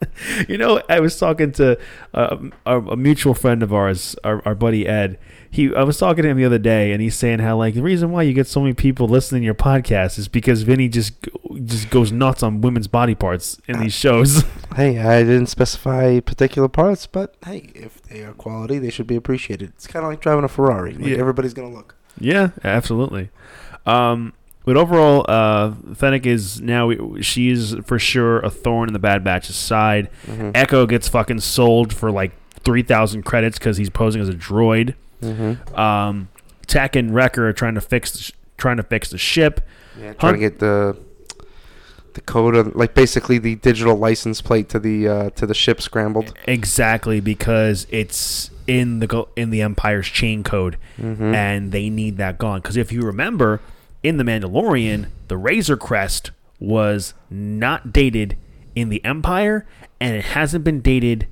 you 0.48 0.56
know, 0.58 0.80
I 0.88 1.00
was 1.00 1.18
talking 1.18 1.52
to 1.52 1.78
uh, 2.14 2.36
a, 2.66 2.80
a 2.80 2.96
mutual 2.96 3.34
friend 3.34 3.62
of 3.62 3.72
ours, 3.72 4.14
our, 4.24 4.42
our 4.46 4.54
buddy 4.54 4.86
Ed. 4.86 5.18
He, 5.50 5.74
I 5.74 5.82
was 5.82 5.96
talking 5.98 6.22
to 6.24 6.28
him 6.28 6.36
the 6.36 6.44
other 6.44 6.58
day, 6.58 6.92
and 6.92 7.00
he's 7.00 7.14
saying 7.14 7.38
how 7.38 7.56
like 7.56 7.74
the 7.74 7.82
reason 7.82 8.10
why 8.12 8.22
you 8.22 8.34
get 8.34 8.46
so 8.46 8.60
many 8.60 8.74
people 8.74 9.08
listening 9.08 9.40
to 9.42 9.46
your 9.46 9.54
podcast 9.54 10.18
is 10.18 10.28
because 10.28 10.62
Vinny 10.62 10.88
just 10.88 11.14
just 11.64 11.88
goes 11.90 12.12
nuts 12.12 12.42
on 12.42 12.60
women's 12.60 12.86
body 12.86 13.14
parts 13.14 13.58
in 13.66 13.80
these 13.80 13.94
shows. 13.94 14.44
hey, 14.76 14.98
I 14.98 15.22
didn't 15.22 15.46
specify 15.46 16.20
particular 16.20 16.68
parts, 16.68 17.06
but 17.06 17.34
hey, 17.46 17.70
if 17.74 18.02
they 18.02 18.22
are 18.22 18.34
quality, 18.34 18.78
they 18.78 18.90
should 18.90 19.06
be 19.06 19.16
appreciated. 19.16 19.70
It's 19.70 19.86
kind 19.86 20.04
of 20.04 20.10
like 20.12 20.20
driving 20.20 20.44
a 20.44 20.48
Ferrari. 20.48 20.92
Like 20.92 21.06
Yeah. 21.06 21.16
everybody's 21.18 21.54
gonna 21.54 21.74
look. 21.74 21.94
yeah, 22.20 22.50
absolutely. 22.62 23.30
Um, 23.86 24.34
but 24.68 24.76
overall, 24.76 25.24
uh, 25.28 25.72
Fennec 25.94 26.26
is 26.26 26.60
now 26.60 26.92
she's 27.22 27.74
for 27.86 27.98
sure 27.98 28.40
a 28.40 28.50
thorn 28.50 28.88
in 28.88 28.92
the 28.92 28.98
Bad 28.98 29.24
Batch's 29.24 29.56
side. 29.56 30.10
Mm-hmm. 30.26 30.50
Echo 30.54 30.86
gets 30.86 31.08
fucking 31.08 31.40
sold 31.40 31.92
for 31.92 32.10
like 32.10 32.32
three 32.64 32.82
thousand 32.82 33.22
credits 33.24 33.58
because 33.58 33.76
he's 33.78 33.90
posing 33.90 34.20
as 34.20 34.28
a 34.28 34.34
droid. 34.34 34.94
Mm-hmm. 35.22 35.74
Um, 35.74 36.28
Tech 36.66 36.96
and 36.96 37.14
Wrecker 37.14 37.48
are 37.48 37.52
trying 37.52 37.74
to 37.76 37.80
fix 37.80 38.12
the 38.12 38.18
sh- 38.18 38.32
trying 38.58 38.76
to 38.76 38.82
fix 38.82 39.10
the 39.10 39.18
ship. 39.18 39.60
Yeah, 39.98 40.12
trying 40.12 40.34
to 40.34 40.38
get 40.40 40.58
the 40.58 40.96
the 42.14 42.20
code 42.20 42.54
of 42.54 42.74
like 42.76 42.94
basically 42.94 43.38
the 43.38 43.54
digital 43.56 43.96
license 43.96 44.40
plate 44.40 44.68
to 44.70 44.78
the 44.78 45.08
uh, 45.08 45.30
to 45.30 45.46
the 45.46 45.54
ship 45.54 45.80
scrambled. 45.80 46.34
Exactly 46.46 47.20
because 47.20 47.86
it's 47.90 48.50
in 48.66 48.98
the 48.98 49.06
go- 49.06 49.28
in 49.34 49.50
the 49.50 49.62
Empire's 49.62 50.06
chain 50.08 50.42
code, 50.42 50.76
Mm-hmm. 51.00 51.34
and 51.34 51.72
they 51.72 51.88
need 51.88 52.18
that 52.18 52.36
gone. 52.38 52.60
Because 52.60 52.76
if 52.76 52.92
you 52.92 53.00
remember, 53.00 53.60
in 54.02 54.16
the 54.16 54.24
Mandalorian, 54.24 55.08
the 55.28 55.36
Razor 55.36 55.76
Crest 55.76 56.30
was 56.60 57.14
not 57.30 57.92
dated 57.92 58.36
in 58.74 58.88
the 58.88 59.04
Empire, 59.04 59.66
and 60.00 60.14
it 60.16 60.24
hasn't 60.24 60.64
been 60.64 60.80
dated 60.80 61.26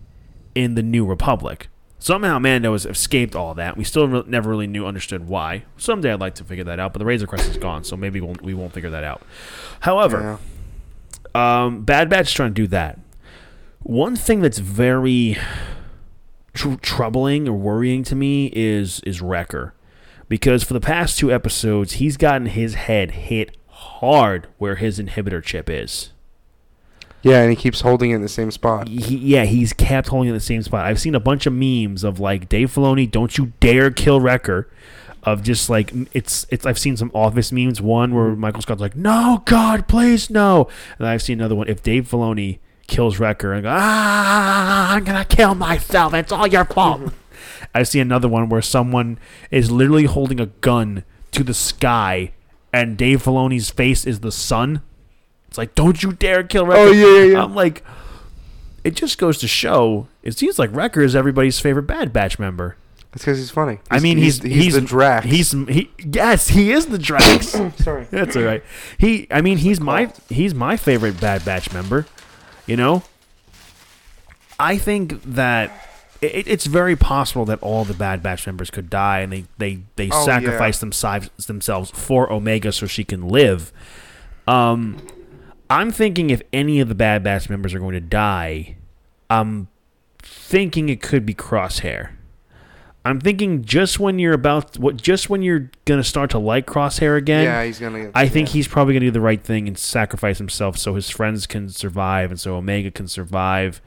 in 0.55 0.75
the 0.75 0.83
New 0.83 1.05
Republic. 1.07 1.69
Somehow 1.99 2.39
Mando 2.39 2.73
has 2.73 2.85
escaped 2.87 3.35
all 3.35 3.55
that. 3.55 3.77
We 3.77 3.85
still 3.85 4.07
re- 4.07 4.23
never 4.27 4.51
really 4.51 4.67
knew, 4.67 4.87
understood 4.87 5.29
why. 5.29 5.65
Someday 5.77 6.13
I'd 6.13 6.21
like 6.21 6.35
to 6.37 6.45
figure 6.45 6.65
that 6.65 6.79
out, 6.79 6.93
but 6.93 6.99
the 6.99 7.05
Razor 7.07 7.27
Crest 7.27 7.49
is 7.49 7.57
gone, 7.57 7.85
so 7.85 7.97
maybe 7.97 8.21
we'll, 8.21 8.37
we 8.43 8.55
won't 8.55 8.73
figure 8.73 8.91
that 8.91 9.05
out. 9.05 9.23
However, 9.81 10.39
um, 11.35 11.83
Bad 11.85 12.09
Batch 12.09 12.29
is 12.29 12.33
trying 12.33 12.51
to 12.51 12.55
do 12.55 12.67
that. 12.69 12.99
One 13.83 14.17
thing 14.17 14.41
that's 14.41 14.59
very 14.59 15.39
tr- 16.53 16.75
troubling 16.83 17.49
or 17.49 17.57
worrying 17.57 18.03
to 18.05 18.15
me 18.17 18.51
is 18.55 19.01
is 19.01 19.23
Wrecker, 19.23 19.75
because 20.29 20.63
for 20.63 20.75
the 20.75 20.81
past 20.81 21.19
two 21.19 21.33
episodes 21.33 21.95
he's 21.95 22.17
gotten 22.17 22.47
his 22.47 22.75
head 22.75 23.11
hit 23.13 23.57
hard 23.69 24.47
where 24.59 24.77
his 24.77 24.99
inhibitor 24.99 25.43
chip 25.43 25.69
is. 25.71 26.11
yeah, 27.23 27.41
and 27.41 27.51
he 27.51 27.57
keeps 27.57 27.81
holding 27.81 28.11
it 28.11 28.17
in 28.17 28.23
the 28.23 28.29
same 28.29 28.51
spot. 28.51 28.89
He, 28.89 29.17
yeah, 29.17 29.45
he's 29.45 29.73
kept 29.73 30.09
holding 30.09 30.29
it 30.29 30.33
in 30.33 30.37
the 30.37 30.41
same 30.41 30.63
spot. 30.63 30.87
I've 30.87 31.01
seen 31.01 31.15
a 31.15 31.21
bunch 31.21 31.47
of 31.47 31.53
memes 31.53 32.05
of 32.05 32.21
like 32.21 32.49
Dave 32.49 32.73
Filoni, 32.73 33.11
"Don't 33.11 33.37
you 33.39 33.53
dare 33.61 33.91
kill 33.91 34.21
Wrecker." 34.21 34.69
Of 35.23 35.43
just 35.43 35.69
like 35.69 35.93
it's 36.13 36.47
it's 36.51 36.65
I've 36.65 36.79
seen 36.79 36.97
some 36.97 37.11
office 37.13 37.51
memes. 37.51 37.81
One 37.83 38.15
where 38.15 38.37
Michael 38.37 38.63
Scott's 38.63 38.81
like, 38.81 38.95
"No, 38.95 39.43
God, 39.45 39.89
please 39.89 40.31
no," 40.31 40.69
and 40.99 41.09
I've 41.09 41.21
seen 41.21 41.41
another 41.41 41.57
one. 41.57 41.67
If 41.69 41.83
Dave 41.83 42.09
Filoni 42.09 42.59
kills 42.87 43.19
Wrecker 43.19 43.53
and 43.53 43.65
go, 43.65 43.71
"Ah, 43.73 44.95
I'm 44.95 45.03
gonna 45.03 45.25
kill 45.25 45.57
myself. 45.57 46.15
It's 46.15 46.31
all 46.31 46.47
your 46.47 46.65
fault." 46.65 47.13
I 47.77 47.83
see 47.83 48.01
another 48.01 48.27
one 48.27 48.49
where 48.49 48.63
someone 48.63 49.19
is 49.51 49.71
literally 49.71 50.05
holding 50.05 50.41
a 50.41 50.47
gun 50.47 51.05
to 51.33 51.45
the 51.45 51.53
sky, 51.53 52.33
and 52.73 52.97
Dave 52.97 53.23
Filoni's 53.23 53.69
face 53.69 54.07
is 54.07 54.21
the 54.21 54.33
sun. 54.33 54.81
It's 55.49 55.59
like, 55.59 55.75
"Don't 55.75 56.03
you 56.03 56.13
dare 56.13 56.43
kill 56.43 56.65
Wrecker." 56.65 56.81
Oh, 56.81 56.91
yeah, 56.91 57.19
yeah, 57.19 57.33
yeah. 57.33 57.43
I'm 57.43 57.55
like, 57.55 57.85
it 58.83 58.95
just 58.95 59.19
goes 59.19 59.37
to 59.39 59.47
show. 59.47 60.09
It 60.23 60.39
seems 60.39 60.59
like 60.59 60.71
Wrecker 60.73 61.03
is 61.03 61.15
everybody's 61.15 61.61
favorite 61.61 61.83
Bad 61.83 62.15
Batch 62.15 62.39
member. 62.39 62.77
It's 63.13 63.23
because 63.23 63.37
he's 63.37 63.51
funny. 63.51 63.79
I 63.91 64.01
mean, 64.01 64.17
he's 64.17 64.43
he's, 64.43 64.73
the 64.73 64.81
Drax. 64.81 65.27
He's 65.27 65.53
he. 65.53 65.91
Yes, 65.99 66.49
he 66.49 66.73
is 66.73 66.87
the 66.87 66.99
Drax. 66.99 67.49
sorry. 67.79 68.05
That's 68.11 68.37
all 68.37 68.43
right. 68.43 68.65
He. 68.97 69.27
I 69.31 69.43
mean, 69.43 69.59
he's 69.59 69.81
my 69.81 70.11
he's 70.31 70.55
my 70.55 70.79
favorite 70.79 71.21
Bad 71.21 71.45
Batch 71.45 71.75
member. 71.75 72.07
You 72.67 72.77
know. 72.77 73.03
I 74.59 74.79
think 74.79 75.23
that 75.25 75.86
it, 76.21 76.47
it's 76.49 76.67
very 76.67 76.97
possible 76.97 77.45
that 77.47 77.63
all 77.63 77.85
the 77.85 77.95
Bad 77.95 78.23
Batch 78.23 78.47
members 78.47 78.71
could 78.71 78.91
die, 78.91 79.21
and 79.21 79.33
they 79.33 79.45
they 79.59 79.81
they 79.97 80.09
Oh, 80.13 80.25
sacrifice 80.25 80.79
themselves 80.79 81.47
themselves 81.47 81.91
for 81.91 82.33
Omega 82.33 82.73
so 82.73 82.87
she 82.87 83.05
can 83.05 83.29
live. 83.29 83.73
Um, 84.47 84.99
I'm 85.69 85.91
thinking 85.91 86.31
if 86.31 86.43
any 86.53 86.81
of 86.81 86.89
the 86.89 86.95
Bad 86.95 87.23
Batch 87.23 87.51
members 87.51 87.75
are 87.75 87.81
going 87.81 87.95
to 87.95 88.01
die, 88.01 88.77
I'm 89.29 89.69
thinking 90.19 90.89
it 90.89 91.03
could 91.03 91.27
be 91.27 91.35
Crosshair. 91.35 92.11
I'm 93.05 93.21
thinking 93.21 93.65
just 93.65 94.01
when 94.01 94.19
you're 94.19 94.35
about 94.35 94.79
what 94.79 94.97
just 94.97 95.31
when 95.31 95.41
you're 95.41 95.71
gonna 95.85 96.03
start 96.03 96.31
to 96.31 96.39
like 96.41 96.67
Crosshair 96.67 97.17
again. 97.17 97.45
yeah, 97.45 97.63
he's 97.63 97.79
gonna. 97.79 98.11
I 98.17 98.27
think 98.27 98.49
yeah. 98.49 98.55
he's 98.55 98.69
probably 98.69 98.95
gonna 98.95 99.07
do 99.07 99.11
the 99.13 99.21
right 99.21 99.43
thing 99.43 99.69
and 99.69 99.79
sacrifice 99.79 100.39
himself 100.39 100.77
so 100.77 100.95
his 100.97 101.09
friends 101.09 101.47
can 101.47 101.69
survive 101.69 102.31
and 102.33 102.41
so 102.41 102.57
Omega 102.57 102.91
can 102.91 103.07
survive. 103.07 103.81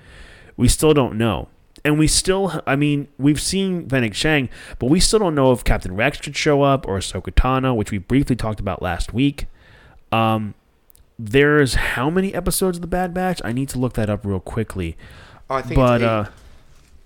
We 0.55 0.69
still 0.69 0.93
don't 0.93 1.17
know. 1.17 1.49
And 1.85 1.97
we 1.97 2.07
still, 2.07 2.61
I 2.67 2.75
mean, 2.75 3.07
we've 3.17 3.39
seen 3.41 3.87
Fennec 3.87 4.13
Shang, 4.13 4.49
but 4.79 4.87
we 4.87 4.99
still 4.99 5.19
don't 5.19 5.35
know 5.35 5.51
if 5.53 5.63
Captain 5.63 5.95
Rex 5.95 6.19
should 6.21 6.35
show 6.35 6.61
up 6.61 6.87
or 6.87 6.97
Ahsoka 6.99 7.33
Tano, 7.33 7.75
which 7.75 7.91
we 7.91 7.97
briefly 7.97 8.35
talked 8.35 8.59
about 8.59 8.81
last 8.81 9.13
week. 9.13 9.45
Um, 10.11 10.55
there's 11.17 11.75
how 11.75 12.09
many 12.09 12.33
episodes 12.33 12.77
of 12.77 12.81
The 12.81 12.87
Bad 12.87 13.13
Batch? 13.13 13.41
I 13.45 13.51
need 13.53 13.69
to 13.69 13.79
look 13.79 13.93
that 13.93 14.09
up 14.09 14.25
real 14.25 14.39
quickly. 14.39 14.97
Oh, 15.49 15.55
I 15.55 15.61
think 15.61 15.75
But 15.75 16.01
uh, 16.01 16.25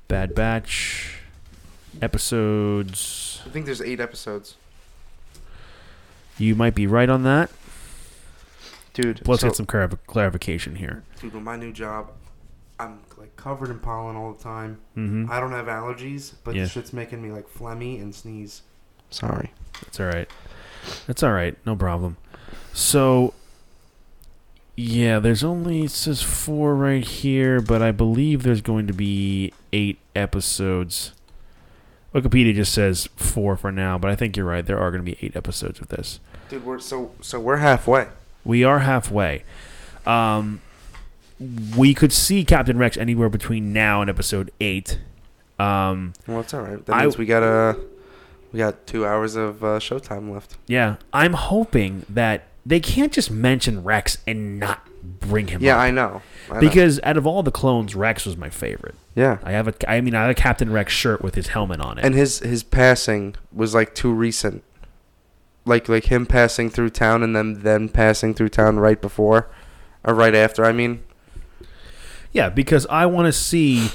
Bad 0.08 0.34
Batch 0.34 1.20
episodes. 2.02 3.42
I 3.46 3.50
think 3.50 3.66
there's 3.66 3.82
eight 3.82 4.00
episodes, 4.00 4.56
You 6.38 6.56
might 6.56 6.76
be 6.76 6.88
right 6.88 7.10
on 7.10 7.24
that. 7.24 7.50
dude. 8.94 9.28
Let's 9.28 9.42
so, 9.42 9.48
get 9.50 9.56
some 9.56 9.66
clar- 9.66 9.88
clarification 10.08 10.76
here. 10.76 11.04
dude. 11.22 11.34
With 11.34 11.44
my 11.44 11.56
new 11.58 11.72
job, 11.72 12.12
I'm 12.80 13.00
like 13.24 13.36
covered 13.38 13.70
in 13.70 13.80
pollen 13.80 14.18
all 14.18 14.34
the 14.34 14.44
time. 14.44 14.80
Mm-hmm. 14.98 15.32
I 15.32 15.40
don't 15.40 15.52
have 15.52 15.68
allergies, 15.68 16.34
but 16.44 16.56
Yeah. 16.56 16.64
the 16.64 16.70
shit's 16.70 16.92
making 16.92 17.22
me 17.22 17.32
like 17.32 17.48
phlegmy 17.48 18.02
and 18.02 18.14
sneeze. 18.14 18.64
Sorry. 19.10 19.52
That's 19.82 20.00
all 20.02 20.08
right. 20.08 20.30
That's 21.08 21.24
all 21.24 21.32
right. 21.32 21.58
No 21.66 21.74
problem. 21.78 22.18
So, 22.74 23.34
yeah, 24.76 25.20
there's 25.20 25.42
only 25.44 25.84
it 25.84 25.92
says 25.92 26.22
four 26.22 26.76
right 26.76 27.04
here, 27.06 27.62
but 27.62 27.82
I 27.82 27.92
believe 27.92 28.44
there's 28.44 28.60
going 28.62 28.88
to 28.88 28.94
be 28.94 29.54
eight 29.72 30.00
episodes. 30.16 31.14
Wikipedia 32.14 32.54
just 32.54 32.74
says 32.74 33.08
four 33.16 33.56
for 33.56 33.72
now, 33.72 33.98
but 33.98 34.12
I 34.12 34.16
think 34.16 34.36
you're 34.36 34.46
right. 34.46 34.66
There 34.66 34.80
are 34.80 34.92
going 34.92 35.04
to 35.06 35.10
be 35.12 35.18
eight 35.26 35.36
episodes 35.36 35.80
of 35.80 35.88
this. 35.88 36.20
Dude, 36.50 36.66
we're 36.66 36.80
so 36.80 37.12
so 37.22 37.40
we're 37.40 37.58
halfway. 37.58 38.08
We 38.44 38.66
are 38.66 38.80
halfway. 38.80 39.44
Um, 40.06 40.62
we 41.76 41.94
could 41.94 42.14
see 42.14 42.46
Captain 42.46 42.78
Rex 42.78 42.98
anywhere 42.98 43.30
between 43.30 43.74
now 43.74 44.02
and 44.02 44.10
episode 44.10 44.52
eight. 44.62 45.00
Um, 45.60 46.14
Well, 46.28 46.40
it's 46.42 46.54
all 46.54 46.62
right. 46.62 46.84
That 46.86 46.96
I- 46.96 47.02
means 47.04 47.18
we 47.18 47.26
got 47.26 47.44
uh, 47.44 47.76
we 48.52 48.60
got 48.60 48.86
two 48.88 49.06
hours 49.06 49.36
of 49.36 49.64
uh, 49.64 49.80
showtime 49.80 50.32
left. 50.32 50.58
yeah, 50.68 50.98
I'm 51.12 51.34
hoping 51.34 52.06
that 52.10 52.44
they 52.66 52.80
can't 52.80 53.12
just 53.12 53.30
mention 53.32 53.84
Rex 53.84 54.18
and 54.28 54.60
not 54.60 54.88
bring 55.20 55.48
him 55.48 55.62
Yeah, 55.62 55.76
up. 55.76 55.82
I 55.82 55.92
know. 55.92 56.22
I 56.50 56.54
know. 56.56 56.60
because 56.62 57.00
out 57.04 57.18
of 57.18 57.28
all 57.28 57.44
the 57.44 57.52
clones, 57.52 57.94
Rex 57.96 58.26
was 58.26 58.38
my 58.38 58.50
favorite. 58.50 58.96
yeah, 59.16 59.38
I 59.44 59.52
have 59.52 59.68
a, 59.68 59.74
I 59.90 60.02
mean, 60.02 60.16
I 60.16 60.22
have 60.22 60.30
a 60.32 60.36
Captain 60.36 60.72
Rex 60.72 60.94
shirt 60.94 61.22
with 61.22 61.36
his 61.36 61.48
helmet 61.48 61.80
on 61.82 61.98
it. 61.98 62.06
and 62.06 62.16
his 62.16 62.40
his 62.40 62.64
passing 62.64 63.36
was 63.52 63.74
like 63.74 63.94
too 63.96 64.14
recent. 64.14 64.64
Like 65.66 65.88
like 65.88 66.06
him 66.06 66.26
passing 66.26 66.70
through 66.70 66.90
town 66.92 67.24
and 67.24 67.36
then 67.36 67.62
then 67.62 67.90
passing 67.90 68.34
through 68.34 68.50
town 68.50 68.80
right 68.80 69.02
before, 69.02 69.50
or 70.04 70.14
right 70.14 70.36
after. 70.36 70.66
I 70.66 70.74
mean, 70.74 71.04
yeah, 72.34 72.50
because 72.50 72.86
I 72.88 73.06
want 73.06 73.28
to 73.28 73.32
see, 73.34 73.90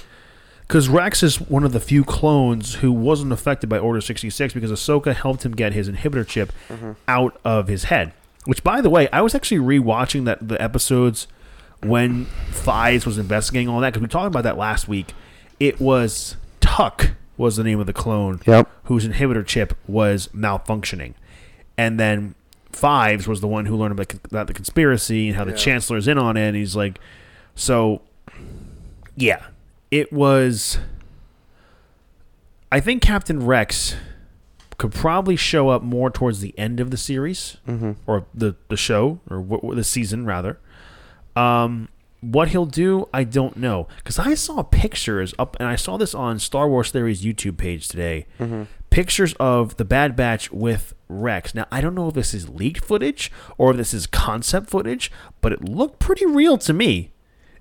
because 0.63 0.89
Rex 0.89 1.23
is 1.23 1.41
one 1.41 1.65
of 1.65 1.73
the 1.73 1.81
few 1.81 2.05
clones 2.05 2.77
who 2.77 2.91
wasn't 2.93 3.33
affected 3.33 3.69
by 3.69 3.79
Order 3.79 4.01
sixty 4.01 4.31
six 4.31 4.55
because 4.55 4.71
Ahsoka 4.71 5.15
helped 5.15 5.45
him 5.45 5.53
get 5.53 5.73
his 5.73 5.89
inhibitor 5.89 6.27
chip 6.27 6.53
Mm-hmm. 6.69 6.93
out 7.07 7.39
of 7.45 7.69
his 7.69 7.85
head. 7.85 8.13
Which, 8.45 8.65
by 8.65 8.81
the 8.81 8.89
way, 8.89 9.09
I 9.11 9.21
was 9.21 9.35
actually 9.35 9.59
rewatching 9.59 10.25
that 10.25 10.49
the 10.49 10.61
episodes 10.63 11.27
when 11.83 12.25
Fives 12.51 13.05
was 13.05 13.19
investigating 13.19 13.69
all 13.69 13.81
that 13.81 13.93
because 13.93 14.03
we 14.03 14.09
talked 14.09 14.27
about 14.29 14.45
that 14.45 14.57
last 14.57 14.89
week. 14.89 15.13
It 15.61 15.81
was 15.81 16.37
Tuck 16.61 17.11
was 17.37 17.57
the 17.57 17.65
name 17.65 17.79
of 17.81 17.87
the 17.87 17.93
clone. 17.93 18.41
Yep. 18.47 18.69
whose 18.85 19.07
inhibitor 19.07 19.45
chip 19.47 19.77
was 19.87 20.29
malfunctioning. 20.29 21.15
And 21.77 21.99
then 22.01 22.35
Fives 22.73 23.29
was 23.29 23.41
the 23.41 23.47
one 23.49 23.67
who 23.67 23.77
learned 23.77 23.93
about, 23.93 24.15
about 24.25 24.47
the 24.47 24.55
conspiracy 24.55 25.29
and 25.29 25.37
how 25.37 25.45
the 25.45 25.51
Yeah. 25.53 25.57
Chancellor's 25.57 26.09
in 26.09 26.17
on 26.19 26.37
it. 26.37 26.49
And 26.49 26.57
he's 26.57 26.75
like, 26.75 26.99
so, 27.55 28.03
yeah, 29.19 29.47
it 29.91 30.13
was. 30.13 30.79
I 32.71 32.81
think 32.81 33.03
Captain 33.03 33.45
Rex 33.45 33.97
could 34.77 34.93
probably 34.93 35.37
show 35.37 35.71
up 35.71 35.83
more 35.83 36.11
towards 36.11 36.41
the 36.41 36.57
end 36.59 36.79
of 36.81 36.91
the 36.91 36.97
series 36.97 37.57
Mm-hmm. 37.67 37.93
or 38.07 38.27
the 38.35 38.55
the 38.69 38.77
show 38.77 39.21
or 39.31 39.39
w- 39.41 39.75
the 39.75 39.85
season 39.85 40.25
rather. 40.27 40.59
Um, 41.35 41.89
what 42.21 42.49
he'll 42.49 42.67
do, 42.67 43.09
I 43.15 43.23
don't 43.25 43.57
know, 43.57 43.87
because 43.99 44.19
I 44.19 44.35
saw 44.35 44.63
pictures 44.65 45.35
up, 45.39 45.57
and 45.61 45.69
I 45.69 45.77
saw 45.77 45.97
this 45.97 46.15
on 46.15 46.39
Star 46.41 46.69
Wars 46.69 46.91
Theory's 46.91 47.23
YouTube 47.25 47.57
page 47.57 47.87
today. 47.89 48.27
Mm-hmm. 48.41 48.65
Pictures 48.91 49.35
of 49.39 49.77
the 49.77 49.85
Bad 49.85 50.17
Batch 50.17 50.51
with 50.51 50.95
Rex. 51.09 51.55
Now 51.55 51.67
I 51.71 51.81
don't 51.81 51.95
know 51.95 52.09
if 52.09 52.15
this 52.15 52.35
is 52.35 52.49
leaked 52.49 52.85
footage 52.85 53.31
or 53.57 53.71
if 53.71 53.77
this 53.77 53.95
is 53.95 54.07
concept 54.07 54.69
footage, 54.71 55.11
but 55.41 55.53
it 55.53 55.65
looked 55.65 55.99
pretty 56.01 56.27
real 56.27 56.59
to 56.59 56.73
me. 56.73 57.13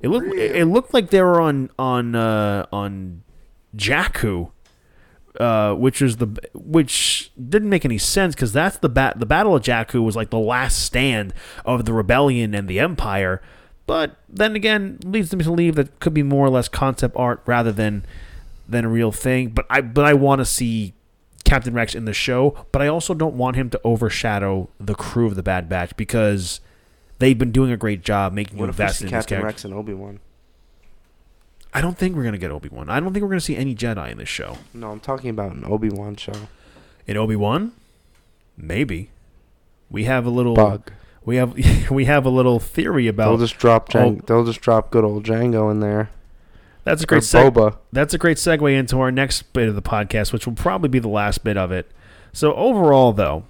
It 0.01 0.09
looked 0.09 0.33
it, 0.33 0.55
it 0.55 0.65
looked 0.65 0.93
like 0.93 1.09
they 1.09 1.21
were 1.21 1.41
on 1.41 1.69
on 1.77 2.15
uh, 2.15 2.65
on 2.71 3.23
Jakku 3.75 4.51
uh, 5.39 5.73
which 5.73 6.01
is 6.01 6.17
the 6.17 6.27
which 6.53 7.31
didn't 7.37 7.69
make 7.69 7.85
any 7.85 7.97
sense 7.97 8.35
because 8.35 8.53
that's 8.53 8.77
the 8.77 8.89
bat 8.89 9.19
the 9.19 9.25
Battle 9.25 9.55
of 9.55 9.63
Jakku 9.63 10.03
was 10.03 10.15
like 10.15 10.29
the 10.29 10.39
last 10.39 10.83
stand 10.83 11.33
of 11.65 11.85
the 11.85 11.93
rebellion 11.93 12.53
and 12.55 12.67
the 12.67 12.79
Empire, 12.79 13.41
but 13.85 14.17
then 14.27 14.55
again 14.55 14.97
leads 15.03 15.31
me 15.33 15.43
to 15.43 15.49
believe 15.49 15.75
that 15.75 15.99
could 15.99 16.13
be 16.13 16.23
more 16.23 16.45
or 16.45 16.49
less 16.49 16.67
concept 16.67 17.15
art 17.15 17.41
rather 17.45 17.71
than 17.71 18.05
than 18.67 18.85
a 18.85 18.89
real 18.89 19.11
thing. 19.11 19.49
But 19.49 19.65
I 19.69 19.81
but 19.81 20.05
I 20.05 20.13
want 20.13 20.39
to 20.39 20.45
see 20.45 20.93
Captain 21.43 21.73
Rex 21.73 21.93
in 21.93 22.05
the 22.05 22.13
show, 22.13 22.65
but 22.71 22.81
I 22.81 22.87
also 22.87 23.13
don't 23.13 23.35
want 23.35 23.55
him 23.55 23.69
to 23.69 23.81
overshadow 23.83 24.69
the 24.79 24.95
crew 24.95 25.27
of 25.27 25.35
the 25.35 25.43
Bad 25.43 25.69
Batch 25.69 25.95
because 25.95 26.61
they've 27.19 27.37
been 27.37 27.51
doing 27.51 27.71
a 27.71 27.77
great 27.77 28.03
job 28.03 28.33
making 28.33 28.57
you 28.57 28.61
What 28.61 28.69
invested 28.69 28.99
see 28.99 29.05
in 29.05 29.11
Captain. 29.11 29.41
Rex 29.43 29.65
and 29.65 29.73
Obi 29.73 29.93
Wan? 29.93 30.19
I 31.73 31.81
don't 31.81 31.97
think 31.97 32.15
we're 32.15 32.23
gonna 32.23 32.37
get 32.37 32.51
Obi 32.51 32.69
Wan. 32.69 32.89
I 32.89 32.99
don't 32.99 33.13
think 33.13 33.23
we're 33.23 33.29
gonna 33.29 33.41
see 33.41 33.55
any 33.55 33.75
Jedi 33.75 34.11
in 34.11 34.17
this 34.17 34.29
show. 34.29 34.57
No, 34.73 34.91
I'm 34.91 34.99
talking 34.99 35.29
about 35.29 35.51
an 35.53 35.63
Obi 35.65 35.89
Wan 35.89 36.15
show. 36.15 36.33
In 37.05 37.17
Obi 37.17 37.35
Wan, 37.35 37.73
maybe 38.57 39.11
we 39.89 40.05
have 40.05 40.25
a 40.25 40.29
little 40.29 40.55
Bug. 40.55 40.91
we 41.25 41.35
have 41.35 41.89
we 41.91 42.05
have 42.05 42.25
a 42.25 42.29
little 42.29 42.59
theory 42.59 43.07
about. 43.07 43.29
They'll 43.29 43.37
just 43.37 43.57
drop 43.57 43.89
Jango. 43.89 44.19
Oh. 44.19 44.23
They'll 44.25 44.45
just 44.45 44.61
drop 44.61 44.89
good 44.91 45.03
old 45.03 45.23
Jango 45.23 45.69
in 45.71 45.79
there. 45.79 46.09
That's 46.83 47.03
a 47.03 47.05
great 47.05 47.23
seg- 47.23 47.51
Boba. 47.51 47.77
That's 47.91 48.13
a 48.13 48.17
great 48.17 48.37
segue 48.37 48.73
into 48.73 48.99
our 49.01 49.11
next 49.11 49.51
bit 49.51 49.67
of 49.67 49.75
the 49.75 49.81
podcast, 49.81 50.31
which 50.31 50.47
will 50.47 50.53
probably 50.55 50.87
be 50.87 50.99
the 50.99 51.09
last 51.09 51.43
bit 51.43 51.57
of 51.57 51.69
it. 51.69 51.91
So 52.31 52.53
overall, 52.53 53.11
though, 53.11 53.43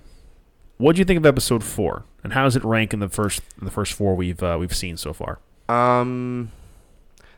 what 0.78 0.96
do 0.96 1.00
you 1.00 1.06
think 1.06 1.18
of 1.18 1.26
episode 1.26 1.64
four, 1.64 2.04
and 2.24 2.34
how 2.34 2.44
does 2.44 2.56
it 2.56 2.64
rank 2.64 2.94
in 2.94 3.00
the 3.00 3.10
first 3.10 3.42
the 3.62 3.72
first 3.72 3.94
four 3.94 4.16
we've 4.16 4.42
uh, 4.44 4.58
we've 4.60 4.76
seen 4.76 4.98
so 4.98 5.14
far? 5.14 5.40
Um, 5.70 6.52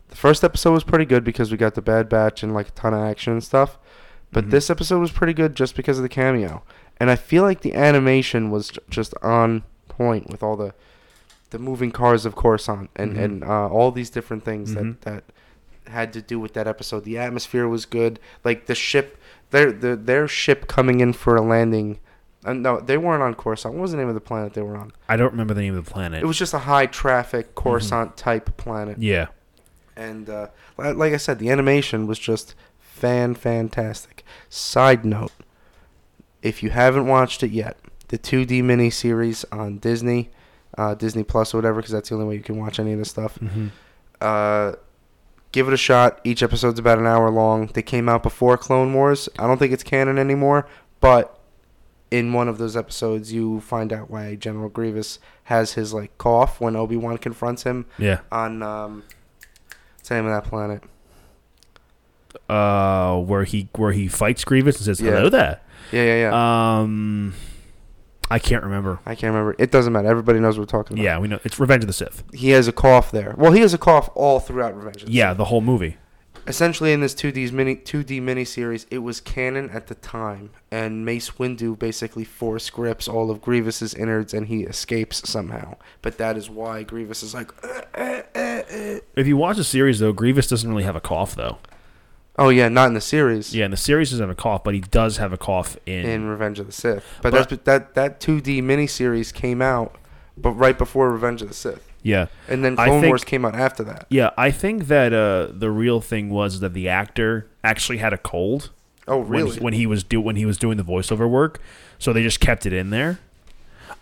the 0.10 0.16
first 0.16 0.44
episode 0.44 0.72
was 0.74 0.84
pretty 0.84 1.06
good 1.06 1.24
because 1.24 1.52
we 1.52 1.58
got 1.58 1.76
the 1.76 1.82
Bad 1.82 2.10
Batch 2.10 2.44
and 2.44 2.54
like 2.54 2.68
a 2.70 2.72
ton 2.72 2.94
of 2.94 3.02
action 3.02 3.34
and 3.34 3.44
stuff. 3.44 3.78
But 4.32 4.46
Mhm. 4.46 4.52
this 4.52 4.70
episode 4.70 5.00
was 5.00 5.12
pretty 5.12 5.34
good 5.34 5.56
just 5.56 5.76
because 5.76 5.98
of 5.98 6.04
the 6.04 6.10
cameo, 6.10 6.64
and 7.00 7.10
I 7.10 7.16
feel 7.16 7.44
like 7.44 7.62
the 7.62 7.74
animation 7.74 8.52
was 8.52 8.72
just 8.90 9.14
on 9.24 9.64
point 9.88 10.30
with 10.30 10.44
all 10.44 10.56
the 10.56 10.74
the 11.52 11.58
moving 11.60 11.90
cars 11.92 12.26
of 12.28 12.36
Coruscant 12.36 12.92
and 12.96 13.16
Mhm. 13.16 13.24
and 13.24 13.44
uh, 13.44 13.68
all 13.70 13.92
these 13.92 14.12
different 14.12 14.46
things 14.46 14.76
Mhm. 14.76 15.00
that 15.02 15.24
that 15.86 15.92
had 15.92 16.14
to 16.14 16.22
do 16.22 16.40
with 16.40 16.54
that 16.54 16.68
episode. 16.68 17.04
The 17.04 17.18
atmosphere 17.18 17.68
was 17.68 17.86
good, 17.88 18.20
like 18.44 18.68
the 18.68 18.76
ship, 18.76 19.18
their 19.50 19.72
the, 19.72 19.96
their 19.96 20.28
ship 20.28 20.68
coming 20.68 21.00
in 21.00 21.14
for 21.14 21.36
a 21.36 21.42
landing. 21.42 21.98
Uh, 22.50 22.54
no, 22.54 22.80
they 22.80 22.98
weren't 22.98 23.22
on 23.22 23.36
Coruscant. 23.36 23.76
What 23.76 23.82
was 23.84 23.92
the 23.92 23.98
name 23.98 24.08
of 24.08 24.16
the 24.16 24.22
planet 24.22 24.54
they 24.54 24.62
were 24.62 24.76
on? 24.76 24.92
I 25.08 25.18
don't 25.18 25.32
remember 25.32 25.54
the 25.54 25.62
name 25.62 25.76
of 25.78 25.86
the 25.86 25.92
planet. 25.92 26.24
It 26.24 26.26
was 26.26 26.38
just 26.38 26.54
a 26.54 26.60
high 26.60 26.88
traffic 26.88 27.54
Coruscant 27.54 28.18
type 28.18 28.58
planet. 28.58 28.98
yeah, 28.98 29.28
And 29.96 30.30
uh, 30.30 30.48
li- 30.78 30.94
like 30.94 31.14
I 31.14 31.18
said, 31.18 31.38
the 31.40 31.50
animation 31.50 32.08
was 32.08 32.18
just 32.18 32.56
fan 32.80 33.36
fantastic. 33.36 34.24
Side 34.50 35.06
note: 35.06 35.32
if 36.42 36.64
you 36.64 36.72
haven't 36.72 37.08
watched 37.08 37.44
it 37.44 37.52
yet, 37.52 37.78
the 38.08 38.18
2D 38.18 38.64
mini 38.64 38.90
series 38.90 39.46
on 39.52 39.78
Disney, 39.78 40.32
uh, 40.78 40.96
Disney 40.96 41.24
Plus 41.24 41.54
or 41.54 41.58
whatever, 41.58 41.78
because 41.78 41.92
that's 41.92 42.10
the 42.10 42.16
only 42.16 42.28
way 42.28 42.36
you 42.36 42.42
can 42.44 42.58
watch 42.58 42.80
any 42.80 42.94
of 42.94 43.00
this 43.00 43.10
stuff. 43.10 43.38
mm-hmm. 43.40 43.68
Uh, 44.20 44.74
give 45.52 45.68
it 45.68 45.74
a 45.74 45.78
shot. 45.78 46.20
Each 46.24 46.44
episode's 46.44 46.80
about 46.80 47.00
an 47.00 47.06
hour 47.08 47.30
long. 47.30 47.68
They 47.68 47.82
came 47.82 48.10
out 48.10 48.24
before 48.24 48.58
Clone 48.58 48.94
Wars. 48.94 49.30
I 49.38 49.48
don't 49.48 49.58
think 49.58 49.72
it's 49.72 49.84
canon 49.84 50.18
anymore, 50.18 50.68
but 51.00 51.39
in 52.12 52.34
one 52.34 52.48
of 52.48 52.58
those 52.58 52.76
episodes, 52.76 53.32
you 53.32 53.60
find 53.62 53.94
out 53.94 54.10
why 54.10 54.36
General 54.36 54.70
Grievous 54.70 55.20
has 55.46 55.74
his 55.74 55.94
like 55.94 56.18
cough 56.18 56.60
when 56.60 56.76
Obi 56.76 56.96
Wan 56.96 57.18
confronts 57.18 57.64
him 57.64 57.86
yeah. 57.98 58.20
on 58.32 58.64
um, 58.64 59.04
what's 59.98 60.10
the 60.10 60.16
name 60.16 60.26
of 60.26 60.32
that 60.32 60.50
planet? 60.50 60.84
Uh, 62.48 63.18
where 63.20 63.44
he 63.44 63.70
where 63.76 63.92
he 63.92 64.08
fights 64.08 64.44
Grievous 64.44 64.78
and 64.78 64.86
says 64.86 65.02
Yeah. 65.02 65.12
hello 65.12 65.30
there. 65.30 65.60
Yeah, 65.92 66.04
yeah, 66.04 66.16
yeah. 66.30 66.80
Um, 66.82 67.34
I 68.30 68.38
can't 68.38 68.64
remember. 68.64 69.00
I 69.06 69.16
can't 69.16 69.34
remember. 69.34 69.56
It 69.58 69.72
doesn't 69.72 69.92
matter. 69.92 70.08
Everybody 70.08 70.40
knows 70.40 70.58
what 70.58 70.62
we're 70.72 70.80
talking 70.80 70.98
about. 70.98 71.04
Yeah, 71.04 71.18
we 71.20 71.28
know 71.28 71.40
it's 71.44 71.60
Revenge 71.60 71.84
of 71.84 71.88
the 71.88 71.94
Sith. 71.94 72.24
He 72.34 72.52
has 72.52 72.68
a 72.68 72.72
cough 72.72 73.12
there. 73.12 73.34
Well, 73.38 73.52
he 73.54 73.62
has 73.62 73.74
a 73.74 73.80
cough 73.80 74.10
all 74.14 74.40
throughout 74.40 74.76
Revenge. 74.76 75.02
of 75.04 75.08
the 75.08 75.14
Yeah, 75.14 75.34
the 75.34 75.46
whole 75.46 75.62
movie. 75.62 75.98
Essentially 76.50 76.92
in 76.92 77.00
this 77.00 77.14
2D 77.14 77.52
mini 77.52 77.76
2D 77.76 78.22
miniseries, 78.22 78.88
it 78.90 78.98
was 78.98 79.22
canon 79.22 79.70
at 79.70 79.86
the 79.86 79.94
time, 79.96 80.50
and 80.72 81.06
Mace 81.06 81.30
Windu 81.32 81.78
basically 81.78 82.24
force 82.24 82.70
grips 82.72 83.08
all 83.08 83.30
of 83.30 83.40
Grievous's 83.40 83.94
innards, 83.94 84.34
and 84.34 84.48
he 84.48 84.64
escapes 84.64 85.30
somehow. 85.30 85.78
But 86.02 86.18
that 86.18 86.36
is 86.36 86.50
why 86.50 86.82
Grievous 86.82 87.22
is 87.22 87.36
like, 87.36 87.52
"Uh, 87.64 87.82
uh, 87.94 88.22
uh, 88.36 88.40
uh." 88.40 89.00
If 89.16 89.28
you 89.28 89.38
watch 89.38 89.58
the 89.58 89.64
series 89.64 90.00
though, 90.00 90.12
Grievous 90.12 90.48
doesn't 90.48 90.68
really 90.70 90.84
have 90.84 90.96
a 90.96 91.02
cough 91.02 91.36
though. 91.36 91.60
oh 92.40 92.50
yeah, 92.50 92.68
not 92.68 92.88
in 92.88 92.94
the 92.96 93.02
series. 93.02 93.54
Yeah, 93.56 93.66
in 93.66 93.72
the 93.72 93.78
series 93.78 94.10
he 94.10 94.16
doesn't 94.16 94.30
have 94.30 94.38
a 94.38 94.42
cough, 94.42 94.64
but 94.64 94.74
he 94.74 94.80
does 94.82 95.18
have 95.18 95.32
a 95.32 95.38
cough 95.38 95.78
in. 95.86 96.04
in 96.06 96.26
Revenge 96.26 96.60
of 96.60 96.66
the 96.66 96.72
Sith. 96.72 97.06
But, 97.22 97.32
But- 97.32 97.66
that 97.66 97.94
that 97.94 98.20
2D 98.20 98.64
miniseries 98.64 99.32
came 99.32 99.62
out, 99.62 99.96
but 100.36 100.52
right 100.54 100.78
before 100.80 101.12
Revenge 101.12 101.44
of 101.44 101.48
the 101.50 101.54
Sith, 101.54 101.89
yeah, 102.04 102.28
and 102.48 102.64
then 102.64 102.76
Clone 102.76 103.02
think- 103.02 103.12
Wars 103.12 103.24
came 103.24 103.46
out 103.46 103.56
after 103.56 103.84
that. 103.84 104.06
yeah. 104.10 104.32
I 104.38 104.52
think 104.52 104.88
that 104.88 105.14
uh, 105.14 105.48
the 105.52 105.70
real 105.70 106.02
thing 106.02 106.30
was 106.30 106.60
that 106.60 106.74
the 106.74 106.90
actor 106.90 107.48
actually 107.64 107.98
had 107.98 108.14
a 108.14 108.18
cold. 108.18 108.72
Oh 109.08 109.18
when 109.18 109.30
really? 109.30 109.56
he, 109.56 109.60
when 109.60 109.74
he 109.74 109.86
was 109.86 110.04
do 110.04 110.22
when 110.22 110.36
he 110.36 110.46
was 110.46 110.58
doing 110.58 110.78
the 110.78 110.84
voiceover 110.84 111.28
work, 111.30 111.60
so 111.98 112.14
they 112.14 112.22
just 112.22 112.40
kept 112.40 112.66
it 112.66 112.74
in 112.74 112.92
there. 112.92 113.20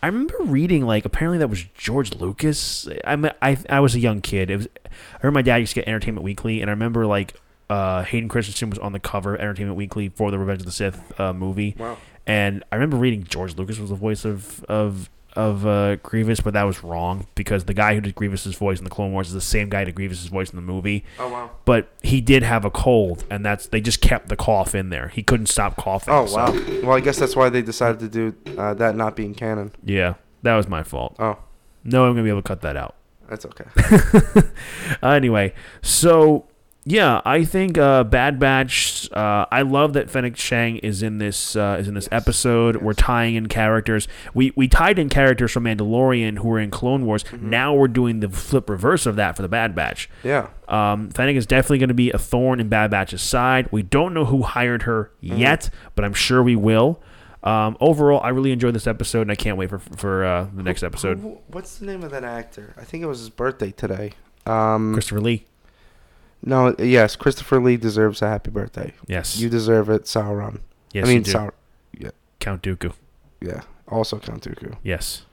I 0.03 0.07
remember 0.07 0.35
reading 0.41 0.85
like 0.85 1.05
apparently 1.05 1.39
that 1.39 1.49
was 1.49 1.63
George 1.75 2.13
Lucas. 2.13 2.87
I 3.05 3.31
I 3.41 3.57
I 3.69 3.79
was 3.79 3.95
a 3.95 3.99
young 3.99 4.21
kid. 4.21 4.51
It 4.51 4.57
was 4.57 4.67
I 4.85 5.17
remember 5.23 5.39
my 5.39 5.41
dad 5.41 5.57
used 5.57 5.73
to 5.73 5.81
get 5.81 5.87
Entertainment 5.87 6.23
Weekly, 6.23 6.61
and 6.61 6.69
I 6.69 6.73
remember 6.73 7.05
like 7.05 7.33
uh, 7.69 8.03
Hayden 8.03 8.29
Christensen 8.29 8.69
was 8.69 8.79
on 8.79 8.91
the 8.91 8.99
cover 8.99 9.35
of 9.35 9.41
Entertainment 9.41 9.77
Weekly 9.77 10.09
for 10.09 10.29
the 10.29 10.37
Revenge 10.37 10.61
of 10.61 10.65
the 10.65 10.71
Sith 10.71 11.19
uh, 11.19 11.33
movie, 11.33 11.75
wow. 11.77 11.97
and 12.25 12.63
I 12.71 12.75
remember 12.75 12.97
reading 12.97 13.23
George 13.23 13.55
Lucas 13.55 13.79
was 13.79 13.89
the 13.89 13.95
voice 13.95 14.23
of 14.23 14.63
of 14.65 15.09
of 15.37 15.65
uh, 15.67 15.95
Grievous, 15.97 16.41
but 16.41 16.53
that 16.53 16.63
was 16.63 16.83
wrong 16.83 17.27
because 17.35 17.65
the 17.65 17.73
guy 17.73 17.93
who 17.95 18.01
did 18.01 18.15
Grievous's 18.15 18.55
voice 18.55 18.79
in 18.79 18.83
the 18.83 18.89
Clone 18.89 19.13
Wars 19.13 19.27
is 19.27 19.33
the 19.33 19.39
same 19.41 19.69
guy 19.69 19.79
who 19.79 19.85
did 19.85 19.95
Grievous's 19.95 20.27
voice 20.27 20.49
in 20.49 20.55
the 20.55 20.61
movie 20.61 21.05
Oh 21.19 21.29
wow. 21.29 21.51
but 21.63 21.89
he 22.03 22.19
did 22.21 22.43
have 22.43 22.65
a 22.65 22.69
cold, 22.71 23.23
and 23.29 23.45
that's 23.45 23.67
they 23.67 23.79
just 23.79 24.01
kept 24.01 24.29
the 24.29 24.35
cough 24.35 24.73
in 24.75 24.89
there. 24.89 25.07
He 25.09 25.23
couldn't 25.23 25.45
stop 25.45 25.75
coughing. 25.77 26.13
Oh 26.13 26.25
so- 26.25 26.35
wow. 26.37 26.51
Well, 26.83 26.97
I 26.97 26.99
guess 26.99 27.17
that's 27.19 27.35
why 27.35 27.49
they 27.49 27.61
decided 27.61 27.99
to 27.99 28.09
do 28.09 28.35
uh, 28.57 28.73
that 28.73 28.95
not 28.95 29.15
being 29.15 29.33
canon. 29.35 29.71
yeah, 29.83 30.15
that 30.43 30.55
was 30.55 30.67
my 30.67 30.83
fault. 30.83 31.15
Oh, 31.19 31.37
No, 31.83 32.05
I'm 32.05 32.11
gonna 32.13 32.23
be 32.23 32.29
able 32.29 32.41
to 32.41 32.47
cut 32.47 32.61
that 32.61 32.75
out. 32.75 32.95
that's 33.29 33.45
okay. 33.45 33.65
Uh, 35.01 35.07
anyway, 35.09 35.53
so 35.81 36.45
yeah, 36.89 37.21
I 37.25 37.43
think 37.43 37.77
uh, 37.77 38.05
Bad 38.05 38.39
Batch. 38.39 39.11
Uh, 39.11 39.45
I 39.51 39.61
love 39.63 39.91
that 39.93 40.09
Fennec 40.09 40.37
Shang 40.37 40.77
is 40.77 41.03
in 41.03 41.17
this 41.17 41.55
uh, 41.57 41.75
is 41.79 41.89
in 41.89 41.95
this 41.95 42.07
episode. 42.13 42.77
We're 42.77 42.93
tying 42.93 43.35
in 43.35 43.47
characters. 43.47 44.07
We 44.33 44.53
we 44.55 44.69
tied 44.69 44.97
in 44.97 45.09
characters 45.09 45.51
from 45.51 45.65
Mandalorian 45.65 46.37
who 46.39 46.47
were 46.47 46.59
in 46.59 46.71
Clone 46.71 47.05
Wars. 47.05 47.25
Mm-hmm. 47.25 47.49
Now 47.49 47.75
we're 47.75 47.89
doing 47.89 48.21
the 48.21 48.29
flip 48.29 48.69
reverse 48.69 49.05
of 49.05 49.17
that 49.17 49.35
for 49.35 49.41
the 49.41 49.49
Bad 49.49 49.75
Batch. 49.75 50.09
Yeah. 50.23 50.47
Um, 50.69 51.09
Fennec 51.09 51.35
is 51.35 51.45
definitely 51.45 51.79
going 51.79 51.89
to 51.89 51.93
be 51.93 52.11
a 52.11 52.17
thorn 52.17 52.61
in 52.61 52.69
Bad 52.69 52.89
Batch's 52.91 53.21
side. 53.21 53.67
We 53.71 53.83
don't 53.83 54.13
know 54.13 54.25
who 54.25 54.43
hired 54.43 54.83
her 54.83 55.11
Mm-hmm. 55.21 55.37
yet, 55.39 55.69
but 55.95 56.05
I'm 56.05 56.13
sure 56.13 56.41
we 56.41 56.55
will. 56.55 57.01
Um, 57.43 57.75
overall, 57.81 58.21
I 58.21 58.29
really 58.29 58.51
enjoyed 58.51 58.73
this 58.75 58.87
episode, 58.87 59.21
and 59.23 59.31
I 59.31 59.35
can't 59.35 59.57
wait 59.57 59.69
for 59.69 59.79
for 59.79 60.23
uh, 60.23 60.47
the 60.55 60.63
next 60.63 60.83
episode. 60.83 61.17
What's 61.47 61.77
the 61.79 61.85
name 61.85 62.03
of 62.03 62.11
that 62.11 62.23
actor? 62.23 62.73
I 62.77 62.85
think 62.85 63.03
it 63.03 63.07
was 63.07 63.19
his 63.19 63.29
birthday 63.29 63.71
today. 63.71 64.13
Um, 64.45 64.93
Christopher 64.93 65.19
Lee. 65.21 65.45
No, 66.43 66.75
yes, 66.79 67.15
Christopher 67.15 67.59
Lee 67.59 67.77
deserves 67.77 68.21
a 68.21 68.27
happy 68.27 68.51
birthday. 68.51 68.93
Yes. 69.07 69.37
You 69.37 69.49
deserve 69.49 69.89
it, 69.89 70.03
Sauron. 70.03 70.59
yes, 70.93 71.05
I 71.05 71.07
mean, 71.07 71.17
you 71.19 71.23
do. 71.23 71.31
Sauron. 71.31 71.51
Count 72.39 72.61
Dooku. 72.61 72.93
Yeah. 73.41 73.61
Also 73.87 74.19
Count 74.19 74.43
Dooku. 74.43 74.77
Yes. 74.83 75.25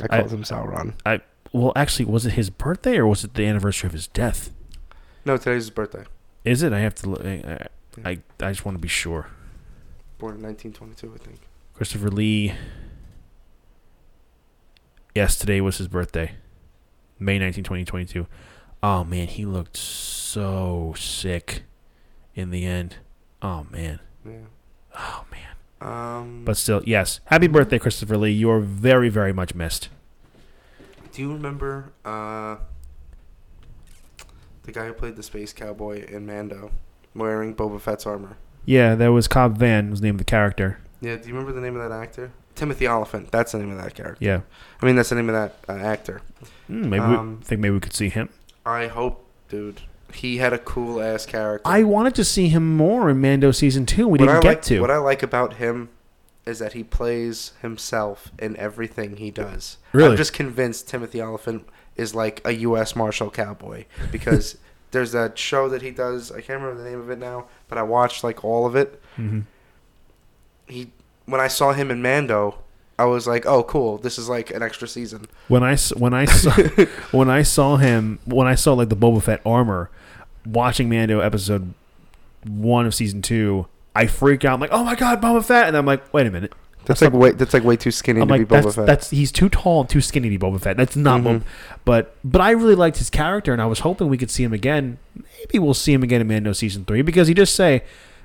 I 0.00 0.04
I- 0.04 0.18
called 0.20 0.32
him 0.32 0.42
Sauron. 0.42 0.94
I 1.04 1.20
well, 1.52 1.72
actually, 1.76 2.04
was 2.06 2.24
it 2.26 2.32
his 2.32 2.48
birthday 2.48 2.96
or 2.96 3.06
was 3.06 3.24
it 3.24 3.34
the 3.34 3.44
anniversary 3.44 3.86
of 3.88 3.92
his 3.92 4.06
death? 4.06 4.50
No, 5.24 5.36
today's 5.36 5.64
his 5.64 5.70
birthday. 5.70 6.04
Is 6.44 6.62
it? 6.62 6.72
I 6.72 6.78
have 6.80 6.94
to. 6.96 7.10
look- 7.10 7.24
I 7.24 7.66
I, 8.04 8.10
I 8.40 8.50
just 8.50 8.64
want 8.64 8.76
to 8.78 8.80
be 8.80 8.88
sure. 8.88 9.26
Born 10.18 10.36
in 10.36 10.42
1922, 10.42 11.12
I 11.14 11.24
think. 11.24 11.40
Christopher 11.74 12.08
Lee. 12.10 12.54
Yes, 15.14 15.36
today 15.36 15.60
was 15.60 15.78
his 15.78 15.88
birthday. 15.88 16.32
May 17.18 17.38
19, 17.38 17.64
2022. 17.64 18.26
Oh, 18.82 19.04
man, 19.04 19.28
he 19.28 19.44
looked 19.44 19.76
so 19.76 20.94
sick 20.96 21.62
in 22.34 22.50
the 22.50 22.64
end. 22.64 22.96
Oh, 23.42 23.66
man. 23.70 24.00
Yeah. 24.24 24.32
Oh, 24.96 25.24
man. 25.30 25.46
Um, 25.82 26.44
But 26.44 26.56
still, 26.56 26.82
yes. 26.86 27.20
Happy 27.26 27.46
birthday, 27.46 27.78
Christopher 27.78 28.16
Lee. 28.16 28.30
You 28.32 28.50
are 28.50 28.60
very, 28.60 29.08
very 29.08 29.32
much 29.32 29.54
missed. 29.54 29.88
do 31.12 31.22
you 31.22 31.32
remember 31.32 31.92
uh, 32.04 32.56
the 34.62 34.72
guy 34.72 34.86
who 34.86 34.92
played 34.92 35.16
the 35.16 35.22
space 35.22 35.52
cowboy 35.52 36.06
in 36.06 36.26
Mando, 36.26 36.70
wearing 37.14 37.54
Boba 37.54 37.80
Fett's 37.80 38.06
armor? 38.06 38.36
Yeah, 38.64 38.94
that 38.94 39.08
was 39.08 39.26
Cobb 39.26 39.58
Vanth, 39.58 39.90
was 39.90 40.00
the 40.00 40.06
name 40.06 40.14
of 40.16 40.18
the 40.18 40.24
character. 40.24 40.78
Yeah. 41.00 41.16
Do 41.16 41.28
you 41.28 41.34
remember 41.34 41.52
the 41.52 41.60
name 41.62 41.76
of 41.76 41.88
that 41.88 41.94
actor? 41.94 42.30
Timothy 42.54 42.86
Olyphant. 42.86 43.30
That's 43.30 43.52
the 43.52 43.58
name 43.58 43.70
of 43.70 43.78
that 43.82 43.94
character. 43.94 44.22
Yeah. 44.22 44.40
I 44.82 44.86
mean, 44.86 44.96
that's 44.96 45.08
the 45.08 45.14
name 45.14 45.30
of 45.30 45.34
that 45.34 45.54
uh, 45.66 45.78
actor. 45.82 46.20
Mm, 46.70 46.84
maybe 46.86 47.02
Um, 47.04 47.38
we 47.38 47.44
think 47.44 47.60
maybe 47.62 47.72
we 47.72 47.80
could 47.80 47.94
see 47.94 48.10
him. 48.10 48.28
I 48.64 48.86
hope, 48.88 49.24
dude. 49.48 49.80
He 50.12 50.38
had 50.38 50.52
a 50.52 50.58
cool 50.58 51.00
ass 51.00 51.24
character. 51.24 51.68
I 51.68 51.82
wanted 51.84 52.14
to 52.16 52.24
see 52.24 52.48
him 52.48 52.76
more 52.76 53.08
in 53.10 53.20
Mando 53.20 53.52
season 53.52 53.86
two. 53.86 54.06
We 54.08 54.18
What 54.18 54.26
didn't 54.26 54.30
I 54.36 54.40
get 54.40 54.48
like, 54.48 54.62
to. 54.62 54.80
What 54.80 54.90
I 54.90 54.96
like 54.98 55.22
about 55.22 55.54
him 55.54 55.88
is 56.46 56.58
that 56.58 56.72
he 56.72 56.82
plays 56.82 57.52
himself 57.62 58.32
in 58.38 58.56
everything 58.56 59.18
he 59.18 59.30
does. 59.30 59.76
Really? 59.92 60.10
I'm 60.12 60.16
just 60.16 60.32
convinced 60.32 60.88
Timothy 60.88 61.20
Olyphant 61.22 61.66
is 61.96 62.14
like 62.14 62.40
a 62.44 62.52
U.S. 62.52 62.96
Marshal 62.96 63.30
cowboy 63.30 63.84
because 64.10 64.58
there's 64.90 65.12
that 65.12 65.38
show 65.38 65.68
that 65.68 65.82
he 65.82 65.90
does. 65.92 66.32
I 66.32 66.40
can't 66.40 66.60
remember 66.60 66.82
the 66.82 66.90
name 66.90 66.98
of 67.00 67.10
it 67.10 67.18
now, 67.18 67.46
but 67.68 67.78
I 67.78 67.82
watched 67.82 68.24
like 68.24 68.44
all 68.44 68.66
of 68.66 68.74
it. 68.74 69.00
hmm 69.16 69.40
He 70.66 70.90
when 71.26 71.40
I 71.40 71.46
saw 71.48 71.72
him 71.72 71.90
in 71.92 72.02
Mando, 72.02 72.58
I 73.00 73.04
was 73.04 73.26
like, 73.26 73.46
oh, 73.46 73.62
cool. 73.62 73.96
This 73.98 74.18
is 74.18 74.28
like 74.28 74.50
an 74.50 74.62
extra 74.62 74.86
season. 74.86 75.26
When 75.48 75.62
I 75.62 75.76
when 75.96 76.12
I 76.14 76.24
saw 76.26 76.50
when 77.12 77.30
I 77.30 77.42
saw 77.42 77.76
him 77.76 78.18
when 78.24 78.46
I 78.46 78.54
saw 78.54 78.74
like 78.74 78.88
the 78.90 78.96
Boba 78.96 79.22
Fett 79.22 79.40
armor, 79.46 79.90
watching 80.44 80.88
Mando 80.88 81.20
episode 81.20 81.72
one 82.46 82.86
of 82.86 82.94
season 82.94 83.22
two, 83.22 83.66
I 83.94 84.06
freak 84.06 84.44
out. 84.44 84.54
I'm 84.54 84.60
like, 84.60 84.72
oh 84.72 84.84
my 84.84 84.94
god, 84.94 85.20
Boba 85.22 85.44
Fett! 85.44 85.68
And 85.68 85.76
I'm 85.76 85.86
like, 85.86 86.12
wait 86.12 86.26
a 86.26 86.30
minute. 86.30 86.52
That's 86.86 87.02
like 87.02 87.12
way. 87.12 87.30
That's 87.32 87.52
like 87.54 87.62
way 87.64 87.76
too 87.76 87.90
skinny 87.90 88.20
I'm 88.20 88.28
to 88.28 88.34
like, 88.34 88.48
be 88.48 88.54
Boba 88.54 88.62
that's, 88.64 88.74
Fett. 88.74 88.86
that's 88.86 89.10
he's 89.10 89.30
too 89.30 89.48
tall 89.48 89.80
and 89.80 89.88
too 89.88 90.00
skinny 90.00 90.28
to 90.30 90.38
be 90.38 90.44
Boba 90.44 90.60
Fett. 90.60 90.76
That's 90.76 90.96
not 90.96 91.20
Mhm. 91.20 91.24
Boba. 91.24 91.42
But 91.84 92.16
but 92.24 92.40
I 92.40 92.50
really 92.50 92.74
liked 92.74 92.98
his 92.98 93.10
character, 93.10 93.52
and 93.52 93.60
I 93.62 93.66
was 93.66 93.80
hoping 93.80 94.08
we 94.08 94.16
could 94.18 94.30
see 94.30 94.42
him 94.42 94.52
again. 94.52 94.98
Maybe 95.38 95.58
we'll 95.58 95.74
see 95.74 95.92
him 95.92 96.02
again 96.02 96.20
in 96.20 96.28
Mando 96.28 96.52
season 96.52 96.84
three 96.84 97.02
because 97.02 97.28
he 97.28 97.34
just 97.34 97.54
say, 97.54 97.82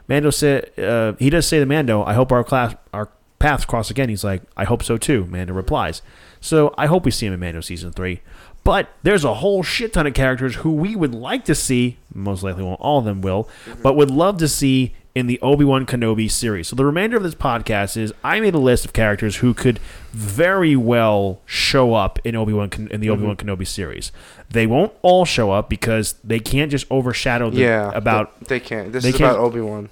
Mando 0.07 0.29
said 0.29 0.71
uh, 0.79 1.13
he 1.19 1.29
does 1.29 1.45
say 1.47 1.59
to 1.59 1.65
Mando, 1.65 2.03
"I 2.03 2.13
hope 2.13 2.31
our 2.31 2.43
class 2.43 2.75
our 2.93 3.09
paths 3.45 3.65
cross 3.65 3.91
again." 3.91 4.09
He's 4.09 4.23
like, 4.23 4.41
"I 4.57 4.63
hope 4.65 4.83
so 4.83 4.97
too." 4.97 5.25
Mando 5.25 5.53
replies. 5.53 6.01
So 6.41 6.73
I 6.77 6.87
hope 6.87 7.05
we 7.05 7.11
see 7.11 7.25
him 7.25 7.33
in 7.33 7.39
Mando 7.39 7.61
season 7.61 7.91
three. 7.91 8.21
But 8.63 8.89
there's 9.03 9.23
a 9.23 9.35
whole 9.35 9.61
shit 9.61 9.93
ton 9.93 10.07
of 10.07 10.15
characters 10.15 10.55
who 10.55 10.71
we 10.71 10.95
would 10.95 11.13
like 11.13 11.45
to 11.45 11.55
see. 11.55 11.97
Most 12.13 12.41
likely, 12.41 12.63
won't 12.63 12.81
all 12.81 12.99
of 12.99 13.05
them 13.05 13.21
will, 13.21 13.43
mm-hmm. 13.65 13.81
but 13.83 13.95
would 13.95 14.09
love 14.09 14.37
to 14.37 14.47
see 14.47 14.95
in 15.13 15.27
the 15.27 15.39
Obi 15.41 15.63
Wan 15.63 15.85
Kenobi 15.85 16.29
series. 16.29 16.67
So 16.67 16.75
the 16.75 16.83
remainder 16.83 17.15
of 17.15 17.23
this 17.23 17.35
podcast 17.35 17.95
is 17.95 18.13
I 18.23 18.39
made 18.39 18.53
a 18.53 18.59
list 18.59 18.83
of 18.83 18.91
characters 18.91 19.37
who 19.37 19.53
could 19.53 19.79
very 20.11 20.75
well 20.75 21.41
show 21.45 21.93
up 21.93 22.19
in 22.25 22.35
Obi 22.35 22.53
Wan 22.53 22.69
in 22.73 22.87
the 22.99 23.07
mm-hmm. 23.07 23.11
Obi 23.11 23.23
Wan 23.23 23.35
Kenobi 23.37 23.67
series. 23.67 24.11
They 24.49 24.67
won't 24.67 24.93
all 25.03 25.25
show 25.25 25.51
up 25.51 25.69
because 25.69 26.15
they 26.23 26.39
can't 26.39 26.69
just 26.69 26.85
overshadow 26.91 27.49
the, 27.49 27.61
yeah. 27.61 27.91
about 27.93 28.39
they, 28.41 28.57
they 28.57 28.59
can't. 28.59 28.91
This 28.91 29.03
they 29.03 29.09
is 29.09 29.17
can't- 29.17 29.31
about 29.31 29.43
Obi 29.43 29.61
Wan. 29.61 29.89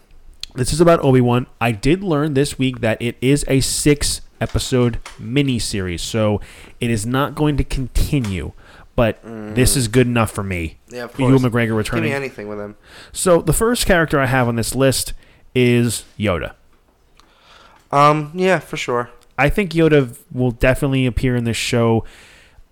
This 0.56 0.74
is 0.74 0.82
about 0.82 1.00
Obi 1.02 1.22
Wan. 1.22 1.48
I 1.60 1.72
did 1.72 2.04
learn 2.04 2.34
this 2.34 2.58
week 2.58 2.82
that 2.82 3.02
it 3.02 3.18
is 3.22 3.46
a 3.48 3.60
six 3.60 4.22
episode 4.40 5.00
mini 5.20 5.60
series, 5.60 6.02
so 6.02 6.42
it 6.80 6.90
is 6.90 7.06
not 7.06 7.36
going 7.36 7.58
to 7.58 7.64
continue. 7.64 8.52
But 8.96 9.20
this 9.24 9.76
is 9.76 9.88
good 9.88 10.06
enough 10.06 10.30
for 10.30 10.44
me. 10.44 10.78
Yeah, 10.90 11.06
of 11.06 11.20
Ewan 11.20 11.40
course. 11.40 11.52
McGregor 11.52 11.92
Give 11.92 12.04
me 12.04 12.12
anything 12.12 12.48
with 12.48 12.60
him. 12.60 12.76
So 13.12 13.42
the 13.42 13.54
first 13.54 13.88
character 13.88 14.20
I 14.20 14.28
have 14.28 14.48
on 14.48 14.56
this 14.56 14.76
list 14.76 15.14
is 15.56 16.06
Yoda. 16.20 16.54
Um. 17.92 18.32
Yeah, 18.36 18.60
for 18.60 18.78
sure. 18.78 19.10
I 19.36 19.50
think 19.50 19.72
Yoda 19.72 20.16
will 20.32 20.52
definitely 20.52 21.08
appear 21.08 21.36
in 21.36 21.44
this 21.44 21.58
show. 21.58 22.04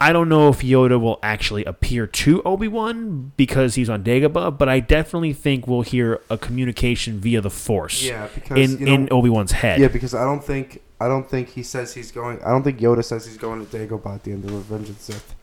I 0.02 0.12
don't 0.14 0.30
know 0.30 0.50
if 0.50 0.62
Yoda 0.62 1.00
will 1.00 1.20
actually 1.22 1.64
appear 1.64 2.08
to 2.08 2.42
Obi 2.42 2.68
Wan 2.68 3.34
because 3.38 3.76
he's 3.76 3.88
on 3.88 4.04
Dagobah, 4.04 4.58
but 4.58 4.68
I 4.68 4.80
definitely 4.80 5.32
think 5.32 5.68
we'll 5.68 5.84
hear 5.84 6.20
a 6.28 6.40
communication 6.40 7.20
via 7.20 7.40
the 7.40 7.52
Force 7.52 8.02
Yeah, 8.02 8.28
because 8.34 8.58
in 8.58 8.80
you 8.80 8.86
know, 8.88 8.94
in 8.96 9.10
Obi 9.12 9.30
Wan's 9.30 9.52
head. 9.52 9.80
Yeah, 9.80 9.90
because 9.90 10.16
I 10.16 10.24
don't 10.24 10.44
think 10.44 10.82
I 11.00 11.08
don't 11.08 11.30
think 11.30 11.50
he 11.50 11.62
says 11.62 11.94
he's 11.94 12.12
going. 12.12 12.42
I 12.42 12.50
don't 12.50 12.64
think 12.64 12.80
Yoda 12.80 13.06
says 13.06 13.28
he's 13.28 13.38
going 13.38 13.64
to 13.64 13.78
Dagobah 13.78 14.16
at 14.16 14.24
the 14.24 14.32
end 14.32 14.44
of 14.44 14.52
Revenge 14.54 14.90
of 14.90 14.98
the 14.98 15.04
Sith. 15.04 15.36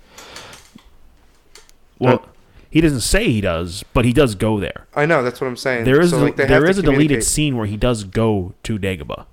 Well, 2.00 2.24
he 2.68 2.80
doesn't 2.80 3.02
say 3.02 3.30
he 3.30 3.40
does, 3.40 3.84
but 3.94 4.04
he 4.04 4.12
does 4.12 4.34
go 4.34 4.58
there. 4.58 4.88
I 4.92 5.06
know 5.06 5.22
that's 5.22 5.40
what 5.40 5.46
I'm 5.46 5.56
saying. 5.56 5.84
There 5.84 6.00
is 6.00 6.10
So, 6.10 6.18
a, 6.18 6.20
like, 6.20 6.36
they 6.36 6.46
there 6.46 6.68
is 6.68 6.78
a 6.78 6.82
deleted 6.82 7.22
scene 7.22 7.56
where 7.56 7.66
he 7.66 7.76
does 7.76 8.02
go 8.02 8.54
to 8.64 8.76
Dagobah. 8.76 9.26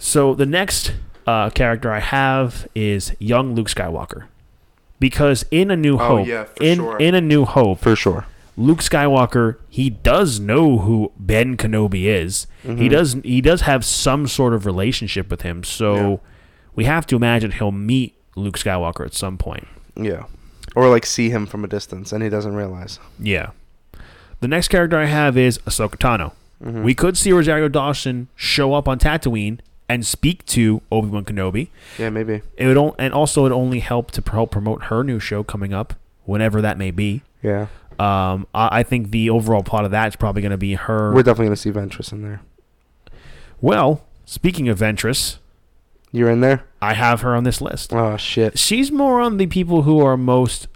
So 0.00 0.34
the 0.34 0.46
next 0.46 0.94
uh, 1.26 1.50
character 1.50 1.90
I 1.92 2.00
have 2.00 2.66
is 2.74 3.14
young 3.18 3.54
Luke 3.54 3.68
Skywalker. 3.68 4.24
because 5.00 5.44
in 5.50 5.70
a 5.70 5.76
New 5.76 5.94
Oh, 5.96 6.18
Hope, 6.18 6.26
yeah, 6.26 6.44
for 6.44 6.62
in 6.62 6.76
sure. 6.78 6.98
in 6.98 7.14
a 7.14 7.20
New 7.20 7.44
Hope, 7.44 7.80
For 7.80 7.96
sure. 7.96 8.26
Luke 8.56 8.78
Skywalker, 8.78 9.56
he 9.68 9.90
does 9.90 10.40
know 10.40 10.78
who 10.78 11.12
Ben 11.18 11.56
Kenobi 11.58 12.04
is. 12.04 12.46
Mm-hmm. 12.64 12.80
He 12.80 12.88
does 12.88 13.12
he 13.24 13.40
does 13.42 13.62
have 13.62 13.84
some 13.84 14.26
sort 14.26 14.54
of 14.54 14.64
relationship 14.64 15.30
with 15.30 15.42
him. 15.42 15.62
So 15.64 15.94
Yeah. 15.94 16.16
we 16.74 16.84
have 16.84 17.06
to 17.08 17.16
imagine 17.16 17.50
he'll 17.52 17.72
meet 17.72 18.14
Luke 18.34 18.58
Skywalker 18.58 19.04
at 19.04 19.12
some 19.14 19.36
point. 19.36 19.66
Yeah. 19.94 20.24
Or 20.74 20.88
like 20.88 21.04
see 21.06 21.28
him 21.30 21.44
from 21.46 21.64
a 21.64 21.68
distance 21.68 22.12
and 22.12 22.22
he 22.22 22.30
doesn't 22.30 22.54
realize. 22.54 22.98
Yeah. 23.18 23.50
The 24.40 24.48
next 24.48 24.68
character 24.68 24.98
I 24.98 25.06
have 25.06 25.36
is 25.36 25.58
Ahsoka 25.66 25.96
Tano. 25.96 26.32
Mm-hmm. 26.64 26.82
We 26.82 26.94
could 26.94 27.18
see 27.18 27.32
Rosario 27.32 27.68
Dawson 27.68 28.28
show 28.36 28.72
up 28.72 28.88
on 28.88 28.98
Tatooine 28.98 29.58
and 29.88 30.04
speak 30.04 30.44
to 30.46 30.82
Obi 30.90 31.08
Wan 31.08 31.24
Kenobi. 31.24 31.68
Yeah, 31.98 32.10
maybe. 32.10 32.42
It 32.56 32.66
would, 32.66 32.76
o- 32.76 32.94
and 32.98 33.14
also 33.14 33.46
it 33.46 33.52
only 33.52 33.80
help 33.80 34.10
to 34.12 34.22
help 34.30 34.50
promote 34.50 34.84
her 34.84 35.02
new 35.04 35.18
show 35.20 35.42
coming 35.44 35.72
up, 35.72 35.94
whenever 36.24 36.60
that 36.60 36.76
may 36.78 36.90
be. 36.90 37.22
Yeah. 37.42 37.66
Um, 37.98 38.46
I, 38.54 38.80
I 38.80 38.82
think 38.82 39.10
the 39.10 39.30
overall 39.30 39.62
plot 39.62 39.84
of 39.84 39.90
that 39.92 40.08
is 40.08 40.16
probably 40.16 40.42
going 40.42 40.50
to 40.50 40.58
be 40.58 40.74
her. 40.74 41.14
We're 41.14 41.22
definitely 41.22 41.46
gonna 41.46 41.56
see 41.56 41.70
Ventress 41.70 42.12
in 42.12 42.22
there. 42.22 42.40
well, 43.60 44.04
speaking 44.24 44.68
of 44.68 44.78
Ventress, 44.78 45.38
You're 46.12 46.30
in 46.30 46.40
there? 46.40 46.64
I 46.82 46.94
have 46.94 47.20
her 47.22 47.34
on 47.34 47.44
this 47.44 47.60
list. 47.60 47.92
Oh 47.92 48.16
shit. 48.16 48.58
She's 48.58 48.92
more 48.92 49.20
on 49.20 49.36
the 49.38 49.46
people 49.46 49.82
who 49.82 50.00
are 50.00 50.16
most 50.16 50.68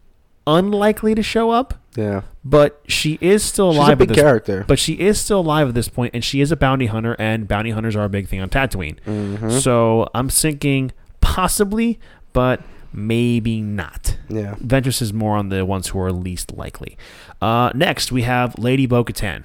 unlikely 0.47 1.14
to 1.14 1.22
show 1.22 1.51
up, 1.51 1.74
Yeah. 1.97 2.22
but 2.45 2.80
she 2.88 3.18
is 3.20 3.43
still 3.43 3.72
She's 3.72 3.78
alive 3.78 4.01
a 4.01 4.07
big 4.07 4.14
character. 4.16 4.64
But 4.66 4.78
she 4.78 4.95
is 4.95 5.20
still 5.20 5.41
alive 5.41 5.68
at 5.68 5.74
this 5.74 5.88
point, 5.88 6.14
and 6.14 6.24
she 6.24 6.41
is 6.41 6.51
a 6.51 6.57
bounty 6.57 6.86
hunter, 6.86 7.14
and 7.18 7.47
bounty 7.47 7.70
hunters 7.70 7.95
are 7.97 8.05
a 8.05 8.09
big 8.09 8.28
thing 8.28 8.41
on 8.41 8.49
Tatooine. 8.49 8.97
Mm-hmm. 9.07 9.51
So 9.51 10.09
I'm 10.14 10.28
thinking 10.28 10.93
possibly, 11.20 11.99
but 12.32 12.61
maybe 12.93 13.61
not. 13.61 14.16
yeah. 14.28 14.57
Ventress 14.57 15.01
is 15.01 15.12
more 15.12 15.36
on 15.36 15.49
the 15.49 15.64
ones 15.64 15.88
who 15.88 16.01
are 16.01 16.11
least 16.12 16.57
likely. 16.57 16.97
Uh, 17.41 17.70
next, 17.74 18.11
we 18.11 18.22
have 18.22 18.59
Lady 18.59 18.86
Bo 18.86 19.05
Katan. 19.05 19.45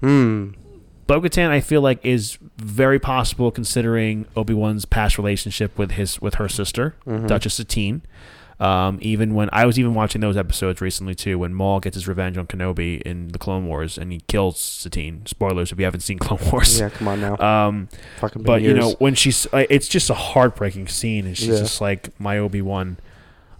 Hmm. 0.00 0.50
Bo 1.06 1.20
Katan, 1.20 1.50
I 1.50 1.60
feel 1.60 1.80
like, 1.82 2.04
is 2.04 2.36
very 2.58 2.98
possible 2.98 3.50
considering 3.52 4.26
Obi 4.36 4.54
Wan's 4.54 4.84
past 4.84 5.18
relationship 5.18 5.78
with 5.78 5.92
his 5.92 6.20
with 6.20 6.34
her 6.34 6.48
sister, 6.48 6.96
Mhm. 7.06 7.28
Duchess 7.28 7.54
Satine. 7.54 8.02
Um, 8.58 8.98
even 9.02 9.34
when 9.34 9.50
I 9.52 9.66
was 9.66 9.78
even 9.78 9.92
watching 9.92 10.22
those 10.22 10.36
episodes 10.36 10.80
recently 10.80 11.14
too, 11.14 11.38
when 11.38 11.52
Maul 11.52 11.78
gets 11.80 11.94
his 11.94 12.08
revenge 12.08 12.38
on 12.38 12.46
Kenobi 12.46 13.02
in 13.02 13.28
the 13.28 13.38
Clone 13.38 13.66
Wars 13.66 13.98
and 13.98 14.10
he 14.10 14.20
kills 14.28 14.58
Satine. 14.58 15.26
Spoilers 15.26 15.72
if 15.72 15.78
you 15.78 15.84
haven't 15.84 16.00
seen 16.00 16.18
Clone 16.20 16.40
Wars. 16.50 16.80
Yeah, 16.80 16.88
come 16.88 17.08
on 17.08 17.20
now. 17.20 17.36
Um, 17.36 17.88
Fucking 18.20 18.42
but 18.44 18.62
you 18.62 18.72
know 18.72 18.92
when 18.98 19.14
she's, 19.14 19.46
uh, 19.52 19.64
it's 19.68 19.88
just 19.88 20.08
a 20.08 20.14
heartbreaking 20.14 20.88
scene, 20.88 21.26
and 21.26 21.36
she's 21.36 21.48
Yeah. 21.48 21.58
just 21.58 21.80
like, 21.82 22.18
"My 22.18 22.38
Obi 22.38 22.62
Wan, 22.62 22.96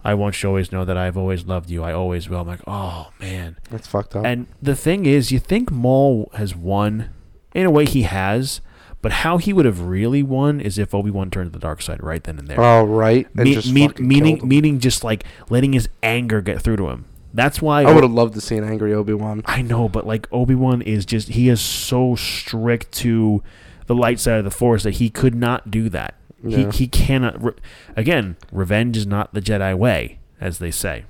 I 0.03 0.15
want 0.15 0.35
you 0.37 0.41
to 0.41 0.47
always 0.47 0.71
know 0.71 0.83
that 0.83 0.97
I've 0.97 1.15
always 1.17 1.45
loved 1.45 1.69
you. 1.69 1.83
I 1.83 1.93
always 1.93 2.27
will." 2.27 2.39
I'm 2.41 2.47
like, 2.47 2.61
"Oh 2.65 3.11
man." 3.19 3.57
That's 3.69 3.87
fucked 3.87 4.15
up. 4.15 4.25
And 4.25 4.47
the 4.63 4.75
thing 4.75 5.05
is, 5.05 5.31
you 5.31 5.37
think 5.37 5.69
Maul 5.69 6.31
has 6.33 6.55
won, 6.55 7.11
in 7.53 7.67
a 7.67 7.71
way 7.71 7.85
he 7.85 8.01
has, 8.03 8.61
but 9.01 9.11
how 9.11 9.37
he 9.37 9.53
would 9.53 9.65
have 9.65 9.81
really 9.81 10.23
won 10.23 10.59
is 10.59 10.77
if 10.77 10.93
Obi 10.93 11.11
Wan 11.11 11.29
turned 11.29 11.51
to 11.51 11.59
the 11.59 11.61
dark 11.61 11.81
side 11.81 12.01
right 12.03 12.23
then 12.23 12.39
and 12.39 12.47
there. 12.47 12.59
oh 12.59 12.83
right. 12.83 13.33
Me- 13.35 13.57
me- 13.71 13.89
meaning, 13.99 14.47
meaning, 14.47 14.79
just 14.79 15.03
like 15.03 15.23
letting 15.49 15.73
his 15.73 15.87
anger 16.03 16.41
get 16.41 16.61
through 16.61 16.77
to 16.77 16.89
him. 16.89 17.05
That's 17.33 17.61
why 17.61 17.83
I 17.83 17.93
would 17.93 18.03
have 18.03 18.11
loved 18.13 18.33
to 18.35 18.41
see 18.41 18.55
an 18.57 18.63
angry 18.63 18.93
Obi 18.93 19.13
Wan. 19.13 19.43
I 19.45 19.61
know, 19.61 19.87
but 19.87 20.07
like 20.07 20.27
Obi 20.31 20.55
Wan 20.55 20.81
is 20.81 21.05
just 21.05 21.29
he 21.29 21.49
is 21.49 21.61
so 21.61 22.15
strict 22.15 22.91
to 22.93 23.43
the 23.85 23.93
light 23.95 24.19
side 24.19 24.39
of 24.39 24.43
the 24.43 24.51
Force 24.51 24.83
that 24.83 24.95
he 24.95 25.09
could 25.09 25.35
not 25.35 25.69
do 25.69 25.89
that. 25.89 26.15
Yeah. 26.43 26.71
He 26.71 26.77
he 26.77 26.87
cannot. 26.87 27.43
Re- 27.43 27.53
again, 27.95 28.37
revenge 28.51 28.97
is 28.97 29.05
not 29.05 29.33
the 29.33 29.41
Jedi 29.41 29.77
way, 29.77 30.19
as 30.41 30.57
they 30.59 30.71
say. 30.71 31.05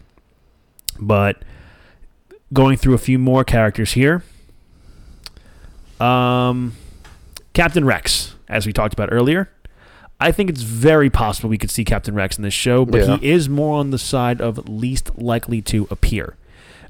But 0.99 1.43
going 2.51 2.77
through 2.77 2.95
a 2.95 2.99
few 2.99 3.19
more 3.19 3.43
characters 3.43 3.93
here. 3.93 4.23
Um, 5.99 6.73
Captain 7.57 7.85
Rex, 7.85 8.35
as 8.47 8.67
we 8.67 8.71
talked 8.71 8.93
about 8.93 9.09
earlier. 9.11 9.49
I 10.21 10.31
think 10.31 10.47
it's 10.51 10.61
very 10.61 11.09
possible 11.09 11.49
we 11.49 11.57
could 11.57 11.71
see 11.71 11.83
Captain 11.83 12.13
Rex 12.13 12.37
in 12.37 12.43
this 12.43 12.53
show, 12.53 12.85
but 12.85 13.01
Yeah. 13.07 13.17
he 13.17 13.31
is 13.31 13.49
more 13.49 13.79
on 13.79 13.89
the 13.89 13.97
side 13.97 14.39
of 14.41 14.69
least 14.69 15.09
likely 15.17 15.63
to 15.63 15.87
appear. 15.89 16.35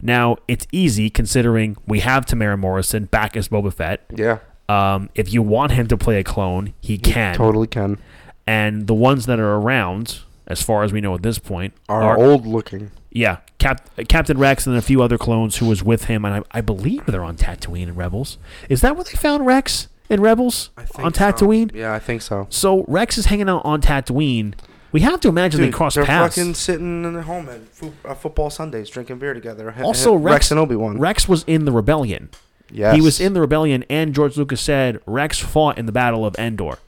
Now, 0.02 0.36
it's 0.46 0.68
easy 0.74 1.10
considering 1.10 1.78
we 1.88 2.02
have 2.02 2.26
Temuera 2.26 2.60
Morrison 2.60 3.06
back 3.06 3.38
as 3.38 3.48
Boba 3.48 3.72
Fett. 3.72 4.02
Yeah. 4.14 4.40
Um, 4.68 5.10
if 5.16 5.32
you 5.32 5.42
want 5.42 5.72
him 5.72 5.88
to 5.88 5.96
play 5.96 6.20
a 6.20 6.24
clone, 6.26 6.74
he 6.82 6.98
can. 6.98 7.34
Totally 7.34 7.68
can. 7.68 7.98
And 8.46 8.88
the 8.88 8.94
ones 8.94 9.26
that 9.26 9.40
are 9.40 9.56
around, 9.56 10.20
as 10.48 10.62
far 10.62 10.84
as 10.84 10.92
we 10.92 11.00
know 11.00 11.16
at 11.16 11.24
this 11.24 11.40
point, 11.40 11.74
Are, 11.88 12.18
old 12.18 12.46
looking. 12.46 12.92
yeah, 13.10 13.38
Cap- 13.58 13.90
Captain 14.10 14.38
Rex 14.38 14.68
and 14.68 14.76
a 14.76 14.82
few 14.82 15.02
other 15.02 15.18
clones 15.18 15.58
who 15.58 15.66
was 15.66 15.82
with 15.82 16.06
him, 16.06 16.26
and 16.26 16.36
I, 16.36 16.42
I 16.52 16.60
believe 16.60 17.06
they're 17.06 17.24
on 17.24 17.38
Tatooine 17.38 17.84
in 17.84 17.96
Rebels. 17.96 18.38
Is 18.68 18.82
that 18.82 18.96
where 18.98 19.06
they 19.06 19.12
found 19.18 19.46
Rex 19.46 19.88
in 20.10 20.22
Rebels 20.22 20.70
on 20.96 21.12
Tatooine? 21.12 21.74
Yeah, 21.74 21.94
I 21.94 22.00
think 22.00 22.22
so. 22.22 22.48
So 22.50 22.84
Rex 22.88 23.18
is 23.18 23.26
hanging 23.26 23.50
out 23.50 23.62
on 23.66 23.82
Tatooine. 23.82 24.54
We 24.92 25.02
have 25.02 25.20
to 25.22 25.28
imagine 25.28 25.62
they 25.62 25.70
cross 25.70 25.96
they're 25.96 26.06
paths. 26.06 26.36
fucking 26.38 26.54
sitting 26.54 27.04
in 27.04 27.14
their 27.14 27.22
home 27.24 27.50
at 27.50 27.68
fo- 27.68 27.94
uh, 28.06 28.14
football 28.16 28.50
Sundays, 28.50 28.90
drinking 28.90 29.20
beer 29.20 29.34
together. 29.34 29.74
H- 29.78 29.84
Also, 29.84 30.18
H- 30.18 30.24
Rex- 30.24 30.52
and 30.52 30.60
Obi 30.60 30.76
Wan. 30.76 30.98
Rex 30.98 31.28
was 31.28 31.44
in 31.46 31.66
the 31.66 31.72
rebellion. 31.72 32.30
Yes. 32.72 32.96
He 32.96 33.02
was 33.02 33.20
in 33.20 33.34
the 33.34 33.42
rebellion, 33.42 33.84
and 33.90 34.14
George 34.16 34.38
Lucas 34.38 34.62
said 34.62 35.00
Rex 35.06 35.40
fought 35.40 35.78
in 35.78 35.86
the 35.86 35.92
Battle 35.92 36.26
of 36.26 36.36
Endor. 36.40 36.80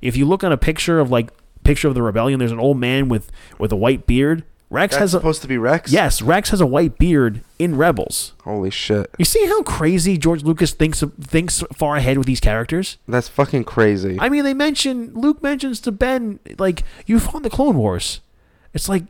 If 0.00 0.16
you 0.16 0.24
look 0.24 0.42
on 0.44 0.52
a 0.52 0.56
picture 0.56 1.00
of 1.00 1.10
like 1.10 1.30
picture 1.64 1.88
of 1.88 1.94
the 1.94 2.02
rebellion, 2.02 2.38
there's 2.38 2.52
an 2.52 2.60
old 2.60 2.78
man 2.78 3.08
with 3.08 3.30
with 3.58 3.72
a 3.72 3.76
white 3.76 4.06
beard. 4.06 4.44
Rex 4.70 4.92
That's 4.94 5.00
has 5.00 5.14
a 5.14 5.18
supposed 5.18 5.40
to 5.42 5.48
be 5.48 5.56
Rex. 5.56 5.90
yes, 5.90 6.20
Rex 6.20 6.50
has 6.50 6.60
a 6.60 6.66
white 6.66 6.98
beard 6.98 7.42
in 7.58 7.76
Rebels. 7.76 8.34
Holy 8.44 8.68
shit. 8.70 9.10
You 9.18 9.24
see 9.24 9.46
how 9.46 9.62
crazy 9.62 10.18
George 10.18 10.42
Lucas 10.42 10.72
thinks 10.72 11.02
thinks 11.20 11.62
far 11.72 11.96
ahead 11.96 12.18
with 12.18 12.26
these 12.26 12.40
characters. 12.40 12.98
That's 13.08 13.28
fucking 13.28 13.64
crazy. 13.64 14.18
I 14.20 14.28
mean, 14.28 14.44
they 14.44 14.52
mention 14.54 15.12
Luke 15.14 15.42
mentions 15.42 15.80
to 15.80 15.92
Ben 15.92 16.38
like 16.58 16.82
you 17.06 17.18
fought 17.18 17.36
in 17.36 17.42
the 17.44 17.50
Clone 17.50 17.76
Wars. 17.78 18.20
It's 18.74 18.90
like 18.90 19.04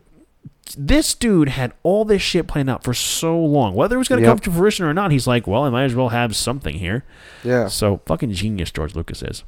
this 0.77 1.13
dude 1.15 1.49
had 1.49 1.73
all 1.83 2.05
this 2.05 2.21
shit 2.21 2.47
planned 2.47 2.69
out 2.69 2.83
for 2.83 2.93
so 2.93 3.37
long. 3.37 3.73
Whether 3.73 3.95
it 3.95 3.99
was 3.99 4.07
going 4.07 4.21
to 4.21 4.27
Yep. 4.27 4.31
come 4.37 4.39
to 4.39 4.51
fruition 4.51 4.85
or 4.85 4.93
not, 4.93 5.11
he's 5.11 5.25
like, 5.27 5.45
well, 5.47 5.63
I 5.63 5.69
might 5.69 5.85
as 5.85 5.95
well 5.95 6.09
have 6.09 6.35
something 6.35 6.75
here. 6.75 7.03
yeah. 7.43 7.67
So 7.67 8.01
fucking 8.05 8.31
genius, 8.33 8.71
George 8.71 8.95
Lucas 8.95 9.21
is. 9.23 9.43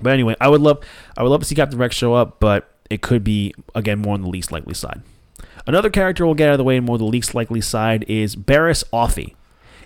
But 0.00 0.12
anyway, 0.14 0.34
I 0.40 0.48
would 0.48 0.60
love, 0.62 0.82
I 1.16 1.22
would 1.22 1.28
love 1.28 1.40
to 1.40 1.46
see 1.46 1.54
Captain 1.54 1.78
Rex 1.78 1.94
show 1.94 2.14
up, 2.14 2.40
but 2.40 2.73
it 2.90 3.02
could 3.02 3.24
be 3.24 3.54
again 3.74 3.98
more 4.00 4.14
on 4.14 4.22
the 4.22 4.28
least 4.28 4.52
likely 4.52 4.74
side. 4.74 5.02
Another 5.66 5.90
character 5.90 6.24
we'll 6.26 6.34
get 6.34 6.48
out 6.48 6.54
of 6.54 6.58
the 6.58 6.64
way 6.64 6.76
and 6.76 6.84
more 6.86 6.98
the 6.98 7.04
least 7.04 7.34
likely 7.34 7.60
side 7.60 8.04
is 8.08 8.36
Barris 8.36 8.84
Offee. 8.92 9.34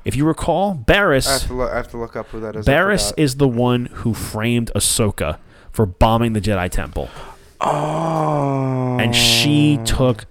If 0.04 0.16
you 0.16 0.24
recall, 0.26 0.70
I 0.70 0.74
have, 0.76 0.86
Barris 0.86 1.44
to 1.44 1.54
look, 1.54 1.72
have 1.72 1.88
to 1.90 1.96
look 1.98 2.16
up 2.16 2.28
who 2.28 2.40
that 2.40 2.56
is. 2.56 2.64
Barris 2.66 3.12
is 3.16 3.36
the 3.36 3.48
one 3.48 3.86
who 3.86 4.14
framed 4.14 4.70
Ahsoka 4.74 5.38
for 5.70 5.84
bombing 5.86 6.32
the 6.32 6.40
Jedi 6.40 6.68
Temple, 6.70 7.08
Oh. 7.60 8.96
and 8.98 9.14
she 9.14 9.78
took 9.84 10.24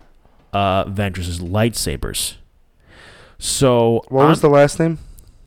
uh, 0.53 0.85
Ventress's 0.85 1.39
lightsabers. 1.39 2.35
So 3.37 4.01
What 4.09 4.27
was 4.27 4.43
I'm- 4.43 4.49
the 4.51 4.55
last 4.57 4.79
name? 4.79 4.99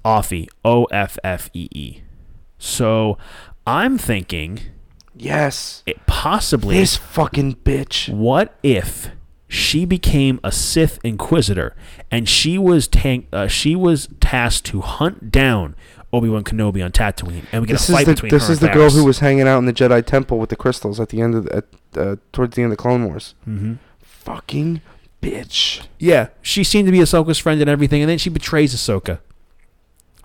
Offee, 0.04 0.46
O 0.64 0.84
F 0.84 1.18
F 1.24 1.50
E 1.52 1.68
E. 1.72 2.00
So 2.58 3.18
I'm 3.66 3.98
thinking 3.98 4.60
Yes. 5.16 5.82
it 5.86 6.06
possibly 6.20 6.76
This 6.76 6.96
fucking 6.98 7.54
bitch. 7.64 8.12
what 8.12 8.54
if 8.62 9.08
she 9.48 9.86
became 9.86 10.38
a 10.44 10.52
Sith 10.52 10.98
Inquisitor 11.02 11.74
and 12.10 12.28
she 12.28 12.58
was 12.58 12.86
tank, 12.86 13.26
uh, 13.32 13.46
she 13.48 13.74
was 13.74 14.06
tasked 14.20 14.66
to 14.66 14.82
hunt 14.82 15.32
down 15.32 15.74
Obi 16.12 16.28
Wan 16.28 16.44
Kenobi 16.44 16.84
on 16.84 16.92
Tatooine, 16.92 17.44
and 17.52 17.62
we 17.62 17.66
get 17.68 17.74
This 17.74 17.88
a 17.88 17.92
is 17.92 17.98
fight 17.98 18.06
the 18.06 18.12
between 18.14 18.30
this 18.30 18.50
is 18.50 18.60
the 18.60 18.68
girl 18.68 18.90
who 18.90 19.02
was 19.04 19.20
hanging 19.20 19.48
out 19.48 19.58
in 19.58 19.64
the 19.64 19.72
Jedi 19.72 20.04
Temple 20.04 20.38
with 20.38 20.50
the 20.50 20.56
crystals 20.56 21.00
at 21.00 21.08
the 21.08 21.22
end 21.22 21.34
of 21.36 21.44
the, 21.46 21.56
at, 21.56 21.64
uh, 21.96 22.16
towards 22.32 22.54
the 22.54 22.62
end 22.62 22.72
of 22.72 22.76
the 22.76 22.82
Clone 22.82 23.06
Wars. 23.06 23.34
Mhm. 23.48 23.78
Fucking 24.02 24.82
bitch. 25.22 25.86
Yeah, 25.98 26.28
she 26.42 26.64
seemed 26.64 26.86
to 26.86 26.92
be 26.92 26.98
Ahsoka's 26.98 27.38
friend 27.38 27.60
and 27.62 27.70
everything, 27.70 28.02
and 28.02 28.10
then 28.10 28.18
she 28.18 28.28
betrays 28.28 28.74
Ahsoka 28.74 29.20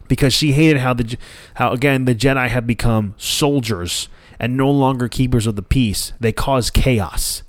because 0.10 0.34
she 0.34 0.52
hated 0.52 0.80
how 0.80 0.94
the 0.94 1.18
how 1.56 1.72
again 1.72 2.04
the 2.06 2.14
Jedi 2.16 2.50
have 2.50 2.68
become 2.68 3.14
soldiers 3.18 4.10
and 4.40 4.58
no 4.58 4.70
longer 4.70 5.08
keepers 5.08 5.48
of 5.48 5.56
the 5.56 5.62
peace. 5.62 6.14
They 6.20 6.32
cause 6.32 6.70
chaos, 6.70 7.44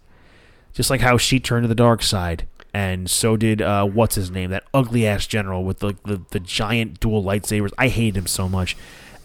just 0.73 0.91
like 0.91 1.01
how 1.01 1.17
she 1.17 1.41
turned 1.41 1.65
to 1.65 1.69
the 1.69 1.75
dark 1.75 2.03
side, 2.03 2.47
and 2.75 3.11
so 3.11 3.37
did 3.37 3.63
uh, 3.63 3.85
what's 3.87 4.17
his 4.17 4.31
name, 4.31 4.51
that 4.51 4.65
ugly 4.75 5.07
ass 5.07 5.27
general 5.27 5.65
with 5.65 5.79
the, 5.79 5.95
the 6.05 6.21
the 6.31 6.41
giant 6.41 7.01
dual 7.01 7.23
lightsabers. 7.23 7.73
I 7.79 7.89
hated 7.89 8.17
him 8.17 8.27
so 8.27 8.49
much. 8.49 8.77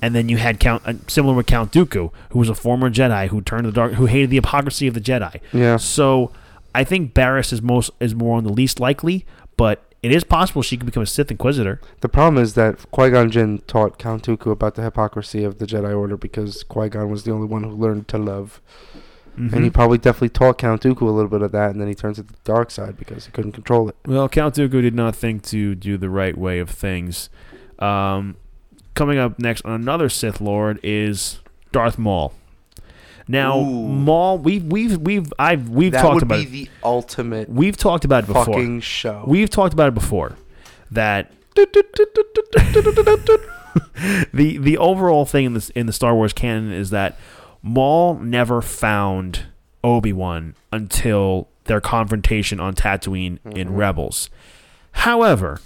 And 0.03 0.15
then 0.15 0.29
you 0.29 0.37
had 0.37 0.59
Count, 0.59 0.81
uh, 0.87 0.93
similar 1.07 1.35
with 1.35 1.45
Count 1.45 1.71
Dooku, 1.71 2.11
who 2.31 2.39
was 2.39 2.49
a 2.49 2.55
former 2.55 2.89
Jedi 2.89 3.27
who 3.27 3.39
turned 3.39 3.65
to 3.65 3.69
the 3.69 3.75
dark, 3.75 3.93
who 3.93 4.07
hated 4.07 4.31
the 4.31 4.37
hypocrisy 4.37 4.87
of 4.87 4.95
the 4.95 4.99
Jedi. 4.99 5.39
Yeah. 5.53 5.77
So 5.77 6.31
I 6.73 6.83
think 6.83 7.13
Barris 7.13 7.53
is 7.53 7.61
most 7.61 7.91
is 7.99 8.15
more 8.15 8.37
on 8.37 8.43
the 8.43 8.51
least 8.51 8.79
likely, 8.79 9.27
but 9.57 9.90
it 10.01 10.11
is 10.11 10.23
possible 10.23 10.61
she 10.61 10.77
could 10.77 10.85
become 10.87 11.03
a 11.03 11.05
Sith 11.05 11.29
Inquisitor. 11.31 11.79
The 12.01 12.09
problem 12.09 12.41
is 12.41 12.53
that 12.55 12.89
Qui 12.91 13.09
Gon 13.11 13.29
Jinn 13.29 13.59
taught 13.67 13.99
Count 13.99 14.23
Dooku 14.23 14.51
about 14.51 14.75
the 14.75 14.81
hypocrisy 14.81 15.43
of 15.43 15.59
the 15.59 15.65
Jedi 15.67 15.95
Order 15.97 16.17
because 16.17 16.63
Qui 16.63 16.89
Gon 16.89 17.09
was 17.11 17.23
the 17.23 17.31
only 17.31 17.47
one 17.47 17.63
who 17.63 17.71
learned 17.71 18.07
to 18.09 18.17
love. 18.17 18.61
and 19.37 19.63
he 19.63 19.69
Mhm. 19.69 19.73
probably 19.73 19.97
definitely 19.97 20.27
taught 20.29 20.57
Count 20.57 20.81
Dooku 20.83 21.03
a 21.03 21.05
little 21.05 21.29
bit 21.29 21.41
of 21.41 21.53
that, 21.53 21.71
and 21.71 21.79
then 21.79 21.87
he 21.87 21.95
turns 21.95 22.17
to 22.17 22.23
the 22.23 22.33
dark 22.43 22.69
side 22.69 22.97
because 22.97 23.25
he 23.27 23.31
couldn't 23.31 23.53
control 23.53 23.87
it. 23.87 23.95
Well, 24.05 24.27
Count 24.27 24.55
Dooku 24.55 24.81
did 24.81 24.93
not 24.93 25.15
think 25.15 25.41
to 25.43 25.73
do 25.73 25.97
the 25.97 26.09
right 26.09 26.37
way 26.37 26.59
of 26.59 26.69
things. 26.69 27.29
Um, 27.79 28.35
coming 28.93 29.17
up 29.17 29.39
next 29.39 29.63
on 29.65 29.71
another 29.71 30.09
Sith 30.09 30.41
Lord 30.41 30.81
is 30.83 31.39
Darth 31.71 31.97
Maul. 31.97 32.33
Now, 33.31 33.59
Ooh. 33.59 33.87
Maul, 33.87 34.37
we've 34.37 34.63
we've 34.65 34.97
we've 34.97 35.31
I've 35.39 35.69
we've 35.69 35.91
that 35.93 36.01
talked 36.01 36.15
would 36.15 36.23
about 36.23 36.37
be 36.39 36.43
it. 36.43 36.51
the 36.51 36.69
ultimate 36.83 37.49
We've 37.49 37.77
talked 37.77 38.03
about 38.05 38.25
it 38.25 38.27
before. 38.27 38.45
fucking 38.45 38.81
show. 38.81 39.23
We've 39.25 39.49
talked 39.49 39.73
about 39.73 39.87
it 39.87 39.93
before. 39.93 40.37
That 40.91 41.31
the 44.33 44.57
the 44.57 44.77
overall 44.77 45.25
thing 45.25 45.45
in 45.45 45.53
this 45.53 45.69
in 45.71 45.85
the 45.85 45.93
Star 45.93 46.13
Wars 46.15 46.33
canon 46.33 46.71
is 46.73 46.89
that 46.89 47.17
Maul 47.61 48.15
never 48.19 48.61
found 48.61 49.45
Obi 49.83 50.13
Wan 50.13 50.55
until 50.71 51.47
their 51.65 51.79
confrontation 51.81 52.59
on 52.59 52.73
Tatooine 52.73 53.39
in 53.55 53.69
Mhm. 53.69 53.77
Rebels. 53.77 54.29
However, 54.93 55.61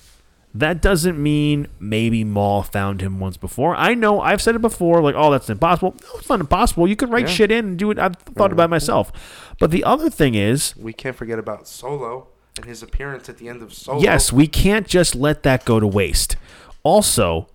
that 0.56 0.82
doesn't 0.82 1.22
mean 1.22 1.68
maybe 1.80 2.24
Maul 2.24 2.64
found 2.64 3.02
him 3.02 3.20
once 3.20 3.36
before. 3.38 3.76
I 3.76 3.94
know 3.94 4.22
I've 4.22 4.42
said 4.42 4.56
it 4.56 4.62
before, 4.62 5.02
like, 5.02 5.14
oh, 5.16 5.30
that's 5.32 5.50
impossible. 5.50 5.96
No, 6.02 6.20
it's 6.20 6.30
not 6.30 6.40
impossible. 6.40 6.88
You 6.88 6.96
could 6.96 7.12
write 7.12 7.28
Yeah. 7.28 7.34
shit 7.34 7.52
in 7.52 7.66
and 7.66 7.78
do 7.78 7.92
it. 7.92 8.00
I've 8.00 8.16
thought 8.16 8.52
about 8.54 8.66
it 8.66 8.70
myself. 8.70 9.12
But 9.60 9.72
the 9.72 9.84
other 9.84 10.10
thing 10.10 10.34
is, 10.36 10.74
we 10.78 10.94
can't 10.94 11.16
forget 11.16 11.38
about 11.40 11.68
Solo 11.68 12.28
and 12.56 12.66
his 12.66 12.82
appearance 12.82 13.28
at 13.28 13.38
the 13.38 13.50
end 13.50 13.62
of 13.62 13.74
Solo. 13.74 14.02
Yes, 14.02 14.32
we 14.32 14.48
can't 14.48 14.88
just 14.88 15.14
let 15.14 15.44
that 15.44 15.66
go 15.66 15.80
to 15.80 15.88
waste. 15.88 16.38
Also, 16.84 17.48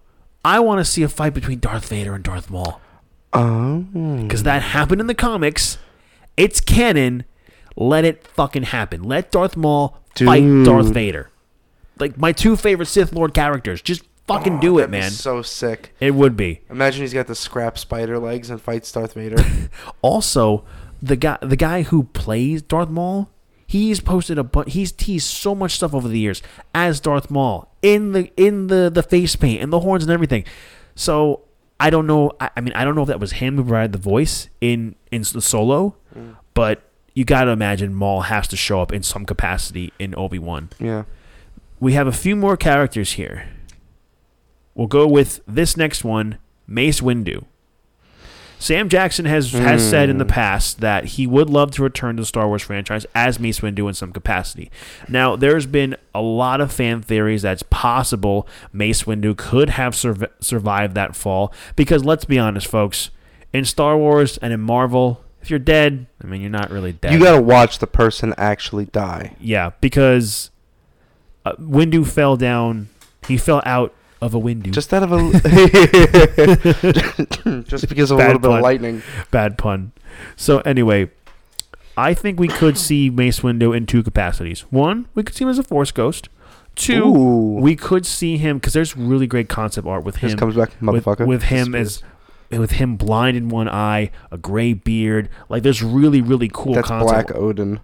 I 0.44 0.60
want 0.60 0.78
to 0.78 0.84
see 0.84 1.02
a 1.02 1.08
fight 1.08 1.32
between 1.34 1.58
Darth 1.58 1.88
Vader 1.88 2.14
and 2.14 2.22
Darth 2.22 2.50
Maul 2.50 2.80
Oh. 3.32 3.78
because 4.22 4.42
that 4.42 4.60
happened 4.62 5.00
in 5.00 5.06
the 5.06 5.14
comics. 5.14 5.78
It's 6.36 6.60
canon. 6.60 7.24
Let 7.76 8.04
it 8.04 8.26
fucking 8.26 8.64
happen. 8.64 9.02
Let 9.04 9.30
Darth 9.30 9.56
Maul 9.56 9.96
fight 10.16 10.64
Darth 10.64 10.88
Vader. 10.92 11.30
Like 12.00 12.16
my 12.18 12.32
two 12.32 12.56
favorite 12.56 12.86
Sith 12.86 13.12
Lord 13.12 13.34
characters. 13.34 13.82
Just 13.82 14.02
fucking 14.26 14.58
Oh, 14.58 14.60
do 14.60 14.78
it, 14.78 14.90
man. 14.90 15.10
So 15.10 15.42
sick. 15.42 15.94
It 16.00 16.14
would 16.14 16.36
be. 16.36 16.60
Imagine 16.70 17.02
he's 17.02 17.12
got 17.14 17.26
the 17.26 17.34
scrap 17.34 17.78
spider 17.78 18.18
legs 18.18 18.48
and 18.50 18.60
fights 18.60 18.90
Darth 18.92 19.14
Vader. 19.14 19.42
Also, 20.02 20.64
the 21.02 21.16
guy 21.16 21.38
the 21.42 21.56
guy 21.56 21.82
who 21.82 22.04
plays 22.04 22.62
Darth 22.62 22.88
Maul, 22.88 23.30
he's 23.66 24.00
posted 24.00 24.38
a 24.38 24.44
bu- 24.44 24.64
he's 24.68 24.92
teased 24.92 25.26
so 25.26 25.54
much 25.54 25.72
stuff 25.72 25.94
over 25.94 26.08
the 26.08 26.18
years 26.18 26.42
as 26.74 27.00
Darth 27.00 27.30
Maul 27.30 27.68
in 27.82 28.12
the 28.12 28.30
in 28.36 28.66
the 28.68 28.90
the 28.92 29.02
face 29.02 29.36
paint 29.36 29.62
and 29.62 29.72
the 29.72 29.80
horns 29.80 30.02
and 30.04 30.12
everything. 30.12 30.44
So 30.94 31.42
I 31.78 31.90
don't 31.90 32.06
know. 32.06 32.32
I, 32.40 32.50
I 32.56 32.60
mean, 32.60 32.74
I 32.74 32.84
don't 32.84 32.94
know 32.94 33.02
if 33.02 33.08
that 33.08 33.20
was 33.20 33.32
him 33.32 33.56
who 33.56 33.62
provided 33.64 33.92
the 33.92 33.98
voice 33.98 34.48
in 34.60 34.94
in 35.10 35.22
the 35.32 35.40
solo, 35.42 35.96
Mm. 36.16 36.36
but 36.54 36.82
you 37.14 37.24
got 37.24 37.44
to 37.44 37.50
imagine 37.52 37.94
Maul 37.94 38.22
has 38.22 38.48
to 38.48 38.56
show 38.56 38.80
up 38.82 38.92
in 38.92 39.02
some 39.02 39.24
capacity 39.24 39.92
in 39.98 40.14
Obi 40.16 40.38
Wan. 40.38 40.70
yeah. 40.80 41.04
We 41.80 41.94
have 41.94 42.06
a 42.06 42.12
few 42.12 42.36
more 42.36 42.56
characters 42.56 43.12
here. 43.12 43.48
We'll 44.74 44.86
go 44.86 45.06
with 45.06 45.40
this 45.48 45.76
next 45.76 46.04
one, 46.04 46.38
Mace 46.66 47.00
Windu. 47.00 47.44
Sam 48.58 48.90
Jackson 48.90 49.24
has 49.24 49.52
has 49.52 49.82
said 49.88 50.10
in 50.10 50.18
the 50.18 50.24
Hmm. 50.24 50.30
past 50.30 50.80
that 50.82 51.06
he 51.06 51.26
would 51.26 51.48
love 51.48 51.70
to 51.72 51.82
return 51.82 52.16
to 52.16 52.22
the 52.22 52.26
Star 52.26 52.46
Wars 52.46 52.60
franchise 52.60 53.06
as 53.14 53.40
Mace 53.40 53.60
Windu 53.60 53.88
in 53.88 53.94
some 53.94 54.12
capacity. 54.12 54.70
Now, 55.08 55.34
there's 55.34 55.64
been 55.64 55.96
a 56.14 56.20
lot 56.20 56.60
of 56.60 56.70
fan 56.70 57.00
theories 57.00 57.40
that's 57.40 57.62
possible 57.70 58.46
Mace 58.70 59.04
Windu 59.04 59.34
could 59.34 59.70
have 59.70 59.94
surv- 59.94 60.28
survived 60.40 60.94
that 60.94 61.16
fall 61.16 61.54
because 61.74 62.04
let's 62.04 62.26
be 62.26 62.38
honest, 62.38 62.66
folks, 62.66 63.08
in 63.54 63.64
Star 63.64 63.96
Wars 63.96 64.36
and 64.42 64.52
in 64.52 64.60
Marvel, 64.60 65.24
if 65.40 65.48
you're 65.48 65.58
dead, 65.58 66.06
I 66.22 66.26
mean, 66.26 66.42
you're 66.42 66.50
not 66.50 66.70
really 66.70 66.92
dead. 66.92 67.14
You 67.14 67.18
gotta 67.18 67.40
watch 67.40 67.78
the 67.78 67.86
person 67.86 68.34
actually 68.36 68.84
die. 68.84 69.36
Yeah, 69.40 69.70
because 69.80 70.49
uh, 71.44 71.52
Windu 71.54 72.06
fell 72.06 72.36
down. 72.36 72.88
He 73.26 73.36
fell 73.36 73.62
out 73.64 73.94
of 74.20 74.34
a 74.34 74.40
Windu. 74.40 74.72
Just 74.72 74.92
out 74.92 75.02
of 75.02 75.12
a. 75.12 75.18
just 77.66 77.88
because 77.88 78.10
of 78.10 78.18
a 78.18 78.20
Bad 78.20 78.26
little 78.28 78.40
bit 78.40 78.48
pun. 78.48 78.56
of 78.58 78.62
lightning. 78.62 79.02
bad 79.30 79.58
pun. 79.58 79.92
So 80.36 80.58
anyway, 80.60 81.10
I 81.96 82.14
think 82.14 82.38
we 82.38 82.48
could 82.48 82.78
see 82.78 83.10
Mace 83.10 83.40
Windu 83.40 83.76
in 83.76 83.86
two 83.86 84.02
capacities. 84.02 84.60
One, 84.70 85.08
we 85.14 85.22
could 85.22 85.34
see 85.34 85.44
him 85.44 85.50
as 85.50 85.58
a 85.58 85.62
Force 85.62 85.90
ghost. 85.90 86.28
Two, 86.76 87.04
Ooh. 87.04 87.54
we 87.60 87.76
could 87.76 88.06
see 88.06 88.38
him 88.38 88.58
because 88.58 88.72
there's 88.72 88.96
really 88.96 89.26
great 89.26 89.48
concept 89.48 89.86
art 89.86 90.04
with 90.04 90.18
Just 90.18 90.34
him. 90.34 90.38
comes 90.38 90.56
back, 90.56 90.70
with, 90.80 91.04
motherfucker. 91.04 91.26
with 91.26 91.44
him 91.44 91.74
as 91.74 92.02
with 92.50 92.72
him 92.72 92.96
blind 92.96 93.36
in 93.36 93.48
one 93.48 93.68
eye, 93.68 94.10
a 94.30 94.38
gray 94.38 94.72
beard. 94.72 95.28
Like 95.48 95.62
there's 95.62 95.82
really 95.82 96.22
really 96.22 96.50
cool 96.52 96.74
That's 96.74 96.88
concept. 96.88 97.28
Black 97.28 97.36
Odin. 97.36 97.80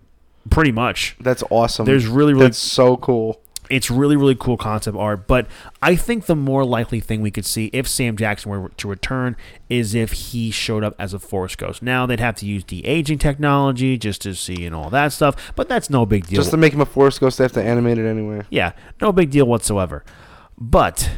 Pretty 0.51 0.73
much. 0.73 1.17
That's 1.21 1.43
awesome. 1.51 1.85
There's 1.85 2.07
really 2.07 2.33
really 2.33 2.47
That's 2.47 2.59
so 2.59 2.97
cool. 2.97 3.41
It's 3.71 3.91
really 3.91 4.17
really 4.17 4.35
cool 4.35 4.57
concept 4.57 4.97
art 4.97 5.27
but 5.27 5.47
i 5.83 5.95
think 5.97 6.27
the 6.27 6.37
more 6.37 6.64
likely 6.64 7.01
thing 7.01 7.21
we 7.21 7.31
could 7.31 7.45
see 7.45 7.71
if 7.73 7.87
sam 7.89 8.17
jackson 8.17 8.51
were 8.51 8.69
to 8.71 8.89
return 8.89 9.37
is 9.69 9.95
if 9.95 10.12
he 10.12 10.51
showed 10.51 10.85
up 10.85 10.95
as 10.99 11.12
a 11.12 11.19
force 11.19 11.57
ghost. 11.57 11.83
Now 11.83 12.07
they'd 12.07 12.21
have 12.21 12.37
to 12.37 12.47
use 12.47 12.62
de-aging 12.64 13.19
technology 13.19 13.99
just 13.99 14.23
to 14.23 14.35
see 14.35 14.64
and 14.64 14.75
all 14.75 14.91
that 14.91 15.12
stuff 15.12 15.53
but 15.57 15.69
that's 15.69 15.91
no 15.91 16.07
big 16.07 16.27
deal. 16.27 16.37
Just 16.37 16.51
to 16.51 16.57
make 16.57 16.73
him 16.73 16.81
a 16.81 16.87
Force 16.87 17.19
Ghost, 17.19 17.39
they 17.39 17.45
have 17.45 17.53
to 17.53 17.62
animate 17.62 17.99
it 17.99 18.07
anyway. 18.07 18.43
yeah 18.51 18.73
no 19.01 19.12
big 19.12 19.31
deal 19.31 19.47
whatsoever. 19.47 20.05
But 20.59 21.11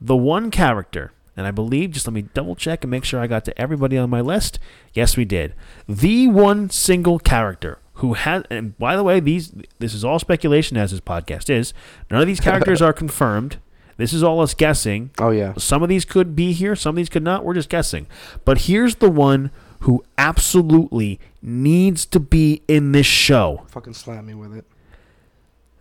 the 0.00 0.16
one 0.16 0.50
character 0.50 1.12
and 1.36 1.46
i 1.46 1.50
believe 1.50 1.90
just 1.90 2.06
let 2.06 2.14
me 2.14 2.22
double 2.22 2.54
check 2.56 2.82
and 2.84 2.90
make 2.90 3.04
sure 3.04 3.20
i 3.20 3.26
got 3.26 3.44
to 3.44 3.60
everybody 3.60 3.98
on 3.98 4.08
my 4.10 4.20
list. 4.20 4.58
Yes 4.94 5.16
we 5.16 5.24
did. 5.24 5.54
The 5.88 6.28
one 6.28 6.70
single 6.70 7.18
character 7.18 7.78
who 8.00 8.14
has 8.14 8.42
and 8.50 8.76
by 8.78 8.96
the 8.96 9.02
way 9.02 9.20
these 9.20 9.52
this 9.78 9.94
is 9.94 10.04
all 10.04 10.18
speculation 10.18 10.76
as 10.76 10.90
this 10.90 11.00
podcast 11.00 11.48
is 11.50 11.72
none 12.10 12.20
of 12.20 12.26
these 12.26 12.40
characters 12.40 12.80
are 12.82 12.92
confirmed 13.02 13.58
this 13.96 14.12
is 14.12 14.22
all 14.22 14.40
us 14.40 14.52
guessing 14.54 15.10
Oh 15.18 15.30
yeah. 15.30 15.54
some 15.56 15.82
of 15.82 15.88
these 15.88 16.04
could 16.04 16.36
be 16.36 16.52
here 16.52 16.76
some 16.76 16.90
of 16.90 16.96
these 16.96 17.08
could 17.08 17.22
not 17.22 17.44
we're 17.44 17.54
just 17.54 17.68
guessing 17.70 18.06
but 18.44 18.62
here's 18.62 18.96
the 18.96 19.10
one 19.10 19.50
who 19.80 20.04
absolutely 20.18 21.20
needs 21.42 22.04
to 22.06 22.18
be 22.20 22.62
in 22.68 22.92
this 22.92 23.06
show 23.06 23.64
Fucking 23.68 23.94
slap 23.94 24.24
me 24.24 24.34
with 24.34 24.54
it. 24.54 24.64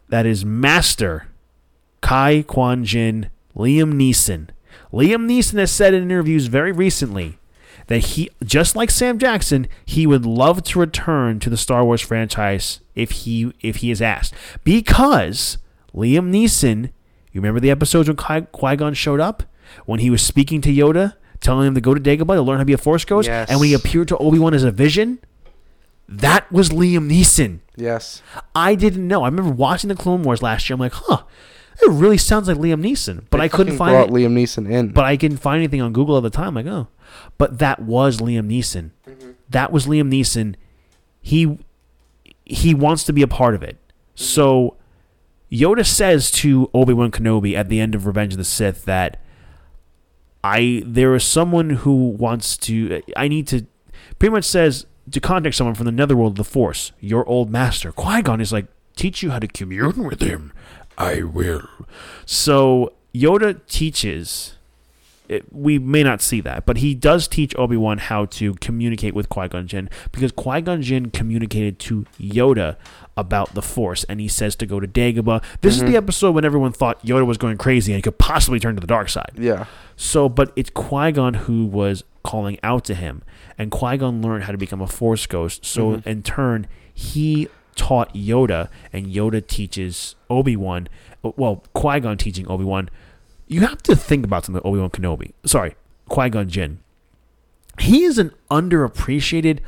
that 0.10 0.26
is 0.26 0.46
Master 0.46 1.28
Qui 2.02 2.44
Gon 2.44 2.84
Jinn 2.86 3.30
Liam 3.56 3.94
Neeson. 3.94 4.50
Liam 4.94 5.26
Neeson 5.28 5.58
has 5.60 5.72
said 5.72 5.94
in 5.94 6.04
interviews 6.04 6.48
very 6.48 6.72
recently 6.72 7.38
that 7.88 8.00
he, 8.00 8.30
just 8.44 8.76
like 8.76 8.90
Sam 8.90 9.20
Jackson, 9.20 9.68
he 9.86 10.08
would 10.08 10.26
love 10.26 10.64
to 10.64 10.80
return 10.80 11.40
to 11.40 11.50
the 11.50 11.58
Star 11.58 11.84
Wars 11.86 12.02
franchise 12.02 12.80
if 12.96 13.12
he 13.12 13.54
if 13.62 13.78
he 13.78 13.92
is 13.92 14.02
asked. 14.02 14.34
Because 14.64 15.58
Liam 15.94 16.32
Neeson, 16.32 16.86
you 17.32 17.42
remember 17.42 17.60
the 17.60 17.72
episodes 17.72 18.08
when 18.10 18.18
Qui 18.18 18.76
Gon 18.76 18.94
showed 18.94 19.20
up 19.20 19.44
when 19.86 20.00
he 20.00 20.10
was 20.10 20.22
speaking 20.22 20.62
to 20.62 20.70
Yoda, 20.70 21.14
telling 21.42 21.68
him 21.68 21.76
to 21.76 21.82
go 21.82 21.94
to 21.94 22.00
Dagobah 22.02 22.36
to 22.36 22.42
learn 22.42 22.58
how 22.58 22.62
to 22.64 22.66
be 22.66 22.74
a 22.74 22.78
Force 22.78 23.06
ghost, 23.06 23.28
Yes. 23.28 23.50
and 23.50 23.60
when 23.60 23.70
he 23.70 23.74
appeared 23.76 24.08
to 24.10 24.18
Obi 24.18 24.40
Wan 24.40 24.54
as 24.54 24.64
a 24.64 24.72
vision. 24.72 25.20
That 26.08 26.52
was 26.52 26.70
Liam 26.70 27.10
Neeson. 27.10 27.62
Yes. 27.76 28.22
I 28.54 28.76
didn't 28.76 29.08
know. 29.08 29.24
I 29.24 29.28
remember 29.28 29.52
watching 29.52 29.88
the 29.88 29.96
Clone 29.96 30.22
Wars 30.22 30.44
last 30.44 30.70
year. 30.70 30.76
I'm 30.76 30.80
like, 30.80 30.94
huh, 30.94 31.24
it 31.82 31.90
really 31.90 32.20
sounds 32.20 32.48
like 32.48 32.58
Liam 32.58 32.84
Neeson, 32.86 33.26
but 33.32 33.40
They 33.40 33.46
I 33.46 33.48
couldn't 33.48 33.76
find 33.78 33.92
brought 33.92 34.10
it. 34.10 34.12
Liam 34.14 34.34
Neeson 34.34 34.70
in. 34.72 34.90
But 34.90 35.06
I 35.06 35.18
couldn't 35.18 35.38
find 35.38 35.58
anything 35.58 35.82
on 35.82 35.94
Google 35.94 36.16
at 36.18 36.22
the 36.24 36.30
time. 36.30 36.54
Like, 36.54 36.68
oh, 36.68 36.88
but 37.38 37.60
that 37.60 37.82
was 37.82 38.20
Liam 38.20 38.48
Neeson. 38.48 38.92
Mm-hmm. 39.08 39.32
That 39.50 39.72
was 39.72 39.86
Liam 39.88 40.12
Neeson. 40.12 40.56
He 41.22 41.58
he 42.44 42.74
wants 42.74 43.04
to 43.06 43.14
be 43.14 43.22
a 43.22 43.28
part 43.28 43.56
of 43.56 43.64
it. 43.64 43.76
Mm-hmm. 43.76 44.24
So 44.24 44.78
Yoda 45.52 45.86
says 45.86 46.32
to 46.32 46.70
Obi 46.74 46.94
Wan 46.94 47.12
Kenobi 47.12 47.56
at 47.56 47.70
the 47.70 47.80
end 47.80 47.96
of 47.96 48.06
Revenge 48.06 48.34
of 48.34 48.38
the 48.38 48.44
Sith 48.44 48.86
that 48.86 49.22
I 50.44 50.84
there 50.86 51.16
is 51.16 51.24
someone 51.24 51.72
who 51.72 52.10
wants 52.10 52.58
to. 52.58 53.02
I 53.16 53.28
need 53.28 53.48
to. 53.48 53.66
Pretty 54.20 54.32
much 54.32 54.44
says 54.44 54.86
to 55.12 55.20
contact 55.20 55.56
someone 55.56 55.76
from 55.76 55.86
the 55.86 55.92
netherworld 55.92 56.34
of 56.34 56.38
the 56.38 56.44
Force. 56.44 56.92
Your 57.00 57.28
old 57.28 57.50
master 57.50 57.92
Qui 57.92 58.22
Gon 58.22 58.42
is 58.42 58.52
like 58.52 58.68
teach 58.96 59.24
you 59.24 59.32
how 59.32 59.40
to 59.40 59.48
commune 59.48 60.04
with 60.04 60.22
him. 60.22 60.54
I 60.98 61.24
will. 61.24 61.68
So 62.26 62.94
Yoda 63.14 63.66
teaches. 63.68 64.55
It, 65.28 65.46
we 65.52 65.80
may 65.80 66.04
not 66.04 66.22
see 66.22 66.40
that, 66.42 66.66
but 66.66 66.78
he 66.78 66.94
does 66.96 67.28
teach 67.28 67.56
Obi 67.58 67.78
Wan 67.78 67.98
how 67.98 68.26
to 68.26 68.54
communicate 68.56 69.14
with 69.14 69.28
Qui 69.30 69.48
Gon 69.48 69.68
Jinn 69.68 69.90
because 70.12 70.32
Qui 70.32 70.62
Gon 70.62 70.82
Jinn 70.82 71.10
communicated 71.10 71.80
to 71.80 72.06
Yoda 72.20 72.76
about 73.18 73.54
the 73.56 73.62
Force, 73.62 74.04
and 74.06 74.20
he 74.20 74.28
says 74.28 74.56
to 74.58 74.66
go 74.66 74.80
to 74.80 74.88
Dagobah. 74.88 75.44
This 75.62 75.76
is 75.78 75.84
the 75.84 75.96
episode 75.96 76.32
when 76.36 76.46
everyone 76.46 76.72
thought 76.74 77.04
Yoda 77.06 77.26
was 77.26 77.38
going 77.38 77.58
crazy 77.58 77.92
and 77.94 77.98
he 77.98 78.02
could 78.02 78.18
possibly 78.18 78.60
turn 78.60 78.76
to 78.76 78.82
the 78.82 78.88
dark 78.88 79.10
side. 79.10 79.32
yeah. 79.38 79.66
So, 79.98 80.28
but 80.28 80.52
it's 80.58 80.70
Qui 80.70 81.12
Gon 81.14 81.34
who 81.34 81.66
was 81.66 82.04
calling 82.24 82.60
out 82.64 82.84
to 82.86 82.94
him, 82.94 83.24
and 83.58 83.72
Qui 83.72 83.98
Gon 83.98 84.22
learned 84.22 84.44
how 84.44 84.52
to 84.52 84.58
become 84.58 84.82
a 84.82 84.88
Force 84.88 85.26
ghost. 85.26 85.66
So, 85.66 85.98
Mhm. 85.98 86.06
in 86.08 86.24
turn, 86.24 86.68
he 86.94 87.48
taught 87.76 88.14
Yoda, 88.14 88.70
and 88.94 89.08
Yoda 89.08 89.46
teaches 89.46 90.16
Obi 90.30 90.56
Wan. 90.56 90.88
Well, 91.24 91.64
Qui 91.74 92.00
Gon 92.02 92.18
teaching 92.18 92.48
Obi 92.50 92.64
Wan. 92.66 92.90
You 93.48 93.62
have 93.62 93.82
to 93.84 93.96
think 93.96 94.26
about 94.26 94.46
something. 94.46 94.62
Obi 94.66 94.80
Wan 94.80 94.90
Kenobi. 94.90 95.34
Sorry, 95.46 95.76
Qui 96.10 96.30
Gon 96.30 96.50
Jinn. 96.50 96.80
He 97.80 98.04
is 98.04 98.18
an 98.18 98.32
underappreciated 98.50 99.60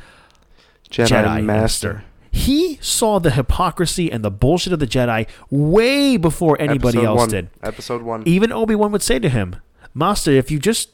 Jedi, 0.90 1.08
Jedi, 1.08 1.44
Master. 1.44 2.04
He 2.30 2.78
saw 2.80 3.18
the 3.18 3.30
hypocrisy 3.32 4.10
and 4.10 4.24
the 4.24 4.30
bullshit 4.30 4.72
of 4.72 4.78
the 4.78 4.86
Jedi 4.86 5.26
way 5.50 6.16
before 6.16 6.56
anybody 6.60 6.98
Episode 6.98 7.04
else 7.06 7.18
one. 7.18 7.28
did. 7.28 7.50
Episode 7.62 8.02
one. 8.02 8.22
Even 8.26 8.52
Obi 8.52 8.74
Wan 8.74 8.92
would 8.92 9.02
say 9.02 9.18
to 9.18 9.28
him, 9.28 9.56
"Master, 9.94 10.30
if 10.30 10.50
you 10.50 10.58
just 10.58 10.90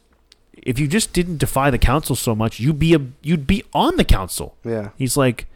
if 0.54 0.78
you 0.78 0.86
just 0.88 1.12
didn't 1.12 1.38
defy 1.38 1.70
the 1.70 1.78
council 1.78 2.16
so 2.16 2.34
much, 2.34 2.60
you'd 2.60 2.78
be 2.78 2.94
a 2.94 3.00
you'd 3.22 3.46
be 3.46 3.64
on 3.72 3.96
the 3.96 4.04
council." 4.04 4.56
yeah. 4.64 4.90
He's 4.96 5.16
like, 5.16 5.46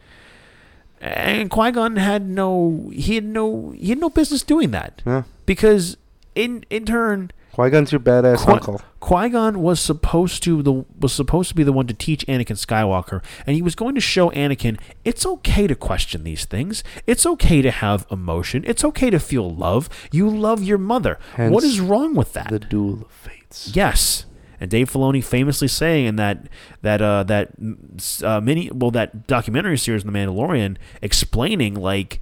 and 1.01 1.51
Qui 1.51 1.71
Gon 1.73 1.97
had 1.97 2.29
no 2.29 2.91
he 2.93 3.15
had 3.15 3.25
no 3.25 3.71
he 3.73 3.89
had 3.91 3.99
no 3.99 4.11
business 4.11 4.43
doing 4.43 4.71
that 4.73 5.03
Yeah. 5.07 5.23
because 5.47 5.97
in 6.39 6.65
in 6.71 6.85
turn 6.87 7.31
Qui 7.59 7.71
Gon's 7.71 7.91
your 7.91 8.01
badass 8.01 8.45
Qui- 8.45 8.53
uncle. 8.55 8.81
Qui 9.01 9.29
Gon 9.31 9.61
was 9.61 9.81
supposed 9.81 10.45
to 10.45 10.63
the 10.63 10.85
was 10.97 11.13
supposed 11.13 11.49
to 11.49 11.57
be 11.57 11.65
the 11.65 11.73
one 11.73 11.89
to 11.89 11.95
teach 11.95 12.25
Anakin 12.27 12.57
Skywalker, 12.57 13.21
and 13.47 13.57
he 13.57 13.63
was 13.63 13.75
going 13.75 13.97
to 13.97 14.01
show 14.01 14.31
Anakin 14.31 14.79
it's 15.05 15.27
okay 15.27 15.67
to 15.67 15.75
question 15.75 16.23
these 16.23 16.45
things. 16.45 16.85
It's 17.05 17.27
okay 17.27 17.61
to 17.63 17.73
have 17.73 18.07
emotion. 18.13 18.63
It's 18.65 18.85
okay 18.85 19.11
to 19.11 19.19
feel 19.19 19.51
love. 19.51 19.89
You 20.13 20.31
love 20.31 20.63
your 20.63 20.79
mother. 20.79 21.19
what 21.35 21.51
Hence 21.51 21.65
is 21.65 21.81
wrong 21.81 22.15
with 22.15 22.33
that? 22.35 22.49
The 22.49 22.61
Duel 22.61 23.03
of 23.03 23.11
Fates. 23.11 23.73
Yes, 23.75 24.27
and 24.61 24.71
Dave 24.71 24.89
Filoni 24.89 25.25
famously 25.25 25.67
saying 25.67 26.07
in 26.07 26.15
that 26.15 26.49
that 26.83 27.03
uh, 27.03 27.25
that 27.25 27.51
uh, 28.23 28.41
mini 28.41 28.71
well 28.73 28.93
that 28.93 29.27
documentary 29.27 29.79
series, 29.79 30.05
in 30.05 30.13
The 30.13 30.17
Mandalorian, 30.17 30.77
explaining 31.03 31.75
like 31.75 32.21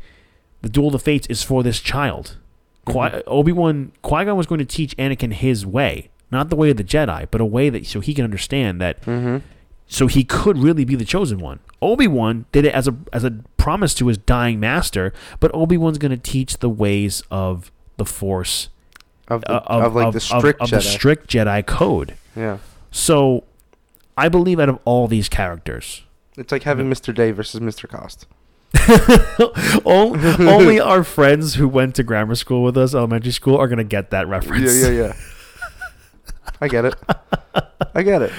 the 0.63 0.71
Duel 0.71 0.95
of 0.95 1.03
Fates 1.03 1.27
is 1.27 1.43
for 1.43 1.63
this 1.63 1.81
child. 1.81 2.39
Qui- 2.87 3.23
Obi 3.27 3.53
Wan 3.53 3.93
Qui 4.03 4.25
Gon 4.25 4.37
was 4.37 4.47
going 4.47 4.61
to 4.61 4.65
teach 4.65 4.97
Anakin 4.97 5.33
his 5.33 5.67
way, 5.67 6.09
not 6.31 6.49
the 6.51 6.57
way 6.57 6.71
of 6.71 6.77
the 6.79 6.85
Jedi, 6.85 7.27
but 7.31 7.41
a 7.41 7.45
way 7.45 7.69
that 7.69 7.85
so 7.87 8.01
he 8.01 8.15
can 8.15 8.25
understand 8.25 8.81
that, 8.81 9.03
Mm-hmm. 9.03 9.39
so 9.87 10.07
he 10.07 10.25
could 10.25 10.57
really 10.59 10.85
be 10.85 10.95
the 10.95 11.05
chosen 11.05 11.39
one. 11.39 11.59
Obi 11.83 12.07
Wan 12.09 12.47
did 12.53 12.65
it 12.65 12.73
as 12.75 12.89
a 12.89 12.97
as 13.13 13.23
a 13.25 13.33
promise 13.57 13.93
to 13.95 14.07
his 14.07 14.17
dying 14.19 14.59
master, 14.61 15.13
but 15.41 15.51
Obi 15.55 15.77
Wan's 15.77 15.99
going 15.99 16.11
to 16.13 16.17
teach 16.17 16.59
the 16.59 16.71
ways 16.71 17.23
of 17.31 17.71
the 17.97 18.05
Force 18.05 18.69
Of, 19.29 19.41
the, 19.43 19.53
uh, 19.53 19.61
of, 19.67 19.83
of, 19.85 19.95
like 19.95 20.07
of- 20.07 20.15
the 20.15 20.21
strict 20.21 20.61
of, 20.61 20.69
Jedi. 20.69 20.71
the 20.71 20.81
strict 20.83 21.29
Jedi 21.31 21.67
code. 21.67 22.15
yeah. 22.37 22.59
So, 22.93 23.45
I 24.17 24.29
believe 24.29 24.59
out 24.61 24.69
of 24.71 24.79
all 24.85 25.09
these 25.09 25.29
characters, 25.29 26.05
It's 26.39 26.51
like 26.53 26.63
having 26.63 26.89
Mr. 26.89 27.13
Day 27.15 27.31
versus 27.33 27.61
Mr. 27.61 27.89
Cost. 27.89 28.27
only 29.85 30.81
our 30.81 31.03
friends 31.05 31.55
who 31.55 31.69
went 31.69 31.95
to 31.97 32.03
grammar 32.03 32.35
school 32.35 32.63
with 32.63 32.77
us, 32.77 32.95
elementary 32.95 33.33
school, 33.33 33.57
are 33.57 33.69
gonna 33.69 33.85
get 33.85 34.11
that 34.11 34.29
reference. 34.29 34.75
Yeah, 34.75 34.89
yeah, 34.89 34.99
yeah. 35.07 35.13
I 36.61 36.69
get 36.69 36.85
it. 36.85 36.95
I 37.95 38.03
get 38.03 38.23
it. 38.23 38.33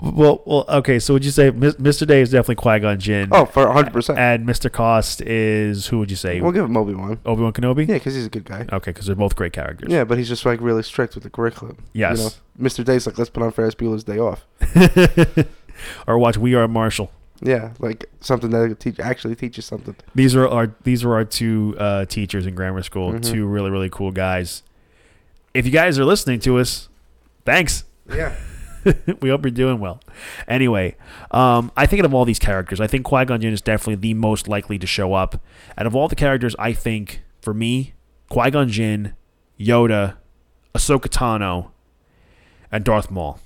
Well, 0.00 0.42
well, 0.46 0.64
okay. 0.68 1.00
So 1.00 1.14
would 1.14 1.24
you 1.24 1.32
say 1.32 1.50
Mr. 1.50 2.06
Day 2.06 2.20
is 2.20 2.30
definitely 2.30 2.54
Qui 2.56 2.78
Gon 2.78 3.00
Jinn? 3.00 3.30
Oh, 3.32 3.44
for 3.46 3.66
100%. 3.66 4.16
and 4.16 4.46
Mr. 4.48 4.70
Cost 4.70 5.20
is 5.22 5.88
who 5.88 5.98
would 5.98 6.10
you 6.10 6.16
say? 6.16 6.40
We'll 6.40 6.52
give 6.52 6.64
him 6.66 6.76
Obi 6.76 6.94
Wan. 6.94 7.18
Obi 7.26 7.42
Wan 7.42 7.52
Kenobi. 7.52 7.88
Yeah, 7.88 7.94
because 7.94 8.14
he's 8.14 8.26
a 8.26 8.30
good 8.30 8.44
guy. 8.44 8.64
Okay, 8.72 8.92
because 8.92 9.06
they're 9.06 9.16
both 9.16 9.34
great 9.34 9.52
characters. 9.52 9.90
Yeah, 9.90 10.04
but 10.04 10.16
he's 10.18 10.28
just 10.28 10.46
like 10.46 10.60
really 10.60 10.84
strict 10.84 11.16
with 11.16 11.24
the 11.24 11.30
curriculum. 11.30 11.78
Yes. 11.94 12.18
You 12.18 12.24
know, 12.24 12.68
Mr. 12.68 12.84
Day's 12.84 13.06
like, 13.06 13.18
let's 13.18 13.30
put 13.30 13.42
on 13.42 13.50
Ferris 13.50 13.74
Bueller's 13.74 14.04
Day 14.04 14.18
Off. 14.18 14.46
or 16.06 16.16
watch 16.18 16.36
We 16.36 16.54
Are 16.54 16.68
Marshall. 16.68 17.10
Yeah, 17.40 17.72
like 17.78 18.06
something 18.20 18.50
that 18.50 18.80
teach 18.80 18.98
actually 18.98 19.36
teaches 19.36 19.64
something. 19.64 19.94
These 20.14 20.34
are 20.34 20.48
our 20.48 20.74
these 20.82 21.04
were 21.04 21.14
our 21.14 21.24
two 21.24 21.76
uh, 21.78 22.04
teachers 22.06 22.46
in 22.46 22.54
grammar 22.54 22.82
school. 22.82 23.12
Mhm. 23.12 23.22
Two 23.22 23.46
really 23.46 23.70
really 23.70 23.90
cool 23.90 24.10
guys. 24.10 24.62
If 25.54 25.64
you 25.64 25.72
guys 25.72 25.98
are 25.98 26.04
listening 26.04 26.40
to 26.40 26.58
us, 26.58 26.88
thanks. 27.44 27.84
Yeah. 28.08 28.34
we 29.20 29.28
hope 29.28 29.44
you're 29.44 29.50
doing 29.50 29.80
well. 29.80 30.00
Anyway, 30.46 30.96
um, 31.30 31.70
I 31.76 31.86
think 31.86 32.00
out 32.00 32.06
of 32.06 32.14
all 32.14 32.24
these 32.24 32.38
characters, 32.38 32.80
I 32.80 32.86
think 32.86 33.04
Qui 33.04 33.24
Gon 33.24 33.40
Jinn 33.40 33.52
is 33.52 33.60
definitely 33.60 33.96
the 33.96 34.14
most 34.14 34.48
likely 34.48 34.78
to 34.78 34.86
show 34.86 35.14
up. 35.14 35.40
Out 35.76 35.86
of 35.86 35.94
all 35.96 36.08
the 36.08 36.16
characters, 36.16 36.54
I 36.58 36.72
think 36.72 37.22
for 37.40 37.52
me, 37.54 37.94
Qui 38.28 38.50
Gon 38.50 38.68
Jinn, 38.68 39.14
Yoda, 39.58 40.16
Ahsoka 40.74 41.08
Tano, 41.08 41.70
and 42.70 42.84
Darth 42.84 43.10
Maul, 43.10 43.40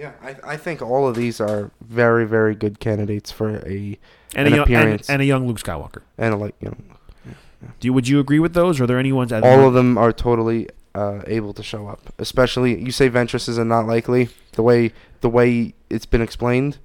Yeah, 0.00 0.12
I, 0.22 0.52
I 0.54 0.56
think 0.56 0.80
all 0.80 1.06
of 1.06 1.14
these 1.14 1.40
are 1.42 1.70
very, 1.82 2.26
very 2.26 2.54
good 2.54 2.80
candidates 2.80 3.30
for 3.30 3.56
a 3.66 3.98
and, 4.34 4.46
An 4.46 4.52
a 4.54 4.56
young, 4.56 4.58
and, 4.60 4.60
appearance. 4.62 5.10
and 5.10 5.20
a 5.20 5.24
young 5.26 5.46
Luke 5.46 5.58
Skywalker. 5.60 6.00
and 6.16 6.32
a, 6.32 6.36
like 6.38 6.54
you 6.60 6.68
know 6.70 7.34
Do 7.80 7.86
you, 7.86 7.92
would 7.92 8.08
you 8.08 8.18
agree 8.18 8.38
with 8.38 8.54
those? 8.54 8.80
Or 8.80 8.84
are 8.84 8.86
there 8.86 8.98
any 8.98 9.12
ones? 9.12 9.30
all 9.30 9.66
of 9.68 9.74
them 9.74 9.98
are 9.98 10.10
totally 10.12 10.68
uh, 10.94 11.20
able 11.26 11.52
to 11.52 11.62
show 11.62 11.86
up. 11.86 12.00
Especially 12.18 12.82
you 12.82 12.92
say 12.92 13.10
Ventress 13.10 13.46
is 13.46 13.58
not 13.58 13.86
likely 13.86 14.30
the 14.52 14.62
way 14.62 14.92
the 15.20 15.28
way 15.28 15.74
it's 15.90 16.06
been 16.06 16.22
explained. 16.22 16.78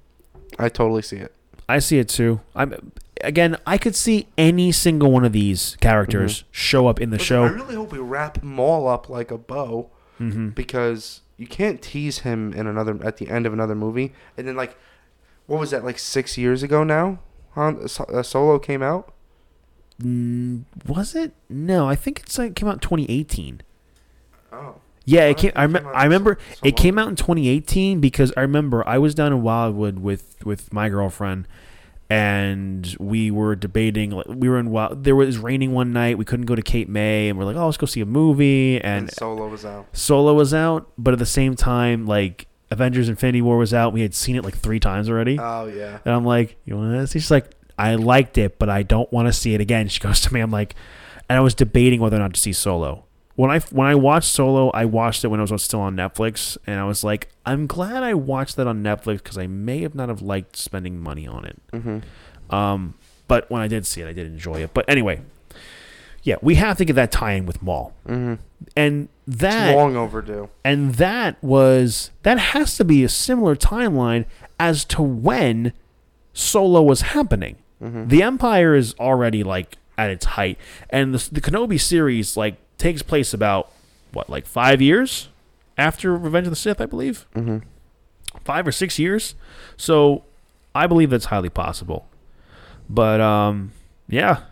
I 0.58 0.68
totally 0.68 1.02
see 1.02 1.16
it. 1.16 1.34
I 1.68 1.78
see 1.78 1.98
it 1.98 2.08
too. 2.10 2.40
I'm 2.54 2.92
again. 3.24 3.56
I 3.66 3.78
could 3.78 3.96
see 3.96 4.28
any 4.36 4.72
single 4.72 5.10
one 5.10 5.24
of 5.24 5.32
these 5.32 5.76
characters 5.80 6.44
show 6.50 6.86
up 6.86 7.00
in 7.00 7.08
the 7.10 7.16
Listen, 7.16 7.26
show. 7.26 7.44
I 7.44 7.48
really 7.48 7.74
hope 7.76 7.92
we 7.92 7.98
wrap 7.98 8.40
them 8.40 8.60
all 8.60 8.86
up 8.88 9.08
like 9.08 9.30
a 9.30 9.38
bow 9.38 9.90
hmm 10.18 10.48
because 10.50 11.22
you 11.36 11.46
can't 11.46 11.82
tease 11.82 12.20
him 12.20 12.52
in 12.52 12.66
another 12.66 12.98
at 13.02 13.18
the 13.18 13.28
end 13.28 13.46
of 13.46 13.52
another 13.52 13.74
movie 13.74 14.12
and 14.36 14.46
then 14.48 14.56
like 14.56 14.76
what 15.46 15.60
was 15.60 15.70
that 15.70 15.84
like 15.84 15.98
six 15.98 16.36
years 16.36 16.62
ago 16.62 16.84
now? 16.84 17.20
Han, 17.52 17.78
uh, 17.82 18.22
Solo 18.22 18.58
came 18.58 18.82
out. 18.82 19.12
Mm, 20.02 20.64
was 20.86 21.14
it? 21.14 21.32
No, 21.48 21.88
I 21.88 21.94
think 21.94 22.20
it's 22.20 22.36
like 22.36 22.54
came 22.54 22.68
out 22.68 22.74
in 22.74 22.80
2018. 22.80 23.62
Oh. 24.52 24.76
Yeah, 25.04 25.26
it 25.26 25.36
came. 25.36 25.52
I, 25.54 25.66
rem- 25.66 25.84
came 25.84 25.92
I 25.94 26.04
remember 26.04 26.36
so 26.54 26.60
it 26.64 26.76
came 26.76 26.98
out 26.98 27.08
in 27.08 27.16
2018 27.16 28.00
because 28.00 28.32
I 28.36 28.40
remember 28.40 28.86
I 28.86 28.98
was 28.98 29.14
down 29.14 29.32
in 29.32 29.40
Wildwood 29.42 30.00
with 30.00 30.44
with 30.44 30.72
my 30.72 30.88
girlfriend, 30.88 31.46
and 32.08 32.96
we 32.98 33.30
were 33.30 33.56
debating. 33.56 34.10
Like, 34.10 34.26
we 34.28 34.48
were 34.48 34.58
in 34.58 34.70
Wild. 34.70 35.04
There 35.04 35.16
was 35.16 35.38
raining 35.38 35.72
one 35.72 35.92
night. 35.92 36.18
We 36.18 36.24
couldn't 36.24 36.46
go 36.46 36.54
to 36.54 36.62
Cape 36.62 36.88
May, 36.88 37.28
and 37.28 37.38
we're 37.38 37.44
like, 37.44 37.56
oh, 37.56 37.66
let's 37.66 37.76
go 37.76 37.86
see 37.86 38.00
a 38.00 38.06
movie. 38.06 38.76
And, 38.80 39.04
And 39.08 39.12
Solo 39.12 39.48
was 39.48 39.64
out. 39.64 39.86
Solo 39.92 40.34
was 40.34 40.54
out, 40.54 40.90
but 40.96 41.12
at 41.12 41.18
the 41.18 41.26
same 41.26 41.54
time, 41.56 42.06
like 42.06 42.46
Avengers: 42.70 43.08
Infinity 43.08 43.42
War 43.42 43.58
was 43.58 43.74
out. 43.74 43.92
We 43.92 44.02
had 44.02 44.14
seen 44.14 44.36
it 44.36 44.44
like 44.44 44.56
three 44.56 44.80
times 44.80 45.08
already, 45.10 45.38
Oh 45.40 45.66
yeah. 45.66 45.98
and 46.04 46.14
I'm 46.14 46.24
like, 46.24 46.56
you 46.64 46.76
want 46.76 46.92
to 46.94 47.06
see? 47.06 47.18
She's 47.18 47.30
like, 47.30 47.50
I 47.78 47.94
liked 47.96 48.38
it, 48.38 48.58
but 48.58 48.68
I 48.68 48.82
don't 48.82 49.12
want 49.12 49.26
to 49.28 49.32
see 49.32 49.54
it 49.54 49.60
again. 49.60 49.88
She 49.88 50.00
goes 50.00 50.20
to 50.22 50.32
me, 50.34 50.40
I'm 50.40 50.50
like, 50.50 50.74
and 51.28 51.36
I 51.36 51.40
was 51.40 51.54
debating 51.54 52.00
whether 52.00 52.16
or 52.16 52.20
not 52.20 52.34
to 52.34 52.40
see 52.40 52.52
Solo. 52.52 53.04
When 53.36 53.50
I 53.50 53.60
when 53.60 53.86
I 53.86 53.94
watched 53.94 54.28
Solo, 54.30 54.70
I 54.70 54.84
watched 54.86 55.22
it 55.24 55.28
when 55.28 55.40
it 55.40 55.50
was 55.50 55.62
still 55.62 55.80
on 55.80 55.94
Netflix, 55.94 56.56
and 56.66 56.80
I 56.80 56.84
was 56.84 57.04
like, 57.04 57.28
I'm 57.44 57.66
glad 57.66 58.02
I 58.02 58.14
watched 58.14 58.56
that 58.56 58.66
on 58.66 58.82
Netflix 58.82 59.18
because 59.18 59.36
I 59.38 59.46
may 59.46 59.82
have 59.82 59.94
not 59.94 60.08
have 60.08 60.22
liked 60.22 60.56
spending 60.56 60.98
money 60.98 61.26
on 61.26 61.44
it. 61.44 61.60
Mm-hmm. 61.72 62.54
Um, 62.54 62.94
but 63.28 63.50
when 63.50 63.60
I 63.60 63.68
did 63.68 63.86
see 63.86 64.00
it, 64.00 64.08
I 64.08 64.12
did 64.14 64.26
enjoy 64.26 64.62
it. 64.62 64.72
But 64.72 64.88
anyway, 64.88 65.20
yeah, 66.22 66.36
we 66.40 66.54
have 66.54 66.78
to 66.78 66.84
get 66.86 66.94
that 66.94 67.12
tie-in 67.12 67.44
with 67.46 67.62
Maul, 67.62 67.92
Mm-hmm. 68.08 68.34
and 68.74 69.08
It's 69.28 69.36
that 69.38 69.74
long 69.76 69.96
overdue. 69.96 70.48
and 70.64 70.94
that 70.94 71.36
was 71.42 72.10
that 72.22 72.38
has 72.38 72.76
to 72.78 72.84
be 72.84 73.04
a 73.04 73.08
similar 73.08 73.54
timeline 73.54 74.24
as 74.58 74.84
to 74.86 75.02
when 75.02 75.74
Solo 76.32 76.82
was 76.82 77.02
happening. 77.02 77.56
Mm-hmm. 77.82 78.08
The 78.08 78.22
Empire 78.22 78.74
is 78.74 78.94
already 78.98 79.42
like 79.42 79.76
at 79.98 80.08
its 80.10 80.24
height, 80.24 80.58
and 80.90 81.12
the, 81.14 81.28
the 81.32 81.40
Kenobi 81.42 81.78
series 81.80 82.36
like 82.36 82.56
takes 82.78 83.02
place 83.02 83.32
about 83.34 83.70
what 84.12 84.28
like 84.30 84.46
five 84.46 84.80
years 84.82 85.28
after 85.78 86.16
Revenge 86.16 86.46
of 86.46 86.50
the 86.52 86.56
Sith, 86.56 86.80
I 86.80 86.86
believe, 86.86 87.26
Mm-hmm. 87.34 87.58
five 88.44 88.66
or 88.66 88.72
six 88.72 88.98
years. 88.98 89.34
So 89.76 90.24
I 90.74 90.86
believe 90.86 91.10
that's 91.10 91.26
highly 91.26 91.48
possible. 91.50 92.06
But 92.88 93.20
um, 93.20 93.72
yeah, 94.08 94.42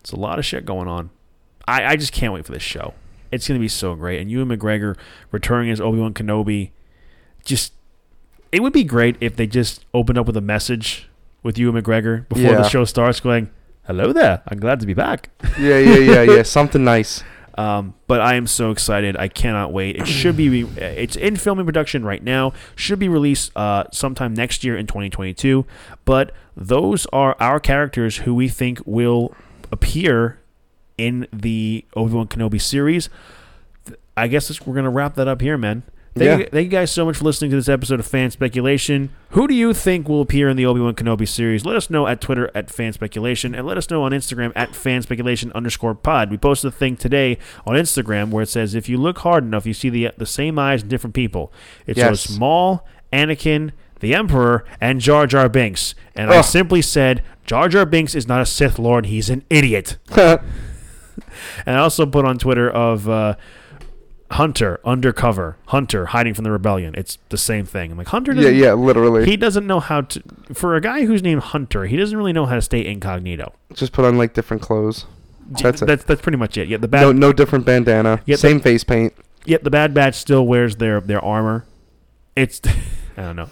it's 0.00 0.12
a 0.12 0.16
lot 0.16 0.38
of 0.38 0.44
shit 0.44 0.64
going 0.66 0.88
on. 0.88 1.10
I, 1.68 1.84
I 1.84 1.96
just 1.96 2.12
can't 2.12 2.32
wait 2.32 2.44
for 2.46 2.52
this 2.52 2.62
show. 2.62 2.94
It's 3.32 3.46
gonna 3.48 3.60
be 3.60 3.68
so 3.68 3.94
great, 3.94 4.20
and 4.20 4.30
Ewan 4.30 4.48
McGregor 4.56 4.96
returning 5.32 5.70
as 5.70 5.80
Obi 5.80 5.98
Wan 5.98 6.14
Kenobi, 6.14 6.70
just 7.44 7.72
it 8.52 8.60
would 8.62 8.72
be 8.72 8.84
great 8.84 9.16
if 9.20 9.34
they 9.36 9.46
just 9.48 9.84
opened 9.92 10.16
up 10.16 10.26
with 10.26 10.36
a 10.36 10.40
message 10.40 11.08
with 11.42 11.58
Ewan 11.58 11.80
McGregor 11.82 12.28
before 12.28 12.44
Yeah. 12.52 12.56
the 12.58 12.68
show 12.68 12.84
starts, 12.84 13.18
going, 13.18 13.50
"Hello 13.86 14.12
there, 14.12 14.42
I'm 14.46 14.60
glad 14.60 14.78
to 14.80 14.86
be 14.86 14.94
back." 14.94 15.30
Yeah, 15.58 15.78
yeah, 15.78 15.96
yeah, 15.98 16.22
yeah. 16.22 16.42
Something 16.44 16.84
nice. 16.84 17.24
Um, 17.56 17.94
but 18.06 18.20
I 18.20 18.34
am 18.34 18.46
so 18.46 18.70
excited. 18.70 19.16
I 19.16 19.28
cannot 19.28 19.72
wait. 19.72 19.96
It 19.96 20.06
should 20.06 20.36
be. 20.36 20.62
It's 20.76 21.16
in 21.16 21.36
filming 21.36 21.64
production 21.64 22.04
right 22.04 22.22
now. 22.22 22.52
Should 22.74 22.98
be 22.98 23.08
released 23.08 23.50
uh, 23.56 23.84
sometime 23.92 24.34
next 24.34 24.62
year 24.62 24.76
in 24.76 24.86
2022. 24.86 25.64
But 26.04 26.32
those 26.56 27.06
are 27.06 27.34
our 27.40 27.58
characters 27.58 28.18
who 28.18 28.34
we 28.34 28.48
think 28.48 28.80
will 28.84 29.34
appear 29.72 30.38
in 30.98 31.26
the 31.32 31.84
Obi 31.94 32.12
Wan 32.12 32.28
Kenobi 32.28 32.60
series. 32.60 33.08
I 34.16 34.28
guess 34.28 34.66
we're 34.66 34.74
gonna 34.74 34.90
wrap 34.90 35.14
that 35.14 35.28
up 35.28 35.40
here, 35.40 35.58
man. 35.58 35.82
Thank, 36.16 36.26
Yeah. 36.26 36.38
you, 36.38 36.46
thank 36.50 36.64
you 36.64 36.70
guys 36.70 36.90
so 36.90 37.04
much 37.04 37.18
for 37.18 37.24
listening 37.24 37.50
to 37.50 37.56
this 37.58 37.68
episode 37.68 38.00
of 38.00 38.06
Fan 38.06 38.30
Speculation. 38.30 39.10
Who 39.30 39.46
do 39.46 39.54
you 39.54 39.74
think 39.74 40.08
will 40.08 40.22
appear 40.22 40.48
in 40.48 40.56
the 40.56 40.64
Obi 40.64 40.80
Wan 40.80 40.94
Kenobi 40.94 41.28
series? 41.28 41.66
Let 41.66 41.76
us 41.76 41.90
know 41.90 42.06
at 42.06 42.22
Twitter 42.22 42.50
at 42.54 42.70
Fan 42.70 42.94
Speculation 42.94 43.54
and 43.54 43.66
let 43.66 43.76
us 43.76 43.90
know 43.90 44.02
on 44.02 44.12
Instagram 44.12 44.50
at 44.56 44.74
Fan 44.74 45.02
Speculation 45.02 45.52
underscore 45.54 45.94
pod. 45.94 46.30
We 46.30 46.38
posted 46.38 46.68
a 46.68 46.76
thing 46.76 46.96
today 46.96 47.36
on 47.66 47.74
Instagram 47.76 48.30
where 48.30 48.42
it 48.42 48.48
says 48.48 48.74
if 48.74 48.88
you 48.88 48.96
look 48.96 49.18
hard 49.18 49.44
enough, 49.44 49.66
you 49.66 49.74
see 49.74 49.90
the 49.90 50.10
the 50.16 50.24
same 50.26 50.58
eyes 50.58 50.82
in 50.82 50.88
different 50.88 51.14
people. 51.14 51.52
It 51.86 51.98
Yes. 51.98 52.22
shows 52.26 52.38
Maul, 52.38 52.86
Anakin, 53.12 53.72
the 54.00 54.14
Emperor, 54.14 54.64
and 54.80 55.00
Jar 55.02 55.26
Jar 55.26 55.48
Binks. 55.50 55.94
And 56.14 56.30
I 56.30 56.40
simply 56.40 56.80
said, 56.80 57.22
Jar 57.44 57.68
Jar 57.68 57.84
Binks 57.84 58.14
is 58.14 58.26
not 58.26 58.40
a 58.40 58.46
Sith 58.46 58.78
Lord, 58.78 59.06
he's 59.06 59.28
an 59.28 59.42
idiot. 59.50 59.98
And 61.66 61.76
I 61.76 61.80
also 61.80 62.04
put 62.06 62.24
on 62.26 62.38
Twitter 62.38 62.68
of 62.70 63.08
uh, 63.08 63.36
Hunter, 64.32 64.80
undercover, 64.84 65.56
Hunter, 65.66 66.06
hiding 66.06 66.34
from 66.34 66.44
the 66.44 66.50
rebellion. 66.50 66.94
It's 66.96 67.18
the 67.28 67.38
same 67.38 67.64
thing. 67.64 67.92
I'm 67.92 67.98
like, 67.98 68.08
Hunter 68.08 68.32
yeah, 68.34 68.48
yeah, 68.48 68.72
literally. 68.72 69.24
he 69.24 69.36
doesn't 69.36 69.66
know 69.66 69.78
how 69.80 70.00
to, 70.02 70.22
for 70.52 70.74
a 70.74 70.80
guy 70.80 71.06
who's 71.06 71.22
named 71.22 71.42
Hunter, 71.42 71.84
he 71.86 71.96
doesn't 71.96 72.16
really 72.16 72.32
know 72.32 72.46
how 72.46 72.56
to 72.56 72.62
stay 72.62 72.84
incognito. 72.84 73.52
Just 73.72 73.92
put 73.92 74.04
on 74.04 74.18
like 74.18 74.34
different 74.34 74.62
clothes. 74.62 75.06
That's 75.48 75.82
it. 75.82 75.86
That's, 75.86 76.04
that's 76.04 76.20
pretty 76.20 76.38
much 76.38 76.56
it. 76.56 76.68
Yeah, 76.68 76.78
the 76.78 76.88
bad, 76.88 77.02
No, 77.02 77.12
no 77.12 77.32
different 77.32 77.64
bandana. 77.64 78.20
Yeah, 78.26 78.36
Same 78.36 78.60
face 78.60 78.82
paint. 78.82 79.14
Yep, 79.44 79.62
the 79.62 79.70
Bad 79.70 79.94
Batch 79.94 80.16
still 80.16 80.44
wears 80.44 80.76
their 80.76 81.00
their 81.00 81.24
armor. 81.24 81.64
It's 82.34 82.60
I 83.16 83.22
don't 83.22 83.36
know. 83.36 83.48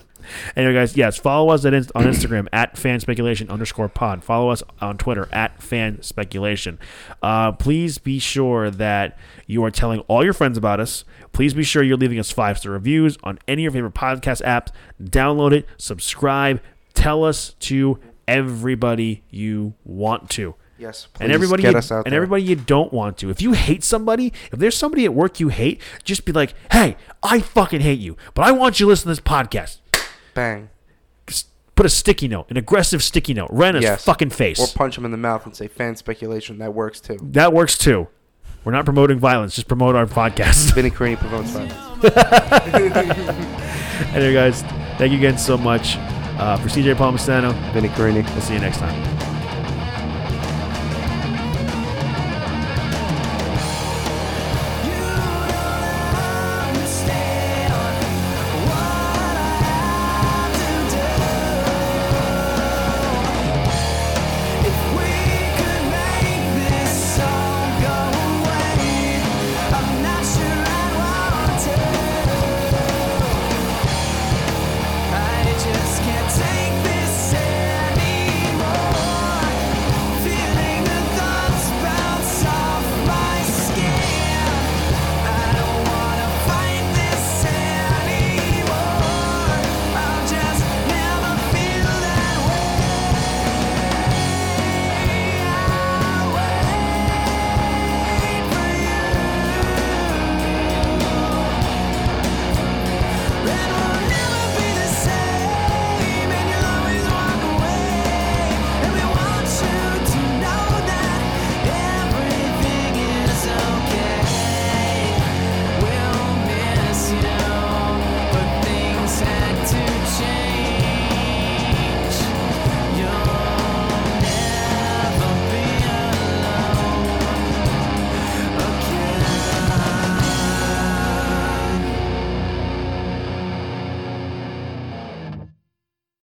Anyway, 0.57 0.75
guys, 0.75 0.97
yes, 0.97 1.16
follow 1.16 1.51
us 1.53 1.64
at, 1.64 1.75
on 1.75 2.05
Instagram 2.05 2.47
at 2.53 2.77
fan 2.77 3.01
speculation 3.01 3.51
underscore 3.51 3.89
pod. 3.89 4.22
Follow 4.25 4.51
us 4.51 4.62
on 4.81 4.99
Twitter 4.99 5.29
at 5.33 5.62
fan 5.62 6.03
speculation. 6.03 6.79
Uh, 7.22 7.53
please 7.53 7.99
be 7.99 8.18
sure 8.18 8.70
that 8.70 9.18
you 9.47 9.64
are 9.64 9.70
telling 9.70 10.01
all 10.01 10.25
your 10.25 10.33
friends 10.33 10.57
about 10.59 10.81
us. 10.81 11.05
Please 11.33 11.55
be 11.55 11.64
sure 11.64 11.83
you're 11.83 11.97
leaving 11.97 12.18
us 12.18 12.31
five 12.31 12.59
star 12.59 12.72
reviews 12.72 13.18
on 13.25 13.39
any 13.49 13.66
of 13.66 13.75
your 13.75 13.91
favorite 13.91 13.95
podcast 13.95 14.43
apps. 14.45 14.68
Download 15.03 15.53
it, 15.53 15.66
subscribe, 15.77 16.61
tell 16.95 17.25
us 17.25 17.55
to 17.61 17.99
everybody 18.27 19.22
you 19.31 19.75
want 19.85 20.31
to 20.31 20.55
Yes. 20.77 21.07
and 21.20 21.31
everybody 21.31 21.62
get 21.62 21.72
you, 21.72 21.79
us 21.79 21.93
out 21.93 22.05
and 22.05 22.12
there. 22.12 22.16
everybody 22.18 22.43
you 22.43 22.57
don't 22.57 22.93
want 22.93 23.16
to. 23.18 23.31
If 23.31 23.41
you 23.41 23.53
hate 23.53 23.85
somebody, 23.85 24.33
if 24.53 24.59
there's 24.59 24.77
somebody 24.77 25.05
at 25.05 25.14
work 25.14 25.39
you 25.39 25.49
hate, 25.49 25.81
just 26.03 26.25
be 26.25 26.33
like, 26.33 26.53
"Hey, 26.72 26.97
I 27.22 27.39
fucking 27.41 27.81
hate 27.81 28.01
you, 28.01 28.16
but 28.35 28.43
I 28.45 28.51
want 28.51 28.81
you 28.81 28.87
to 28.87 28.89
listen 28.91 29.05
to 29.05 29.09
this 29.11 29.20
podcast." 29.20 29.79
Bang. 30.35 30.70
Put 31.76 31.87
a 31.87 31.89
sticky 31.89 32.28
note, 32.28 32.47
an 32.51 32.57
aggressive 32.57 33.03
sticky 33.03 33.35
note, 33.35 33.49
right 33.51 33.70
in 33.70 33.74
his 33.76 33.82
Yes. 33.82 34.05
fucking 34.05 34.30
face. 34.30 34.61
Or 34.61 34.68
punch 34.78 34.97
him 34.97 35.05
in 35.05 35.11
the 35.11 35.16
mouth 35.16 35.45
and 35.45 35.57
say 35.57 35.66
fan 35.66 35.97
speculation. 35.97 36.59
That 36.59 36.72
works 36.72 37.01
too. 37.01 37.18
that 37.32 37.53
works 37.53 37.76
too. 37.76 38.07
We're 38.64 38.70
not 38.72 38.85
promoting 38.85 39.18
violence; 39.18 39.57
just 39.57 39.66
promote 39.66 39.97
our 39.97 40.07
podcast. 40.07 40.72
Vinny 40.74 40.91
Carini 40.91 41.16
promotes 41.16 41.51
violence. 41.51 41.74
anyway, 44.14 44.32
guys, 44.35 44.62
thank 44.99 45.11
you 45.12 45.18
again 45.18 45.37
so 45.37 45.59
much 45.59 45.97
uh, 46.39 46.57
for 46.59 46.68
CJ 46.68 46.95
Palmisano. 46.95 47.53
Vinny 47.72 47.89
Carini. 47.89 48.22
We'll 48.22 48.41
see 48.41 48.55
you 48.55 48.61
next 48.61 48.78
time. 48.78 49.14